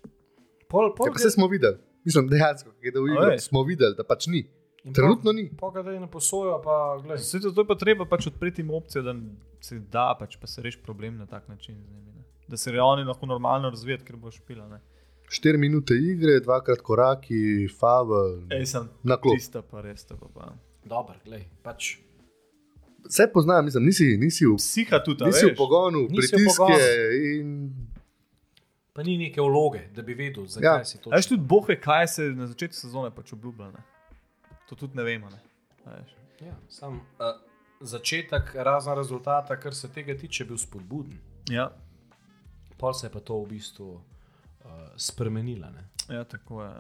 Pol, 0.70 0.94
pol, 0.94 1.10
Ja, 1.10 1.14
pa 1.14 1.22
se 1.22 1.34
smo 1.34 1.50
videli, 1.50 1.82
mislim, 2.06 2.30
dejansko, 2.30 2.74
ki 2.78 2.90
je 2.90 2.94
da 2.94 3.02
v 3.02 3.18
veš. 3.32 3.48
smo 3.50 3.66
videli, 3.66 3.98
da 3.98 4.06
pač 4.06 4.30
ni. 4.30 4.44
in 4.86 4.94
Trenutno 4.94 5.34
ni. 5.34 5.48
Pol, 5.58 5.74
da 5.74 5.90
je 5.90 6.02
na 6.02 6.10
posojo, 6.10 6.60
pa 6.62 7.02
gledaj. 7.02 7.22
Vse 7.22 7.42
to 7.50 7.54
je 7.54 7.70
pa 7.70 7.78
treba 7.82 8.06
pač 8.06 8.30
odpreti 8.30 8.66
opcije, 8.66 9.02
da 9.06 9.14
se 9.64 9.80
da, 9.82 10.12
pač, 10.14 10.36
pa 10.36 10.48
se 10.48 10.62
reši 10.62 10.80
problem 10.80 11.18
na 11.18 11.26
tak 11.26 11.48
način 11.48 11.76
z 11.78 11.88
njimi. 11.88 12.12
Ne. 12.12 12.24
Da 12.48 12.58
se 12.58 12.74
oni 12.74 13.04
lahko 13.04 13.26
normalno 13.26 13.70
razvijajo, 13.70 14.04
ker 14.04 14.16
bo 14.18 14.32
špila. 14.32 14.68
Ne. 14.68 14.82
4 15.32 15.58
minute 15.58 15.96
igre, 15.96 16.40
dvakrat 16.40 16.82
koraki, 16.82 17.40
favel. 17.70 18.42
Ej, 18.52 18.66
sem 18.68 18.90
Na 19.04 19.16
klop. 19.18 19.36
Tista 19.36 19.62
pa 19.64 19.82
res, 19.82 20.04
to 20.04 20.18
pa. 20.18 20.28
pa. 20.30 20.50
Dober, 20.86 21.16
gledaj, 21.24 21.48
pač. 21.64 21.94
Vse 23.04 23.26
poznam, 23.28 23.66
mislim, 23.66 23.86
nisi, 23.86 24.18
nisi 24.18 24.46
v, 24.46 24.56
Psiha 24.58 25.00
tudi, 25.00 25.26
nisi 25.26 25.46
v 25.46 25.50
veš. 25.50 25.58
pogonu, 25.58 26.04
Nisi 26.04 26.14
v 26.28 26.38
pritiske 26.38 26.58
pogonu. 26.58 26.92
in 27.32 27.50
Pa 28.94 29.02
ni 29.02 29.18
neke 29.18 29.42
vloge, 29.42 29.88
da 29.90 30.02
bi 30.02 30.14
vedel, 30.14 30.46
zakaj 30.46 30.68
Ja. 30.76 30.86
si 30.86 31.00
to. 31.00 31.10
A 31.10 31.16
Veš 31.16 31.28
tudi 31.28 31.42
bohe, 31.44 31.76
kaj 31.78 32.08
se 32.08 32.24
na 32.32 32.46
začetku 32.46 32.76
sezone 32.78 33.10
pač 33.10 33.34
obljublja. 33.34 33.72
Ne. 33.72 33.82
To 34.68 34.76
tudi 34.76 34.94
ne 34.94 35.04
vemo. 35.04 35.32
Ne. 35.32 35.40
Ja, 36.40 36.54
sam, 36.70 37.00
uh, 37.18 37.34
začetek, 37.84 38.56
razen 38.56 38.98
rezultata, 38.98 39.60
kar 39.60 39.76
se 39.76 39.92
tega 39.92 40.16
tiče, 40.18 40.44
je 40.44 40.48
bil 40.48 40.58
spodbuden. 40.58 41.20
Ja, 41.52 41.70
Pol 42.84 42.94
se 42.94 43.08
je 43.08 43.12
pa 43.12 43.20
to 43.20 43.38
v 43.40 43.48
bistvu 43.48 43.94
uh, 43.94 44.72
spremenilo. 44.98 45.68
ja, 46.10 46.24
tako 46.24 46.64
je. 46.64 46.74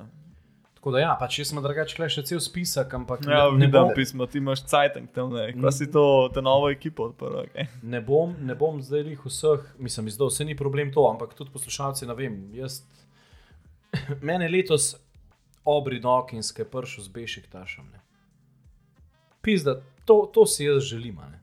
Tako 0.74 0.92
da, 0.92 1.00
ja, 1.00 1.12
pač 1.20 1.38
jaz 1.40 1.48
sem 1.54 1.62
drugače 1.64 2.02
le 2.02 2.10
še 2.12 2.26
cel 2.28 2.42
spisek, 2.44 2.92
ampak 2.92 3.22
Ja, 3.24 3.46
ne, 3.56 3.62
ne, 3.62 3.70
bom, 3.72 3.94
pismo, 3.96 4.26
ti 4.28 4.42
imaš 4.42 4.66
cajtank 4.68 5.14
tam, 5.16 5.32
ne, 5.32 5.46
ko 5.56 5.72
si 5.72 5.88
to, 5.88 6.28
to 6.36 6.44
novo 6.44 6.68
ekipo 6.68 7.06
odprl. 7.08 7.46
Okay. 7.46 7.70
ne, 7.88 8.02
bom, 8.04 8.34
ne 8.44 8.52
bom 8.60 8.82
zdaj 8.84 9.08
jih 9.14 9.24
vseh, 9.24 9.64
mislim, 9.80 10.12
izdal, 10.12 10.28
vse 10.28 10.44
ni 10.44 10.58
problem 10.60 10.92
to, 10.92 11.06
ampak 11.08 11.38
tudi 11.40 11.56
poslušalci, 11.56 12.04
ne 12.10 12.18
vem. 12.20 12.36
Jaz, 12.60 12.82
mene 14.28 14.52
letos 14.52 14.98
obri 15.64 16.04
Dawkinske 16.04 16.68
pršo 16.68 17.08
z 17.08 17.16
Bešik 17.16 17.48
tašem. 17.48 17.88
Ne. 17.88 18.04
Pizda, 19.40 19.80
to, 20.06 20.26
to 20.28 20.46
si 20.46 20.66
jaz 20.66 20.84
želim. 20.84 21.20
a 21.20 21.28
Ne. 21.28 21.40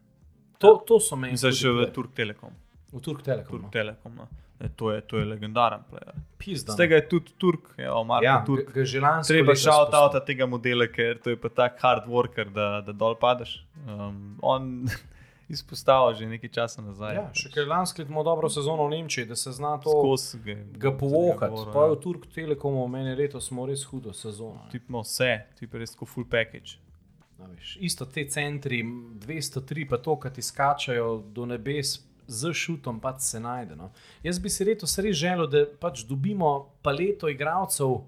To, 0.58 0.76
to 0.78 1.00
so 1.00 1.16
meni. 1.16 1.36
Zdaj 1.36 1.52
še 1.54 1.68
v. 1.70 1.86
Turk 1.90 2.12
Telekom. 2.12 2.52
v 2.92 3.00
Turk 3.00 3.22
Telekom. 3.22 3.50
Turk 3.50 3.62
No. 3.62 3.70
Telekom 3.70 4.12
no. 4.14 4.26
e, 4.58 4.68
to, 4.70 4.90
je, 4.90 5.00
to 5.02 5.16
je 5.16 5.24
legendaren 5.24 5.80
player. 5.84 6.12
Pizda. 6.36 6.72
Z 6.72 6.76
tega 6.76 6.94
je 6.96 7.08
tudi 7.08 7.32
Turk, 7.34 7.70
ja, 7.78 7.94
Marko 8.02 8.24
ja, 8.24 8.44
Turk. 8.44 8.66
ga- 8.66 8.72
ga 8.74 8.84
že 8.84 9.00
lansko 9.00 9.30
Treba 9.30 9.52
izpostavil. 9.54 10.04
avta 10.06 10.20
tega 10.22 10.46
modela, 10.46 10.86
ker 10.86 11.16
to 11.16 11.30
je 11.30 11.36
pa 11.36 11.48
tak 11.50 11.78
hard 11.78 12.04
worker, 12.06 12.50
da, 12.50 12.80
da 12.80 12.92
dol 12.94 13.14
padeš. 13.16 13.64
Um, 13.86 14.36
on 14.42 14.84
izpostavlja 15.48 16.14
že 16.14 16.26
nekaj 16.28 16.50
časa 16.50 16.82
nazaj. 16.82 17.14
Ja, 17.14 17.24
še 17.32 17.48
kaj 17.50 17.64
lansko 17.64 17.98
leto 17.98 18.10
imamo 18.10 18.24
dobro 18.24 18.48
sezono 18.48 18.84
v 18.84 18.90
Nemčiji, 18.92 19.24
da 19.24 19.36
se 19.36 19.52
zna 19.52 19.78
to 19.78 19.90
ga, 20.36 20.54
ga 20.78 20.92
povokati. 20.92 21.50
govoril, 21.50 21.72
Pa 21.72 21.80
ja. 21.80 21.88
v 21.88 21.96
Turk 21.98 22.26
Telekomu 22.28 22.84
meni 22.86 23.14
letos 23.14 23.46
smo 23.46 23.64
res 23.64 23.84
hudo 23.84 24.12
sezono. 24.12 24.60
ne. 24.60 24.70
Tip 24.70 24.88
ima 24.88 25.00
vse, 25.00 25.30
tip 25.56 25.72
je 25.72 25.78
res 25.78 25.90
tako 25.90 26.06
full 26.06 26.26
package. 26.26 26.76
Veš, 27.48 27.76
Isto 27.80 28.06
te 28.06 28.24
centri, 28.28 28.82
203, 28.82 29.88
pa 29.88 29.98
to, 29.98 30.16
kar 30.20 30.32
ti 30.32 30.42
skačajo 30.42 31.22
do 31.32 31.46
nebes. 31.46 31.98
Z 32.30 32.52
šutom 32.54 33.00
pač 33.02 33.24
se 33.26 33.40
najde. 33.40 33.74
No. 33.74 33.88
Jaz 34.22 34.38
bi 34.38 34.50
si 34.50 34.64
letos 34.64 34.92
res 35.02 35.16
želel, 35.18 35.48
da 35.50 35.64
pač 35.80 36.04
dobimo 36.06 36.70
paleto 36.82 37.26
igralcev 37.28 38.04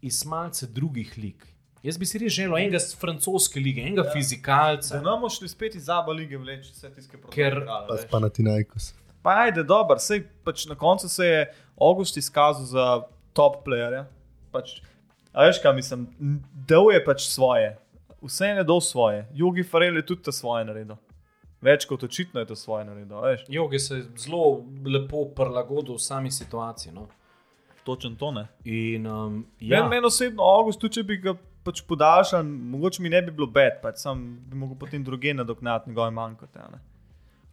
iz 0.00 0.22
malce 0.24 0.66
drugih 0.66 1.10
lig. 1.20 1.44
Jaz 1.82 1.98
bi 1.98 2.06
si 2.06 2.18
res 2.22 2.32
želel 2.32 2.56
enega 2.62 2.78
iz 2.80 2.94
francoske 2.96 3.60
lige, 3.60 3.82
enega 3.84 4.06
ja. 4.06 4.12
fizikalca. 4.14 4.94
Da 4.94 5.02
ne 5.02 5.10
bomo 5.10 5.28
šli 5.28 5.50
spet 5.52 5.74
iz 5.76 5.84
Zaba 5.90 6.14
lige 6.16 6.38
vleči 6.38 6.72
vse 6.72 6.90
tiste 6.94 7.18
Ker- 7.28 7.58
protokole. 7.58 7.88
pa 7.88 7.96
spanatinajkos. 8.06 8.94
Pa 9.22 9.36
ajde, 9.44 9.62
dobro, 9.68 9.98
sej 9.98 10.24
pač 10.46 10.64
na 10.66 10.74
koncu 10.74 11.08
se 11.08 11.26
je 11.26 11.42
August 11.76 12.16
izkazal 12.16 12.64
za 12.64 12.86
top 13.36 13.60
playerja. 13.66 14.06
Pač, 14.52 14.78
a 15.32 15.44
veš 15.46 15.60
kaj 15.62 15.74
mislim, 15.76 16.08
dal 16.68 16.88
je 16.92 17.04
pač 17.04 17.28
svoje, 17.28 17.76
vse 18.22 18.46
je 18.46 18.64
dal 18.64 18.80
svoje. 18.80 19.26
Jogi 19.34 19.62
Farel 19.62 19.96
je 19.96 20.06
tudi 20.06 20.22
to 20.22 20.32
svoje 20.32 20.64
naredil. 20.64 20.96
Več 21.62 21.86
kot 21.86 22.02
očitno 22.02 22.40
je 22.40 22.46
to 22.46 22.56
svoje 22.56 22.84
naredil, 22.84 23.20
veš. 23.22 23.44
Jogi 23.48 23.78
se 23.78 23.96
je 23.96 24.04
zelo 24.18 24.64
lepo 24.86 25.24
prilagodil 25.36 25.98
sami 25.98 26.30
situaciji. 26.30 26.92
No. 26.92 27.08
Točen 27.84 28.16
to 28.16 28.30
ne. 28.30 28.48
In, 28.64 29.06
um, 29.06 29.46
Ja. 29.60 29.78
Meni 29.82 29.96
men 29.96 30.04
osebno, 30.04 30.42
August, 30.42 30.80
tudi 30.80 31.00
če 31.00 31.02
bi 31.06 31.16
ga 31.22 31.34
pač 31.62 31.82
podaljšal, 31.86 32.42
mogoče 32.44 33.02
mi 33.02 33.10
ne 33.10 33.22
bi 33.22 33.30
bilo 33.30 33.46
bed, 33.46 33.78
pač 33.82 34.02
sam 34.02 34.24
bi 34.50 34.58
mogel 34.58 34.78
potem 34.78 35.04
druge 35.04 35.34
nadoknati 35.34 35.90
njegove 35.90 36.10
manjkote. 36.10 36.58
a 36.58 36.68
ne. 36.72 36.80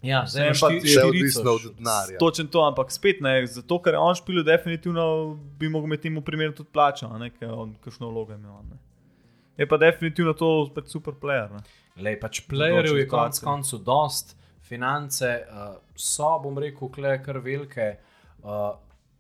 ja, 0.02 0.24
zdaj 0.28 0.46
imaš 0.46 0.62
pa 0.62 0.70
štirico 0.70 1.08
odvisno 1.08 1.52
od 1.52 1.70
denarja. 1.78 2.18
Točen 2.18 2.48
to, 2.48 2.66
ampak 2.66 2.92
spet 2.92 3.22
ne, 3.22 3.46
zato 3.48 3.82
ker 3.82 3.94
je 3.94 4.00
on 4.00 4.16
špil, 4.16 4.44
definitivno 4.44 5.38
bi 5.60 5.70
mogel 5.70 5.88
imeti 5.88 6.10
temu 6.10 6.22
primeru 6.22 6.54
tudi 6.54 6.70
plačo, 6.74 7.10
a 7.14 7.18
ne, 7.18 7.30
ker 7.30 7.54
on 7.54 7.76
kakšno 7.84 8.10
vlogo 8.10 8.34
ima. 8.34 8.62
Ne. 8.70 8.89
Je 9.60 9.68
pa 9.68 9.78
definitivno 9.78 10.34
to 10.34 10.66
spet 10.72 10.88
super 10.88 11.14
player. 11.20 11.49
Ne. 11.51 11.64
Lej, 11.99 12.20
pač 12.22 12.45
playerjev 12.47 13.01
je 13.01 13.07
konec 13.12 13.39
koncev 13.43 13.82
dost, 13.84 14.38
finance 14.64 15.28
uh, 15.28 15.74
so, 15.99 16.30
bom 16.43 16.55
rekel, 16.57 16.88
kle, 16.95 17.18
kar 17.24 17.41
velike. 17.43 17.89
Uh, 18.39 18.78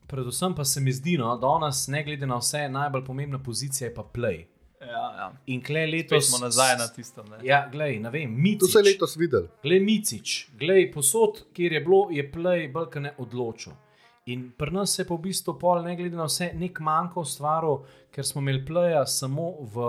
predvsem 0.07 0.55
pa 0.55 0.63
se 0.63 0.79
mi 0.81 0.93
zdi, 0.95 1.17
no, 1.19 1.33
da 1.35 1.41
danes, 1.43 1.87
ne 1.91 2.03
glede 2.07 2.29
na 2.29 2.39
vse, 2.39 2.69
najbolj 2.71 3.03
pomembna 3.05 3.41
pozicija 3.43 3.89
je 3.89 3.93
pa 3.97 4.05
play. 4.13 4.45
Ja, 4.79 5.03
ja. 5.17 5.27
In 5.51 5.59
kle 5.63 5.83
To 5.83 5.91
letos 5.91 6.29
smo 6.29 6.39
nazaj 6.45 6.77
na 6.77 6.87
tistem. 6.87 7.25
ne. 7.29 7.41
Ja, 7.43 7.65
glej, 7.71 7.99
ne 7.99 8.09
vem, 8.09 8.31
To 8.31 8.41
Micič. 8.41 8.71
se 8.71 8.79
je 8.79 8.83
letos 8.83 9.17
videl. 9.17 9.49
Glej, 9.63 9.79
Micič, 9.79 10.47
glej, 10.59 10.91
posod, 10.93 11.43
kjer 11.53 11.73
je 11.73 11.79
bilo, 11.83 12.07
je 12.11 12.31
play 12.31 12.71
brkane 12.71 13.11
odločil. 13.17 13.73
In 14.25 14.51
pri 14.57 14.71
nas 14.71 14.95
se 14.95 15.01
je 15.01 15.07
pa 15.07 15.15
v 15.15 15.21
bistvu 15.25 15.57
pol, 15.59 15.83
ne 15.83 15.95
glede 15.95 16.15
na 16.15 16.27
vse, 16.29 16.51
nek 16.53 16.79
manjko 16.79 17.25
stvaril, 17.25 17.81
ker 18.13 18.25
smo 18.25 18.41
imeli 18.41 18.61
playa 18.65 19.05
samo 19.05 19.51
v, 19.73 19.87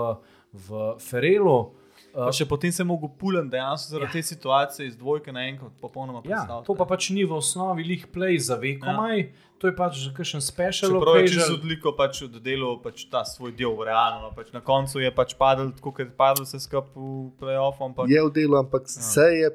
v 0.53 0.69
Ferelu, 1.01 1.75
Pa 2.11 2.33
še 2.33 2.43
potem 2.45 2.73
se 2.73 2.81
je 2.81 2.87
mogel 2.87 3.07
pulen 3.13 3.47
dejansko 3.47 3.87
zaradi 3.89 4.09
Ja. 4.09 4.19
ja. 4.19 4.19
te 4.19 4.23
situacije 4.25 4.83
iz 4.85 4.97
dvojke 4.97 5.31
naenkrat 5.31 5.71
popolnoma 5.81 6.19
Ja, 6.19 6.23
predstaviti. 6.25 6.67
to 6.67 6.75
pa 6.75 6.85
pač 6.85 7.11
ni 7.11 7.23
v 7.23 7.33
osnovi 7.33 7.85
lih 7.85 8.07
play 8.09 8.35
za 8.37 8.57
vekomaj, 8.57 9.19
ja. 9.21 9.31
to 9.55 9.69
je 9.69 9.77
pač 9.77 9.95
že 9.97 10.11
kakšen 10.11 10.43
special 10.43 10.91
Čeprav 10.91 11.17
je 11.17 11.29
čisto 11.29 11.39
occasion. 11.45 11.55
odliko 11.57 11.89
pač 11.93 12.23
oddelal 12.25 12.83
pač 12.83 13.07
ta 13.07 13.23
svoj 13.23 13.53
del 13.53 13.71
v 13.73 13.85
realno. 13.85 14.19
no, 14.23 14.35
Pač 14.35 14.51
na 14.51 14.59
koncu 14.61 14.99
je 14.99 15.11
pač 15.13 15.37
padel, 15.37 15.71
tako 15.71 15.93
kot 15.93 16.01
je 16.01 16.11
padel 16.13 16.43
vse 16.43 16.59
skupaj 16.59 16.91
v 16.93 17.31
playoff. 17.39 17.79
Ampak 17.81 18.09
Je 18.09 18.19
v 18.21 18.31
delu, 18.33 18.57
ampak 18.57 18.89
se 18.89 19.27
je 19.37 19.49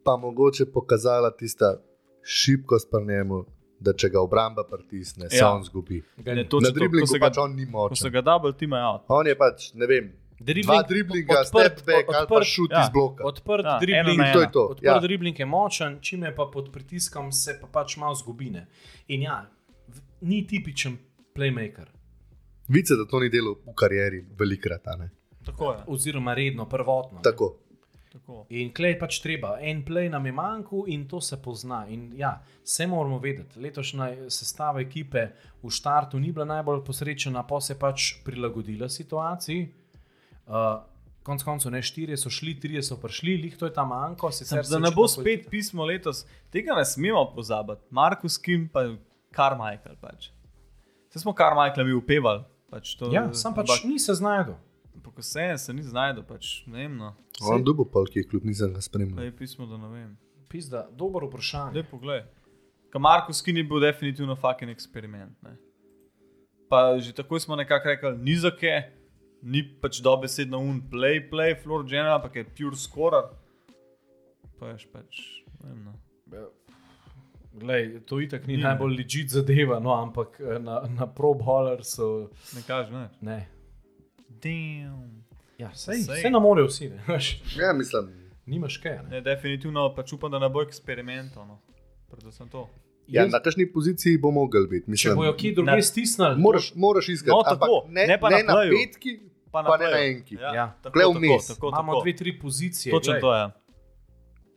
pa 0.00 0.14
mogoče 0.16 0.66
pokazala 0.66 1.30
tista 1.32 1.74
šibkost 2.22 2.86
pri 2.86 3.02
njemu, 3.04 3.44
da 3.80 3.92
če 3.92 4.08
ga 4.10 4.20
obramba 4.20 4.62
pritisne, 4.62 5.26
se 5.26 5.36
Ja. 5.36 5.50
on 5.50 5.64
zgubi. 5.64 6.04
Ne, 6.18 6.34
ni. 6.34 6.44
točno 6.44 6.60
Na 6.62 6.68
to, 6.68 6.76
driblingu 6.76 7.06
se 7.08 7.18
pač 7.18 7.34
ga, 7.34 7.42
on 7.42 7.56
ni 7.56 7.66
ko 7.66 7.90
se 7.96 8.10
ga 8.10 8.20
double 8.20 8.52
team 8.52 8.72
out. 8.74 9.02
On 9.08 9.26
je 9.26 9.34
pač, 9.34 9.72
ne 9.74 9.86
vem, 9.86 10.12
Dribling, 10.40 10.64
dva 10.66 10.82
driblinga, 10.82 11.34
odprt, 11.36 11.48
step 11.48 11.86
back 11.86 12.08
ali 12.08 12.26
pa 12.28 12.34
odprt, 12.34 12.46
šut 12.46 12.70
ja, 12.72 12.82
iz 12.82 12.90
bloka. 12.92 13.24
Odprt 13.24 13.64
Ja, 13.64 13.78
dribling, 13.78 14.18
na 14.18 14.32
To 14.32 14.40
je 14.40 14.48
to. 14.52 14.62
Odprt 14.66 14.86
Ja. 14.86 14.98
dribling 14.98 15.38
je 15.38 15.46
močen, 15.46 15.98
čim 16.00 16.22
je 16.24 16.34
pa 16.34 16.46
pod 16.52 16.72
pritiskom, 16.72 17.32
se 17.32 17.58
pa 17.60 17.66
pač 17.68 17.96
malo 17.96 18.14
zgubine. 18.14 18.66
In 19.08 19.22
ja, 19.22 19.50
ni 20.20 20.46
tipičen 20.46 20.96
playmaker, 21.34 21.86
Vice, 22.68 22.94
da 22.96 23.04
to 23.04 23.20
ni 23.20 23.28
delo 23.28 23.56
v 23.66 23.74
karieri 23.74 24.24
velikrat. 24.38 24.86
a 24.86 24.96
ne. 24.96 25.10
Tako 25.44 25.72
je. 25.72 25.78
oziroma 25.86 26.34
redno, 26.34 26.68
prvotno. 26.68 27.20
Tako. 27.22 27.56
Tako. 28.12 28.46
In 28.48 28.72
klej 28.74 28.98
pač 28.98 29.20
treba, 29.22 29.58
en 29.60 29.84
play 29.84 30.08
nam 30.10 30.26
je 30.26 30.32
manjkal 30.32 30.84
in 30.86 31.08
to 31.08 31.20
se 31.20 31.36
pozna. 31.42 31.86
In 31.88 32.12
ja, 32.16 32.32
vse 32.64 32.86
moramo 32.86 33.18
vedeti. 33.18 33.60
Letošnja 33.60 34.30
sestava 34.30 34.80
ekipe 34.80 35.28
v 35.62 35.70
štartu 35.70 36.18
ni 36.18 36.32
bila 36.32 36.44
najbolj 36.44 36.84
posrečena, 36.84 37.42
pa 37.42 37.60
se 37.60 37.72
je 37.72 37.78
pač 37.78 38.14
prilagodila 38.24 38.88
situaciji. 38.88 39.68
Uh, 40.46 40.82
konc 41.22 41.42
koncev, 41.42 41.72
ne 41.72 41.82
štirje 41.82 42.16
so 42.16 42.30
šli, 42.30 42.54
trije 42.60 42.82
so 42.82 42.96
prišli, 42.96 43.36
lih 43.36 43.56
to 43.56 43.66
je 43.66 43.72
ta 43.72 43.84
manjko. 43.84 44.30
se 44.32 44.62
Da 44.70 44.78
ne 44.78 44.90
bo 44.90 45.08
spet 45.08 45.50
pismo 45.50 45.84
letos, 45.84 46.26
tega 46.50 46.74
ne 46.74 46.84
smemo 46.84 47.32
pozabiti. 47.34 47.82
Markus 47.90 48.38
Kim 48.38 48.68
pa 48.68 48.96
Carmichael. 49.36 49.96
Pač. 50.00 50.30
Se 51.10 51.18
smo 51.18 51.32
Carmichael 51.32 51.86
mi 51.86 51.92
upevali. 51.92 52.44
Pač 52.70 52.94
to, 52.94 53.10
Ja, 53.12 53.32
sam 53.34 53.54
pač 53.54 53.70
ampak 53.70 53.84
ni 53.84 53.98
se 53.98 54.14
znašel. 54.14 54.54
Po 55.02 55.10
vse 55.16 55.58
se 55.58 55.72
ni 55.72 55.82
znašel, 55.82 56.22
pač 56.22 56.66
ne 56.66 56.78
vem. 56.84 56.96
No. 56.96 57.14
On 57.42 57.62
dubo 57.64 57.84
polki, 57.84 58.22
kljub 58.22 58.44
nisem 58.44 58.68
ga 58.68 58.78
Da 58.78 58.80
spremljal. 58.80 59.24
je 59.24 59.36
pismo, 59.36 59.66
da 59.66 59.76
ne 59.76 59.88
vem. 59.88 60.18
Pizda, 60.48 60.88
dobro 60.92 61.26
vprašanje. 61.26 61.74
Lepo, 61.74 61.96
poglej. 61.98 62.24
Markus 62.98 63.42
Kim 63.42 63.56
je 63.56 63.64
bil 63.64 63.80
definitivno 63.80 64.36
fucking 64.36 64.70
eksperiment. 64.70 65.42
Ne. 65.42 65.56
Pa 66.68 66.98
že 66.98 67.12
takoj 67.12 67.40
smo 67.40 67.56
nekako 67.56 67.88
rekli, 67.88 68.18
ni 68.18 68.36
za 68.36 68.50
ke, 68.50 68.92
ni 69.42 69.62
pač 69.82 70.00
dobesedno 70.04 70.58
un 70.58 70.80
play, 70.90 71.20
play, 71.30 71.54
floor 71.54 71.86
general, 71.88 72.18
ampak 72.18 72.36
je 72.36 72.44
pure 72.44 72.76
scorer. 72.76 73.30
Pa 74.58 74.74
je 74.74 74.88
pač, 74.92 75.22
ne 75.62 75.70
vem. 75.70 75.84
No. 75.84 76.46
Glej, 77.60 78.04
to 78.06 78.20
itak 78.22 78.46
ni 78.46 78.56
Ni, 78.56 78.62
najbolj 78.62 78.94
ležit 78.94 79.32
zadeva, 79.34 79.80
no, 79.82 79.90
ampak 79.96 80.36
eh, 80.40 80.58
na, 80.62 80.84
na 80.86 81.06
Pro 81.06 81.34
Bowler 81.34 81.82
so. 81.84 82.30
Ne 82.54 82.62
kaže, 82.66 82.92
ne. 82.94 83.08
Ne. 83.20 83.40
Damn. 84.28 85.24
Ja, 85.58 85.72
sej, 85.74 86.06
Sej. 86.06 86.22
sej 86.22 86.30
ne 86.30 86.40
morejo 86.40 86.70
vsi, 86.70 86.88
ne. 86.92 87.02
veš. 87.08 87.32
Ja, 87.58 87.72
mislim, 87.76 88.12
Nimaš 88.46 88.76
kaj. 88.82 88.96
Ne. 89.02 89.10
Ne, 89.10 89.20
definitivno 89.20 89.94
pač 89.94 90.12
upam, 90.12 90.30
da 90.30 90.38
ne 90.38 90.48
bo 90.48 90.62
eksperimentov. 90.62 91.46
No. 91.46 91.58
Predvsem 92.10 92.48
to. 92.48 92.68
Ja, 93.10 93.26
na 93.26 93.40
kakšni 93.40 93.66
poziciji 93.68 94.18
bo 94.18 94.30
mogel 94.32 94.66
biti. 94.66 94.84
Če 94.84 94.90
Mislim, 94.90 95.16
bojo 95.16 95.32
kje 95.34 95.52
druge 95.52 95.70
Na- 95.72 95.82
stisnili, 95.82 96.36
moraš, 96.38 96.72
moraš 96.76 97.08
iskati, 97.08 97.30
No, 97.30 97.38
ampak 97.38 97.60
tako, 97.60 97.78
ne, 97.88 98.06
ne 98.06 98.16
pa 98.16 98.30
ne 98.30 98.42
na 98.42 98.54
na 98.54 98.60
petki, 98.66 99.16
pa, 99.50 99.62
pa 99.62 99.76
ne 99.76 99.86
na 99.86 99.98
enki. 100.00 100.34
Ja, 100.36 100.54
Ja. 100.54 100.66
tako, 100.82 100.98
tako, 100.98 101.12
vmes. 101.12 101.46
tako, 101.48 101.68
imamo 101.68 101.92
tako. 101.92 102.02
dve, 102.02 102.16
tri 102.16 102.38
pozicije. 102.38 102.92
Točno 102.92 103.20
to 103.20 103.34
je. 103.34 103.44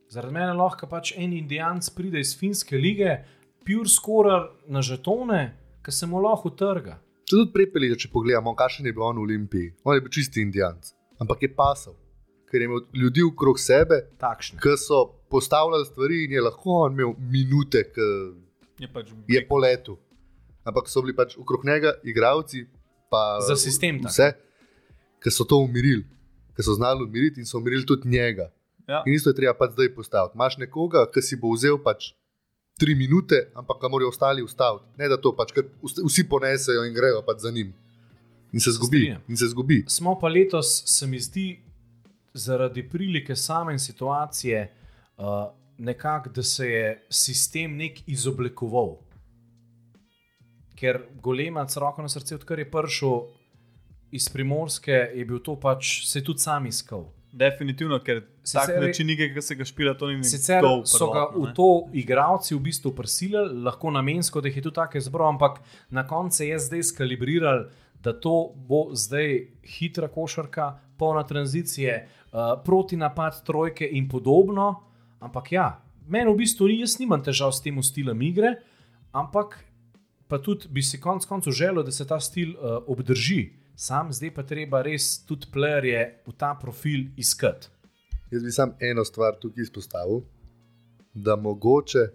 Zaradi 0.10 0.34
mene 0.34 0.54
lahko 0.54 0.88
pač 0.88 1.14
en 1.16 1.34
Indijanc 1.34 1.90
pride 1.90 2.20
iz 2.20 2.36
finske 2.38 2.78
lige, 2.78 3.16
pure 3.62 3.90
scorer 3.90 4.44
na 4.68 4.82
žetone, 4.82 5.42
ki 5.82 5.92
se 5.92 6.06
mu 6.06 6.20
lahko 6.20 6.50
trga. 6.52 7.00
Če 7.24 7.34
tudi 7.34 7.52
prepeli, 7.52 7.90
če 7.96 8.10
pogledamo, 8.10 8.54
kakšen 8.54 8.86
je 8.86 8.94
bil 8.94 9.04
on 9.04 9.18
v 9.18 9.22
Olimpiji. 9.22 9.74
On 9.84 9.96
je 9.96 10.02
bil 10.02 10.12
čisti 10.12 10.42
indijanc, 10.42 10.92
ampak 11.18 11.42
je 11.42 11.50
pasal, 11.50 11.96
ker 12.46 12.62
je 12.62 12.66
imel 12.66 12.84
ljudi 12.94 13.24
okrog 13.24 13.58
sebe, 13.58 14.02
Takšne. 14.20 14.60
ki 14.60 14.76
so 14.78 15.00
postavljali 15.34 15.86
stvari 15.86 16.24
in 16.24 16.32
je 16.32 16.42
lahko 16.42 16.78
on 16.82 16.94
imel 16.94 17.12
minute, 17.20 17.84
ki 17.90 18.08
Je 18.80 18.88
pač 18.88 19.10
je 19.28 19.42
po 19.44 19.58
letu. 19.58 19.98
Ampak 20.64 20.88
so 20.88 21.02
bili 21.02 21.14
pač 21.14 21.36
okrog 21.36 21.66
njega 21.66 21.92
igravci, 22.04 22.66
pa 23.10 23.40
Za 23.42 23.56
sistem 23.58 24.00
tak. 24.00 24.12
vse, 24.12 24.28
ki 25.20 25.30
so 25.30 25.44
to 25.44 25.60
umirili, 25.60 26.06
ki 26.56 26.62
so 26.62 26.74
znali 26.74 27.04
umiriti 27.04 27.40
in 27.40 27.46
so 27.46 27.58
umirili 27.58 27.86
tudi 27.86 28.10
njega. 28.10 28.50
Ja. 28.86 29.04
In 29.06 29.14
isto 29.14 29.30
je 29.30 29.36
treba 29.36 29.54
pač 29.54 29.72
zdaj 29.72 29.94
postaviti. 29.94 30.36
Imáš 30.36 30.58
nekoga, 30.58 31.06
ki 31.08 31.22
si 31.22 31.36
bo 31.36 31.54
vzel 31.54 31.78
pač 31.80 32.12
tri 32.76 32.96
minute, 32.96 33.38
ampak 33.54 33.78
ga 33.78 33.88
morajo 33.88 34.10
ostali 34.10 34.42
ustaviti. 34.42 34.86
Ne 34.98 35.08
da 35.08 35.18
to 35.18 35.32
pač 35.32 35.54
vs- 35.54 36.02
vsi 36.04 36.24
ponesejo 36.26 36.84
in 36.84 36.94
grejo 36.94 37.22
pač 37.22 37.38
za 37.40 37.52
njim. 37.52 37.70
In 38.52 38.60
se 38.60 38.72
zgubi. 38.72 38.98
strinjam. 39.00 39.22
In 39.28 39.38
se 39.38 39.48
zgubi. 39.48 39.78
Smo 39.88 40.16
pa 40.16 40.28
letos, 40.28 40.84
se 40.88 41.08
mi 41.08 41.20
zdi, 41.20 41.60
zaradi 42.34 42.84
prilike 42.84 43.36
same 43.38 43.80
situacije, 43.80 44.60
uh, 45.18 45.26
nekako, 45.78 46.30
da 46.30 46.44
se 46.44 46.68
je 46.68 47.06
sistem 47.10 47.78
nek 47.78 48.08
izoblikoval. 48.08 48.98
Ker 50.76 51.02
golemac, 51.16 51.76
roko 51.78 52.02
na 52.02 52.10
srce, 52.10 52.36
odkar 52.36 52.60
je 52.60 52.72
prišel 52.72 53.20
iz 54.12 54.30
primorske, 54.30 54.92
je 54.92 55.26
bil 55.26 55.40
to 55.40 55.56
pač 55.56 56.06
se 56.08 56.20
je 56.20 56.24
tudi 56.24 56.40
sam 56.40 56.66
iskal. 56.66 57.06
Definitivno, 57.34 57.98
ker 58.00 58.20
Sicer 58.44 58.62
tak 58.62 58.70
je- 58.70 58.82
način, 58.82 59.08
ki 59.08 59.42
se 59.42 59.56
ga 59.56 59.66
špila, 59.66 59.94
to 59.94 60.08
ni 60.08 60.24
Sicer 60.24 60.62
njegov 60.62 60.86
so 60.86 61.08
ga 61.08 61.26
prvotno, 61.26 61.40
v 61.40 61.48
ne. 61.48 61.54
to 61.54 61.68
igravci 61.94 62.56
v 62.56 62.60
bistvu 62.60 62.92
prisilili, 62.92 63.64
lahko 63.64 63.92
namensko, 63.92 64.42
da 64.42 64.48
jih 64.48 64.58
je 64.58 64.64
tudi 64.64 64.76
tako 64.76 64.98
izbral, 64.98 65.30
ampak 65.30 65.60
na 65.90 66.08
koncu 66.08 66.38
se 66.38 66.48
je 66.48 66.60
zdaj 66.60 66.84
skalibriral, 66.84 67.66
da 67.96 68.14
to 68.14 68.54
bo 68.58 68.90
zdaj 68.94 69.48
hitra 69.64 70.08
košarka, 70.08 70.68
polna 70.98 71.24
tranzicije, 71.24 71.96
uh, 72.28 72.40
proti 72.66 72.98
napad 72.98 73.44
trojke 73.44 73.88
in 73.88 74.10
podobno. 74.10 74.84
Ampak 75.24 75.52
ja, 75.56 75.68
meni 76.08 76.32
v 76.34 76.42
bistvu 76.44 76.68
ni, 76.68 76.82
jaz 76.84 76.98
nimam 77.00 77.22
težav 77.24 77.54
s 77.56 77.64
tem 77.64 77.80
stilom 77.80 78.20
igre, 78.22 78.58
ampak 79.16 79.62
pa 80.28 80.40
tudi 80.44 80.68
bi 80.68 80.84
si 80.84 81.00
konec 81.00 81.26
koncev 81.30 81.56
želel, 81.56 81.84
da 81.84 81.92
se 81.92 82.08
ta 82.08 82.20
stil 82.20 82.56
uh, 82.58 82.82
obdrži. 82.88 83.54
Sam 83.76 84.12
zdaj 84.14 84.34
pa 84.36 84.44
treba 84.46 84.84
res 84.86 85.24
tudi 85.26 85.48
playerje 85.54 86.02
v 86.28 86.36
ta 86.38 86.54
profil 86.60 87.08
iskati. 87.18 87.72
Jaz 88.34 88.44
bi 88.44 88.52
sam 88.52 88.76
eno 88.82 89.06
stvar 89.06 89.38
tukaj 89.42 89.64
izpostavil, 89.64 90.24
da 91.14 91.36
mogoče 91.36 92.08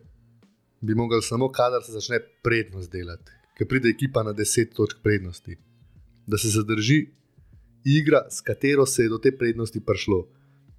bi 0.81 0.95
mogel 0.95 1.23
samo, 1.23 1.49
kadar 1.51 1.83
se 1.83 1.93
začne 1.93 2.21
prednost 2.43 2.93
delati, 2.93 3.33
ker 3.59 3.67
pride 3.67 3.91
ekipa 3.91 4.23
na 4.23 4.35
10 4.35 4.75
točk 4.75 5.01
prednosti, 5.03 5.57
da 6.27 6.39
se 6.39 6.51
zadrži 6.55 7.07
igra, 7.85 8.27
s 8.31 8.41
katero 8.41 8.87
se 8.87 9.03
je 9.03 9.09
do 9.09 9.19
te 9.19 9.33
prednosti 9.37 9.81
prišlo. 9.81 10.27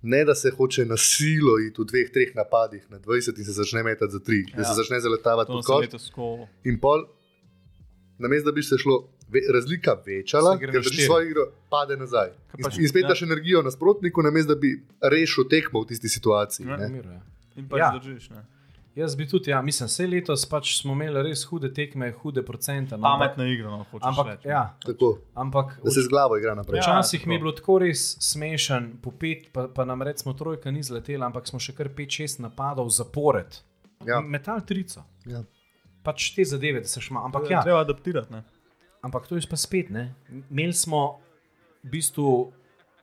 Ne 0.01 0.25
da 0.25 0.35
se 0.35 0.49
hoče 0.51 0.85
na 0.85 0.97
silo 0.97 1.59
iti 1.59 1.75
v 1.77 1.85
dveh, 1.85 2.09
treh 2.09 2.29
napadih 2.33 2.85
na 2.89 2.99
20 2.99 3.37
in 3.37 3.45
se 3.45 3.51
začne 3.53 3.83
metati 3.83 4.11
za 4.11 4.19
3, 4.19 4.39
ja. 4.41 4.55
da 4.55 4.61
Ja. 4.61 4.65
se 4.65 4.73
začne 4.75 4.99
zaletavati 4.99 5.47
pod 5.49 5.65
koš. 5.65 5.81
letos 5.81 6.07
tako. 6.07 6.47
In 6.63 6.79
pol, 6.79 7.03
namesto 8.17 8.45
da 8.45 8.51
bi 8.53 8.63
se 8.63 8.77
šlo, 8.77 8.95
ve, 9.27 9.39
razlika 9.49 9.93
večala, 10.05 10.57
ker 10.57 10.71
drži 10.71 10.89
štiri. 10.89 11.05
svojo 11.05 11.25
igro, 11.25 11.41
pade 11.69 11.97
nazaj. 11.97 12.29
In, 12.57 12.63
pač- 12.63 12.79
in 12.79 12.87
spet 12.87 13.01
ja. 13.01 13.07
daš 13.07 13.21
energijo 13.21 13.61
nasprotniku, 13.61 14.21
namesto 14.21 14.55
da 14.55 14.59
bi 14.59 14.71
rešil 15.03 15.43
tekmo 15.45 15.81
v 15.81 15.87
tisti 15.87 16.09
situaciji. 16.09 16.65
Ja. 16.65 16.77
ne. 16.77 16.89
Miru, 16.89 17.09
ja. 17.09 17.21
In 17.55 17.67
pač 17.67 17.79
Ja. 17.79 17.85
ja. 17.85 17.99
držiš. 17.99 18.29
Ne. 18.29 18.45
Jaz 18.99 19.15
bi 19.15 19.27
tudi, 19.27 19.51
ja, 19.51 19.61
mislim, 19.61 19.87
vse 19.87 20.07
letos 20.07 20.43
pač 20.45 20.73
smo 20.75 20.93
imeli 20.93 21.21
res 21.23 21.45
hude 21.45 21.69
tekme, 21.73 22.11
hude 22.13 22.43
procente. 22.43 22.97
No, 22.97 23.03
Pametna 23.05 23.45
igra, 23.47 23.69
no, 23.69 23.85
hočeš 23.85 24.05
ampak, 24.05 24.27
reči. 24.27 24.47
ja, 24.47 24.63
Tako, 24.83 25.09
ampak 25.35 25.77
da 25.79 25.91
se 25.91 26.01
z 26.01 26.07
glavo 26.07 26.37
igra 26.37 26.55
naprej. 26.55 26.77
Ja. 26.77 26.83
včasih 26.83 27.27
mi 27.27 27.35
je 27.35 27.39
bilo 27.39 27.51
tako 27.51 27.77
res 27.79 28.03
smešen, 28.21 28.97
po 28.99 29.11
pet, 29.13 29.47
pa, 29.51 29.67
pa 29.69 29.85
nam 29.85 30.01
recimo 30.01 30.33
trojka 30.33 30.71
ni 30.71 30.83
zletela, 30.83 31.25
ampak 31.25 31.47
smo 31.47 31.59
še 31.59 31.73
kar 31.73 31.87
5-6 31.89 32.41
napadov 32.41 32.89
zapored. 32.91 33.61
Ja. 34.05 34.19
Metal 34.21 34.61
trico. 34.61 35.05
Ja. 35.25 35.43
Pač 36.03 36.29
te 36.31 36.43
zadeve, 36.45 36.79
da 36.79 36.87
se 36.87 37.01
šma. 37.01 37.23
Ampak 37.25 37.49
ja, 37.49 37.63
Treba 37.63 37.81
adaptirati. 37.81 38.33
Ne. 38.33 38.43
ampak 39.01 39.27
to 39.27 39.35
je 39.35 39.47
pa 39.49 39.55
spet. 39.55 39.89
Ne? 39.89 40.09
Imeli 40.49 40.73
smo 40.73 41.19
v 41.83 41.89
bistvu 41.89 42.51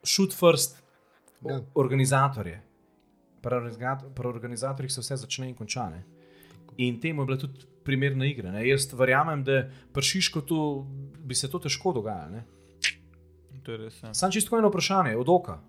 shoot 0.04 0.32
first 0.34 0.82
Ja. 1.44 1.60
organizatorje. 1.74 2.62
Pri 3.46 3.54
organizator- 3.54 4.10
pri 4.10 4.28
organizatorjih 4.28 4.92
se 4.92 5.00
vse 5.00 5.16
začne 5.16 5.48
in 5.48 5.54
konča. 5.54 5.86
Ne? 5.90 6.02
In 6.78 7.00
temu 7.00 7.22
je 7.22 7.26
bila 7.26 7.38
tudi 7.38 7.54
primerna 7.84 8.26
igra. 8.26 8.50
Ne? 8.50 8.64
Jaz 8.68 8.88
verjamem, 8.92 9.44
da 9.44 9.60
pri 9.92 10.02
Šišku 10.02 10.40
tu 10.42 10.58
bi 11.20 11.34
se 11.34 11.46
to 11.46 11.58
težko 11.58 11.92
dogajalo. 11.92 12.42
To. 13.62 13.72
Ja. 13.72 14.14
Sam 14.14 14.30
čisto 14.30 14.58
eno 14.58 14.68
vprašanje 14.68 15.16
od 15.16 15.28
oka. 15.28 15.60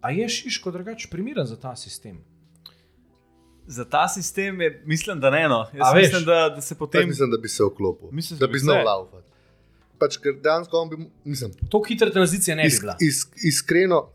A 0.00 0.10
je 0.10 0.28
Šiško 0.28 0.70
drugače 0.70 1.08
primeren 1.10 1.46
za 1.46 1.56
ta 1.56 1.76
sistem? 1.76 2.18
Za 3.66 3.84
ta 3.84 4.08
sistem 4.08 4.60
je, 4.60 4.82
mislim, 4.84 5.20
da 5.20 5.30
ne. 5.30 5.48
No. 5.48 5.66
Jaz 5.72 5.80
A 5.84 5.96
mislim, 5.96 6.24
da, 6.24 6.48
da 6.48 6.60
se 6.60 6.74
potem. 6.74 7.08
mislim, 7.08 7.30
da 7.30 7.38
bi 7.38 7.48
se 7.48 7.64
oklopil, 7.64 8.08
Mislim, 8.12 8.38
da 8.38 8.46
da 8.46 8.52
bi 8.52 8.58
znal 8.58 8.84
laufati. 8.84 9.26
Pač, 9.98 10.16
ker 10.16 10.32
dejansko 10.34 10.76
on 10.76 10.88
bi, 10.88 10.96
mislim, 11.24 11.50
To 11.70 11.82
hitre 11.82 12.10
tranzicije 12.10 12.56
ne 12.56 12.62
bi 12.62 12.68
is, 12.68 12.80
bila. 12.80 12.96
is, 13.00 13.16
iskreno, 13.44 14.08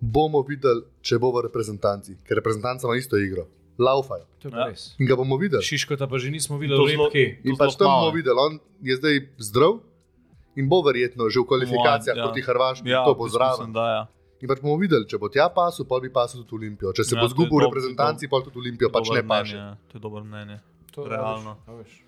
bomo 0.00 0.42
videli, 0.42 0.82
če 1.04 1.18
bo 1.18 1.28
v 1.30 1.44
reprezentanci, 1.44 2.16
ker 2.24 2.34
reprezentanca 2.34 2.82
ima 2.82 2.96
isto 2.96 3.16
igro, 3.16 3.44
laufajo. 3.76 4.24
To 4.38 4.44
je 4.44 4.50
pa 4.50 4.58
Ja. 4.58 4.66
res. 4.66 4.96
In 4.96 5.04
ga 5.04 5.14
bomo 5.14 5.36
videli. 5.36 5.60
Šiškota 5.62 6.06
pa 6.06 6.16
že 6.16 6.30
nismo 6.30 6.56
To 6.56 6.58
videli 6.58 6.80
v 6.80 6.88
zelo- 6.88 7.04
lepki. 7.06 7.24
In 7.44 7.52
To 7.52 7.60
pač 7.60 7.76
tam 7.76 7.86
malo, 7.86 8.00
bomo 8.00 8.10
ja. 8.10 8.16
videli, 8.16 8.38
on 8.40 8.52
je 8.80 8.94
zdaj 8.94 9.14
zdrav 9.38 9.72
in 10.54 10.64
bo 10.64 10.80
verjetno 10.80 11.26
že 11.26 11.36
v 11.36 11.44
kvalifikacijah 11.44 12.14
Ja. 12.14 12.24
proti 12.24 12.40
Hrvaški, 12.40 12.88
Ja, 12.88 13.04
to 13.04 13.12
bo 13.12 13.26
zraven. 13.26 13.70
Da, 13.70 13.84
ja. 13.86 14.02
In 14.40 14.46
pač 14.46 14.60
bomo 14.60 14.76
videli, 14.76 15.04
če 15.04 15.16
bo 15.16 15.28
tja 15.28 15.48
pasu, 15.48 15.84
pa 15.84 15.98
bi 15.98 16.08
pasu 16.08 16.40
tudi 16.40 16.54
Olimpijo. 16.62 16.90
Če 16.90 17.02
se 17.02 17.12
Ja, 17.12 17.18
bo 17.18 17.26
to 17.26 17.26
je 17.26 17.34
zgubil 17.34 17.56
v 17.58 17.64
reprezentanci, 17.66 18.24
pa 18.26 18.40
tudi 18.40 18.58
Olimpijo, 18.58 18.88
pač 18.88 19.08
ne 19.10 19.22
paše. 19.22 19.56
ja. 19.56 19.76
To 19.86 19.92
je 19.92 20.00
dobro 20.00 20.20
mnenje. 20.22 20.60
To, 20.92 21.02
a 21.02 21.08
Realno. 21.10 21.56
veš. 21.74 22.03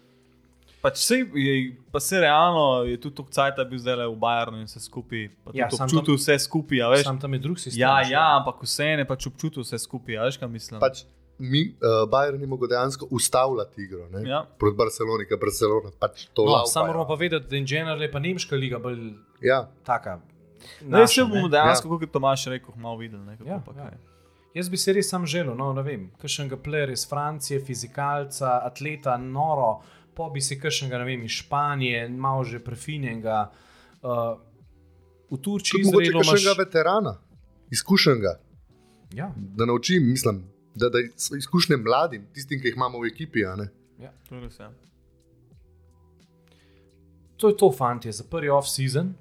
Pač 0.79 0.97
sej, 0.99 1.25
je, 1.35 1.55
pa 1.91 1.99
se 1.99 2.21
realno 2.21 2.65
je 2.85 2.95
tudi 2.97 3.17
tako 3.17 3.31
cajt, 3.31 3.57
da 3.57 3.65
bi 3.65 3.75
zdaj 3.77 3.97
le 3.97 4.07
v 4.07 4.17
Bayernu 4.17 4.57
in 4.57 4.65
vse 4.65 4.81
skupaj. 4.81 5.23
Pa 5.43 5.51
Ja, 5.53 5.67
občutil 5.69 6.05
tam- 6.07 6.17
vse 6.17 6.39
skupaj. 6.39 6.79
a 6.79 6.89
Veš, 6.89 7.03
Sam 7.03 7.19
tam 7.19 7.33
je 7.33 7.39
drug 7.41 7.59
sistem. 7.59 7.81
ja, 7.81 7.97
še. 8.01 8.13
ja, 8.13 8.37
ampak 8.37 8.63
vseeno 8.63 8.99
je 8.99 9.07
pač 9.07 9.27
občutil 9.27 9.63
vse 9.63 9.79
skupaj. 9.79 10.15
a 10.15 10.25
Veš, 10.25 10.37
kaj 10.37 10.49
mislim? 10.49 10.79
Pač 10.79 11.05
mi, 11.39 11.75
uh, 11.75 12.07
Bayern 12.07 12.39
ni 12.39 12.47
mogel 12.47 12.69
dejansko 12.69 13.09
ustavljati 13.11 13.77
igro 13.79 14.09
ne? 14.11 14.23
Ja. 14.25 14.45
proti 14.55 14.77
Barceloni, 14.77 15.25
ker 15.25 15.37
Barcelona 15.39 15.91
pač 15.93 16.27
to 16.29 16.45
No, 16.45 16.51
laufajo. 16.53 16.67
samo 16.69 16.87
moramo 16.87 17.07
pa 17.07 17.15
vedeti, 17.17 17.47
da 17.47 17.57
je 17.57 17.65
generalno 17.65 18.09
pa 18.09 18.19
nemška 18.21 18.57
liga 18.57 18.79
bolj 18.79 19.13
Ja, 19.43 19.67
taka. 19.83 20.21
Ne, 20.83 20.99
naša, 20.99 21.07
se 21.15 21.25
bomo 21.25 21.49
dejansko, 21.49 21.89
kot 21.89 22.01
je 22.01 22.09
Tomaš 22.09 22.47
rekel, 22.47 22.75
malo 22.77 22.97
videli. 22.97 23.23
Ne, 23.23 23.37
kako 23.37 23.49
Ja, 23.49 23.59
pa 23.59 23.73
ja. 23.73 23.85
kaj. 23.85 23.99
Jaz 24.55 24.69
bi 24.69 24.77
si 24.77 24.93
res 24.93 25.05
sam 25.07 25.27
želel, 25.27 25.53
no, 25.55 25.73
ne 25.73 25.83
vem, 25.83 26.11
kakšnega 26.17 26.57
plera 26.57 26.93
iz 26.93 27.05
Francije, 27.05 27.61
fizikalca, 27.61 28.63
atleta, 28.65 29.17
noro, 29.19 29.83
pa 30.17 30.31
bi 30.33 30.41
si 30.41 30.57
kakšnega, 30.61 30.99
ne 31.03 31.05
vem, 31.05 31.23
iz 31.29 31.37
Španije, 31.43 32.09
malo 32.09 32.45
že 32.45 32.63
prefinjenega. 32.65 33.51
Uh, 34.01 34.35
v 35.31 35.39
Turčiji 35.43 35.83
tudi 35.83 35.93
mogoče 35.93 36.09
Izraelu 36.09 36.25
kakšnega 36.25 36.51
imaš... 36.51 36.59
veterana, 36.59 37.15
izkušenega, 37.71 38.37
Ja, 39.15 39.33
da 39.37 39.67
naučim, 39.67 40.11
mislim, 40.11 40.43
da, 40.75 40.89
da 40.89 40.99
so 41.17 41.37
izkušnje 41.37 41.77
mladim, 41.77 42.27
tistim, 42.33 42.61
ki 42.61 42.69
jih 42.69 42.75
imamo 42.77 43.01
v 43.01 43.07
ekipi. 43.07 43.45
a 43.47 43.57
ne. 43.57 43.69
ja. 43.99 44.13
To 44.29 44.35
je 44.35 44.41
res, 44.41 44.59
ja. 44.59 44.73
To 47.37 47.49
je 47.49 47.57
to, 47.57 47.73
fanti, 47.73 48.13
za 48.13 48.25
prvi 48.31 48.49
off-season. 48.49 49.13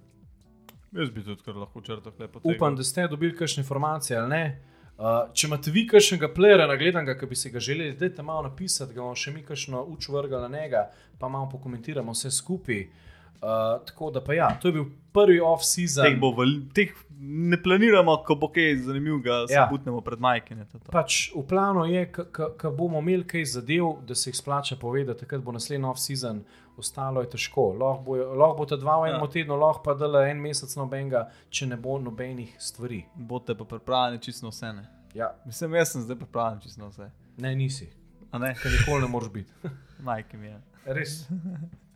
Jaz 0.92 1.10
bi 1.10 1.24
tudi 1.24 1.42
kar 1.46 1.56
lahko 1.56 1.82
črtal 1.82 2.14
lepo. 2.20 2.40
Upam, 2.44 2.76
da 2.76 2.84
ste 2.84 3.08
dobili 3.08 3.36
kakšne 3.36 3.62
informacije 3.62 4.20
ali 4.20 4.30
ne. 4.30 4.62
Uh, 4.96 5.26
če 5.36 5.48
imate 5.50 5.72
vi 5.76 5.82
kakšnega 5.92 6.30
plera 6.32 6.68
nagledanega, 6.72 7.18
ki 7.20 7.28
bi 7.28 7.36
si 7.36 7.50
ga 7.52 7.60
želeli, 7.60 7.98
dajte 8.00 8.24
malo 8.24 8.46
napisati, 8.48 8.94
ga 8.96 9.02
bomo 9.04 9.16
še 9.20 9.34
mi 9.36 9.42
kakšno 9.44 9.82
uč 9.92 10.08
vrgli 10.10 10.40
na 10.40 10.48
njega, 10.48 10.86
pa 11.20 11.28
malo 11.30 11.50
pokomentiramo 11.52 12.16
vse 12.16 12.32
skupaj. 12.32 12.86
Uh, 13.36 13.82
tako 13.86 14.08
da 14.16 14.22
pa 14.24 14.34
ja, 14.34 14.48
to 14.62 14.72
je 14.72 14.78
bil 14.78 14.86
prvi 15.14 15.42
off-season. 15.44 16.08
Teh 16.08 16.22
vel, 16.38 16.54
teh 16.74 16.94
ne 17.20 17.60
planiramo, 17.62 18.16
ko 18.26 18.38
bo 18.40 18.48
kaj 18.48 18.78
zanimivega, 18.88 19.42
se 19.48 19.54
Ja. 19.54 19.66
ja. 19.66 19.68
butnemo 19.72 20.00
pred 20.02 20.20
majkine. 20.20 20.66
Pač 20.92 21.32
v 21.36 21.44
planu 21.48 21.84
je, 21.92 22.06
ko 22.32 22.72
bomo 22.72 23.04
imeli 23.04 23.28
kaj 23.28 23.46
zadev, 23.58 24.00
da 24.08 24.16
se 24.16 24.30
jih 24.32 24.40
splača 24.40 24.80
povedati, 24.80 25.20
takrat 25.20 25.44
bo 25.44 25.52
naslednji 25.52 25.92
off-season, 25.92 26.42
ostalo 26.78 27.22
je 27.22 27.30
težko. 27.30 27.74
Lahko 27.74 28.04
bo, 28.04 28.16
lahko 28.16 28.58
bo 28.58 28.66
ta 28.66 28.76
dva 28.76 28.98
v 28.98 29.06
enem 29.06 29.16
Ja. 29.16 29.22
ja. 29.22 29.28
tednu, 29.30 29.56
lahko 29.56 29.84
pa 29.84 29.94
dela 29.94 30.26
en 30.28 30.38
mesec 30.38 30.76
nobenega, 30.76 31.22
če 31.50 31.68
ne 31.68 31.78
bo 31.78 31.98
nobenih 32.00 32.56
stvari. 32.60 33.04
Bote 33.16 33.56
pa 33.56 33.64
pripravljeni 33.66 34.22
čisto 34.22 34.48
vse. 34.48 34.74
Ne? 34.74 34.86
Ja, 35.14 35.32
Mislim, 35.46 35.74
jaz 35.74 35.92
sem 35.92 36.02
zdaj 36.02 36.16
pripravljen 36.18 36.60
čisto 36.62 36.88
vse. 36.88 37.12
ne, 37.38 37.56
nisi, 37.56 37.90
A 38.32 38.38
ne, 38.38 38.54
ker 38.54 38.72
nikoli 38.72 39.02
ne 39.02 39.08
moreš 39.08 39.30
biti. 39.30 39.52
majke 40.00 40.38
mi 40.38 40.48
je. 40.48 40.62
Res. 40.88 41.28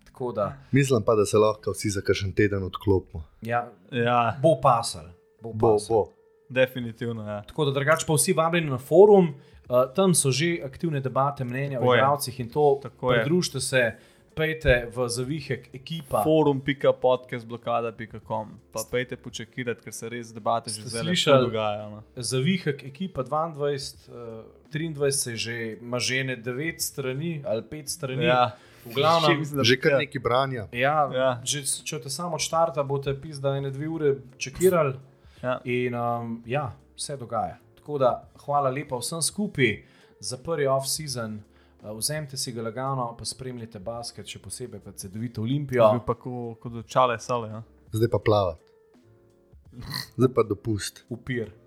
Tako 0.05 0.31
da, 0.31 0.53
Mislim 0.71 1.03
pa, 1.03 1.15
da 1.15 1.25
se 1.25 1.37
lahko 1.37 1.71
vsi 1.71 1.89
za 1.89 2.01
kakšen 2.01 2.31
teden 2.33 2.63
odklopimo. 2.63 3.23
ja, 3.41 3.67
Ja, 3.91 4.35
bo 4.41 4.55
pasal. 4.57 5.05
Bo 5.41 5.53
Bo, 5.53 5.73
pasal. 5.73 5.95
bo. 5.95 6.07
definitivno. 6.49 7.23
Ja. 7.23 7.41
Tako 7.43 7.65
da, 7.65 7.71
drugače 7.71 8.05
pa 8.07 8.13
vsi 8.13 8.33
vabljeni 8.33 8.69
na 8.69 8.77
forum, 8.77 9.27
uh, 9.29 9.35
tam 9.95 10.13
so 10.13 10.31
že 10.31 10.59
aktivne 10.63 10.99
debate, 10.99 11.43
mnenja 11.43 11.77
Tako 11.77 11.89
o 11.89 11.93
je. 11.93 11.97
igralcih 11.97 12.39
in 12.39 12.49
to. 12.49 12.79
Tako 12.81 13.13
je. 13.13 13.19
Pridružite 13.19 13.59
se, 13.59 13.83
pejte 14.39 14.87
v 14.87 15.09
zavihek 15.09 15.69
ekipa. 15.73 16.23
Forum.podcastblokada.com 16.23 18.59
pa 18.71 18.83
pejte 18.87 19.15
počakirati, 19.15 19.83
ker 19.83 19.91
se 19.91 20.09
res 20.09 20.31
debate 20.31 20.69
že 20.71 20.81
zdaj 20.81 21.03
slišali? 21.03 21.45
dogajajo. 21.45 21.89
No. 21.91 22.03
Zavihek 22.15 22.83
ekipa 22.83 23.23
22, 23.23 24.07
uh, 24.07 24.43
23 24.71 25.11
se 25.11 25.35
že 25.35 25.73
ima 25.75 25.99
že 25.99 26.23
ne 26.23 26.37
9 26.37 26.79
strani 26.79 27.43
ali 27.43 27.61
5 27.61 27.89
strani. 27.89 28.25
Ja, 28.25 28.55
V 28.79 28.95
glavnem, 28.95 29.39
mislim, 29.39 29.57
da- 29.57 29.63
Že 29.63 29.75
kar 29.75 29.99
neki 29.99 30.19
branja. 30.19 30.67
Ja, 30.71 31.11
Ja. 31.11 31.41
Že, 31.43 31.83
če 31.83 31.99
te 31.99 32.09
samo 32.09 32.39
štarta, 32.39 32.79
boste 32.79 33.13
pizda 33.13 33.51
ene 33.51 33.69
dve 33.69 33.87
ure 33.87 34.15
čekirali. 34.37 34.95
Ja. 35.43 35.59
In 35.65 35.91
um, 35.91 36.43
ja, 36.45 36.71
vse 36.95 37.17
dogaja. 37.17 37.59
Tako 37.75 37.97
da 37.97 38.23
hvala 38.39 38.69
lepa 38.69 38.95
vsem 38.95 39.21
skupaj 39.21 39.83
za 40.19 40.37
prvi 40.37 40.65
off-season. 40.65 41.43
Uh, 41.81 41.93
vzemite 41.95 42.37
si 42.37 42.51
ga 42.51 42.61
lagano, 42.61 43.15
pa 43.15 43.23
spremljite 43.25 43.79
basket, 43.79 44.27
še 44.27 44.39
posebej 44.39 44.81
pa 44.83 44.91
CD-vito 44.91 45.41
Olimpijo. 45.41 45.83
Jaz 45.83 45.93
bi 45.93 46.05
pa 46.05 46.15
ko- 46.15 46.55
kot 46.59 46.81
čale 46.87 47.15
sale. 47.19 47.47
Ja. 47.49 47.61
Zdaj 47.91 48.09
pa 48.09 48.19
plavati. 48.19 48.65
Zdaj 50.17 50.33
pa 50.35 50.43
dopust. 50.43 51.05
Upir. 51.09 51.51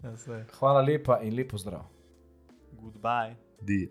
Ja. 0.00 0.12
Hvala 0.56 0.80
lepa 0.80 1.18
in 1.20 1.34
lepo 1.36 1.58
zdrav. 1.60 1.82
Goodbye. 2.72 3.34
Di. 3.60 3.90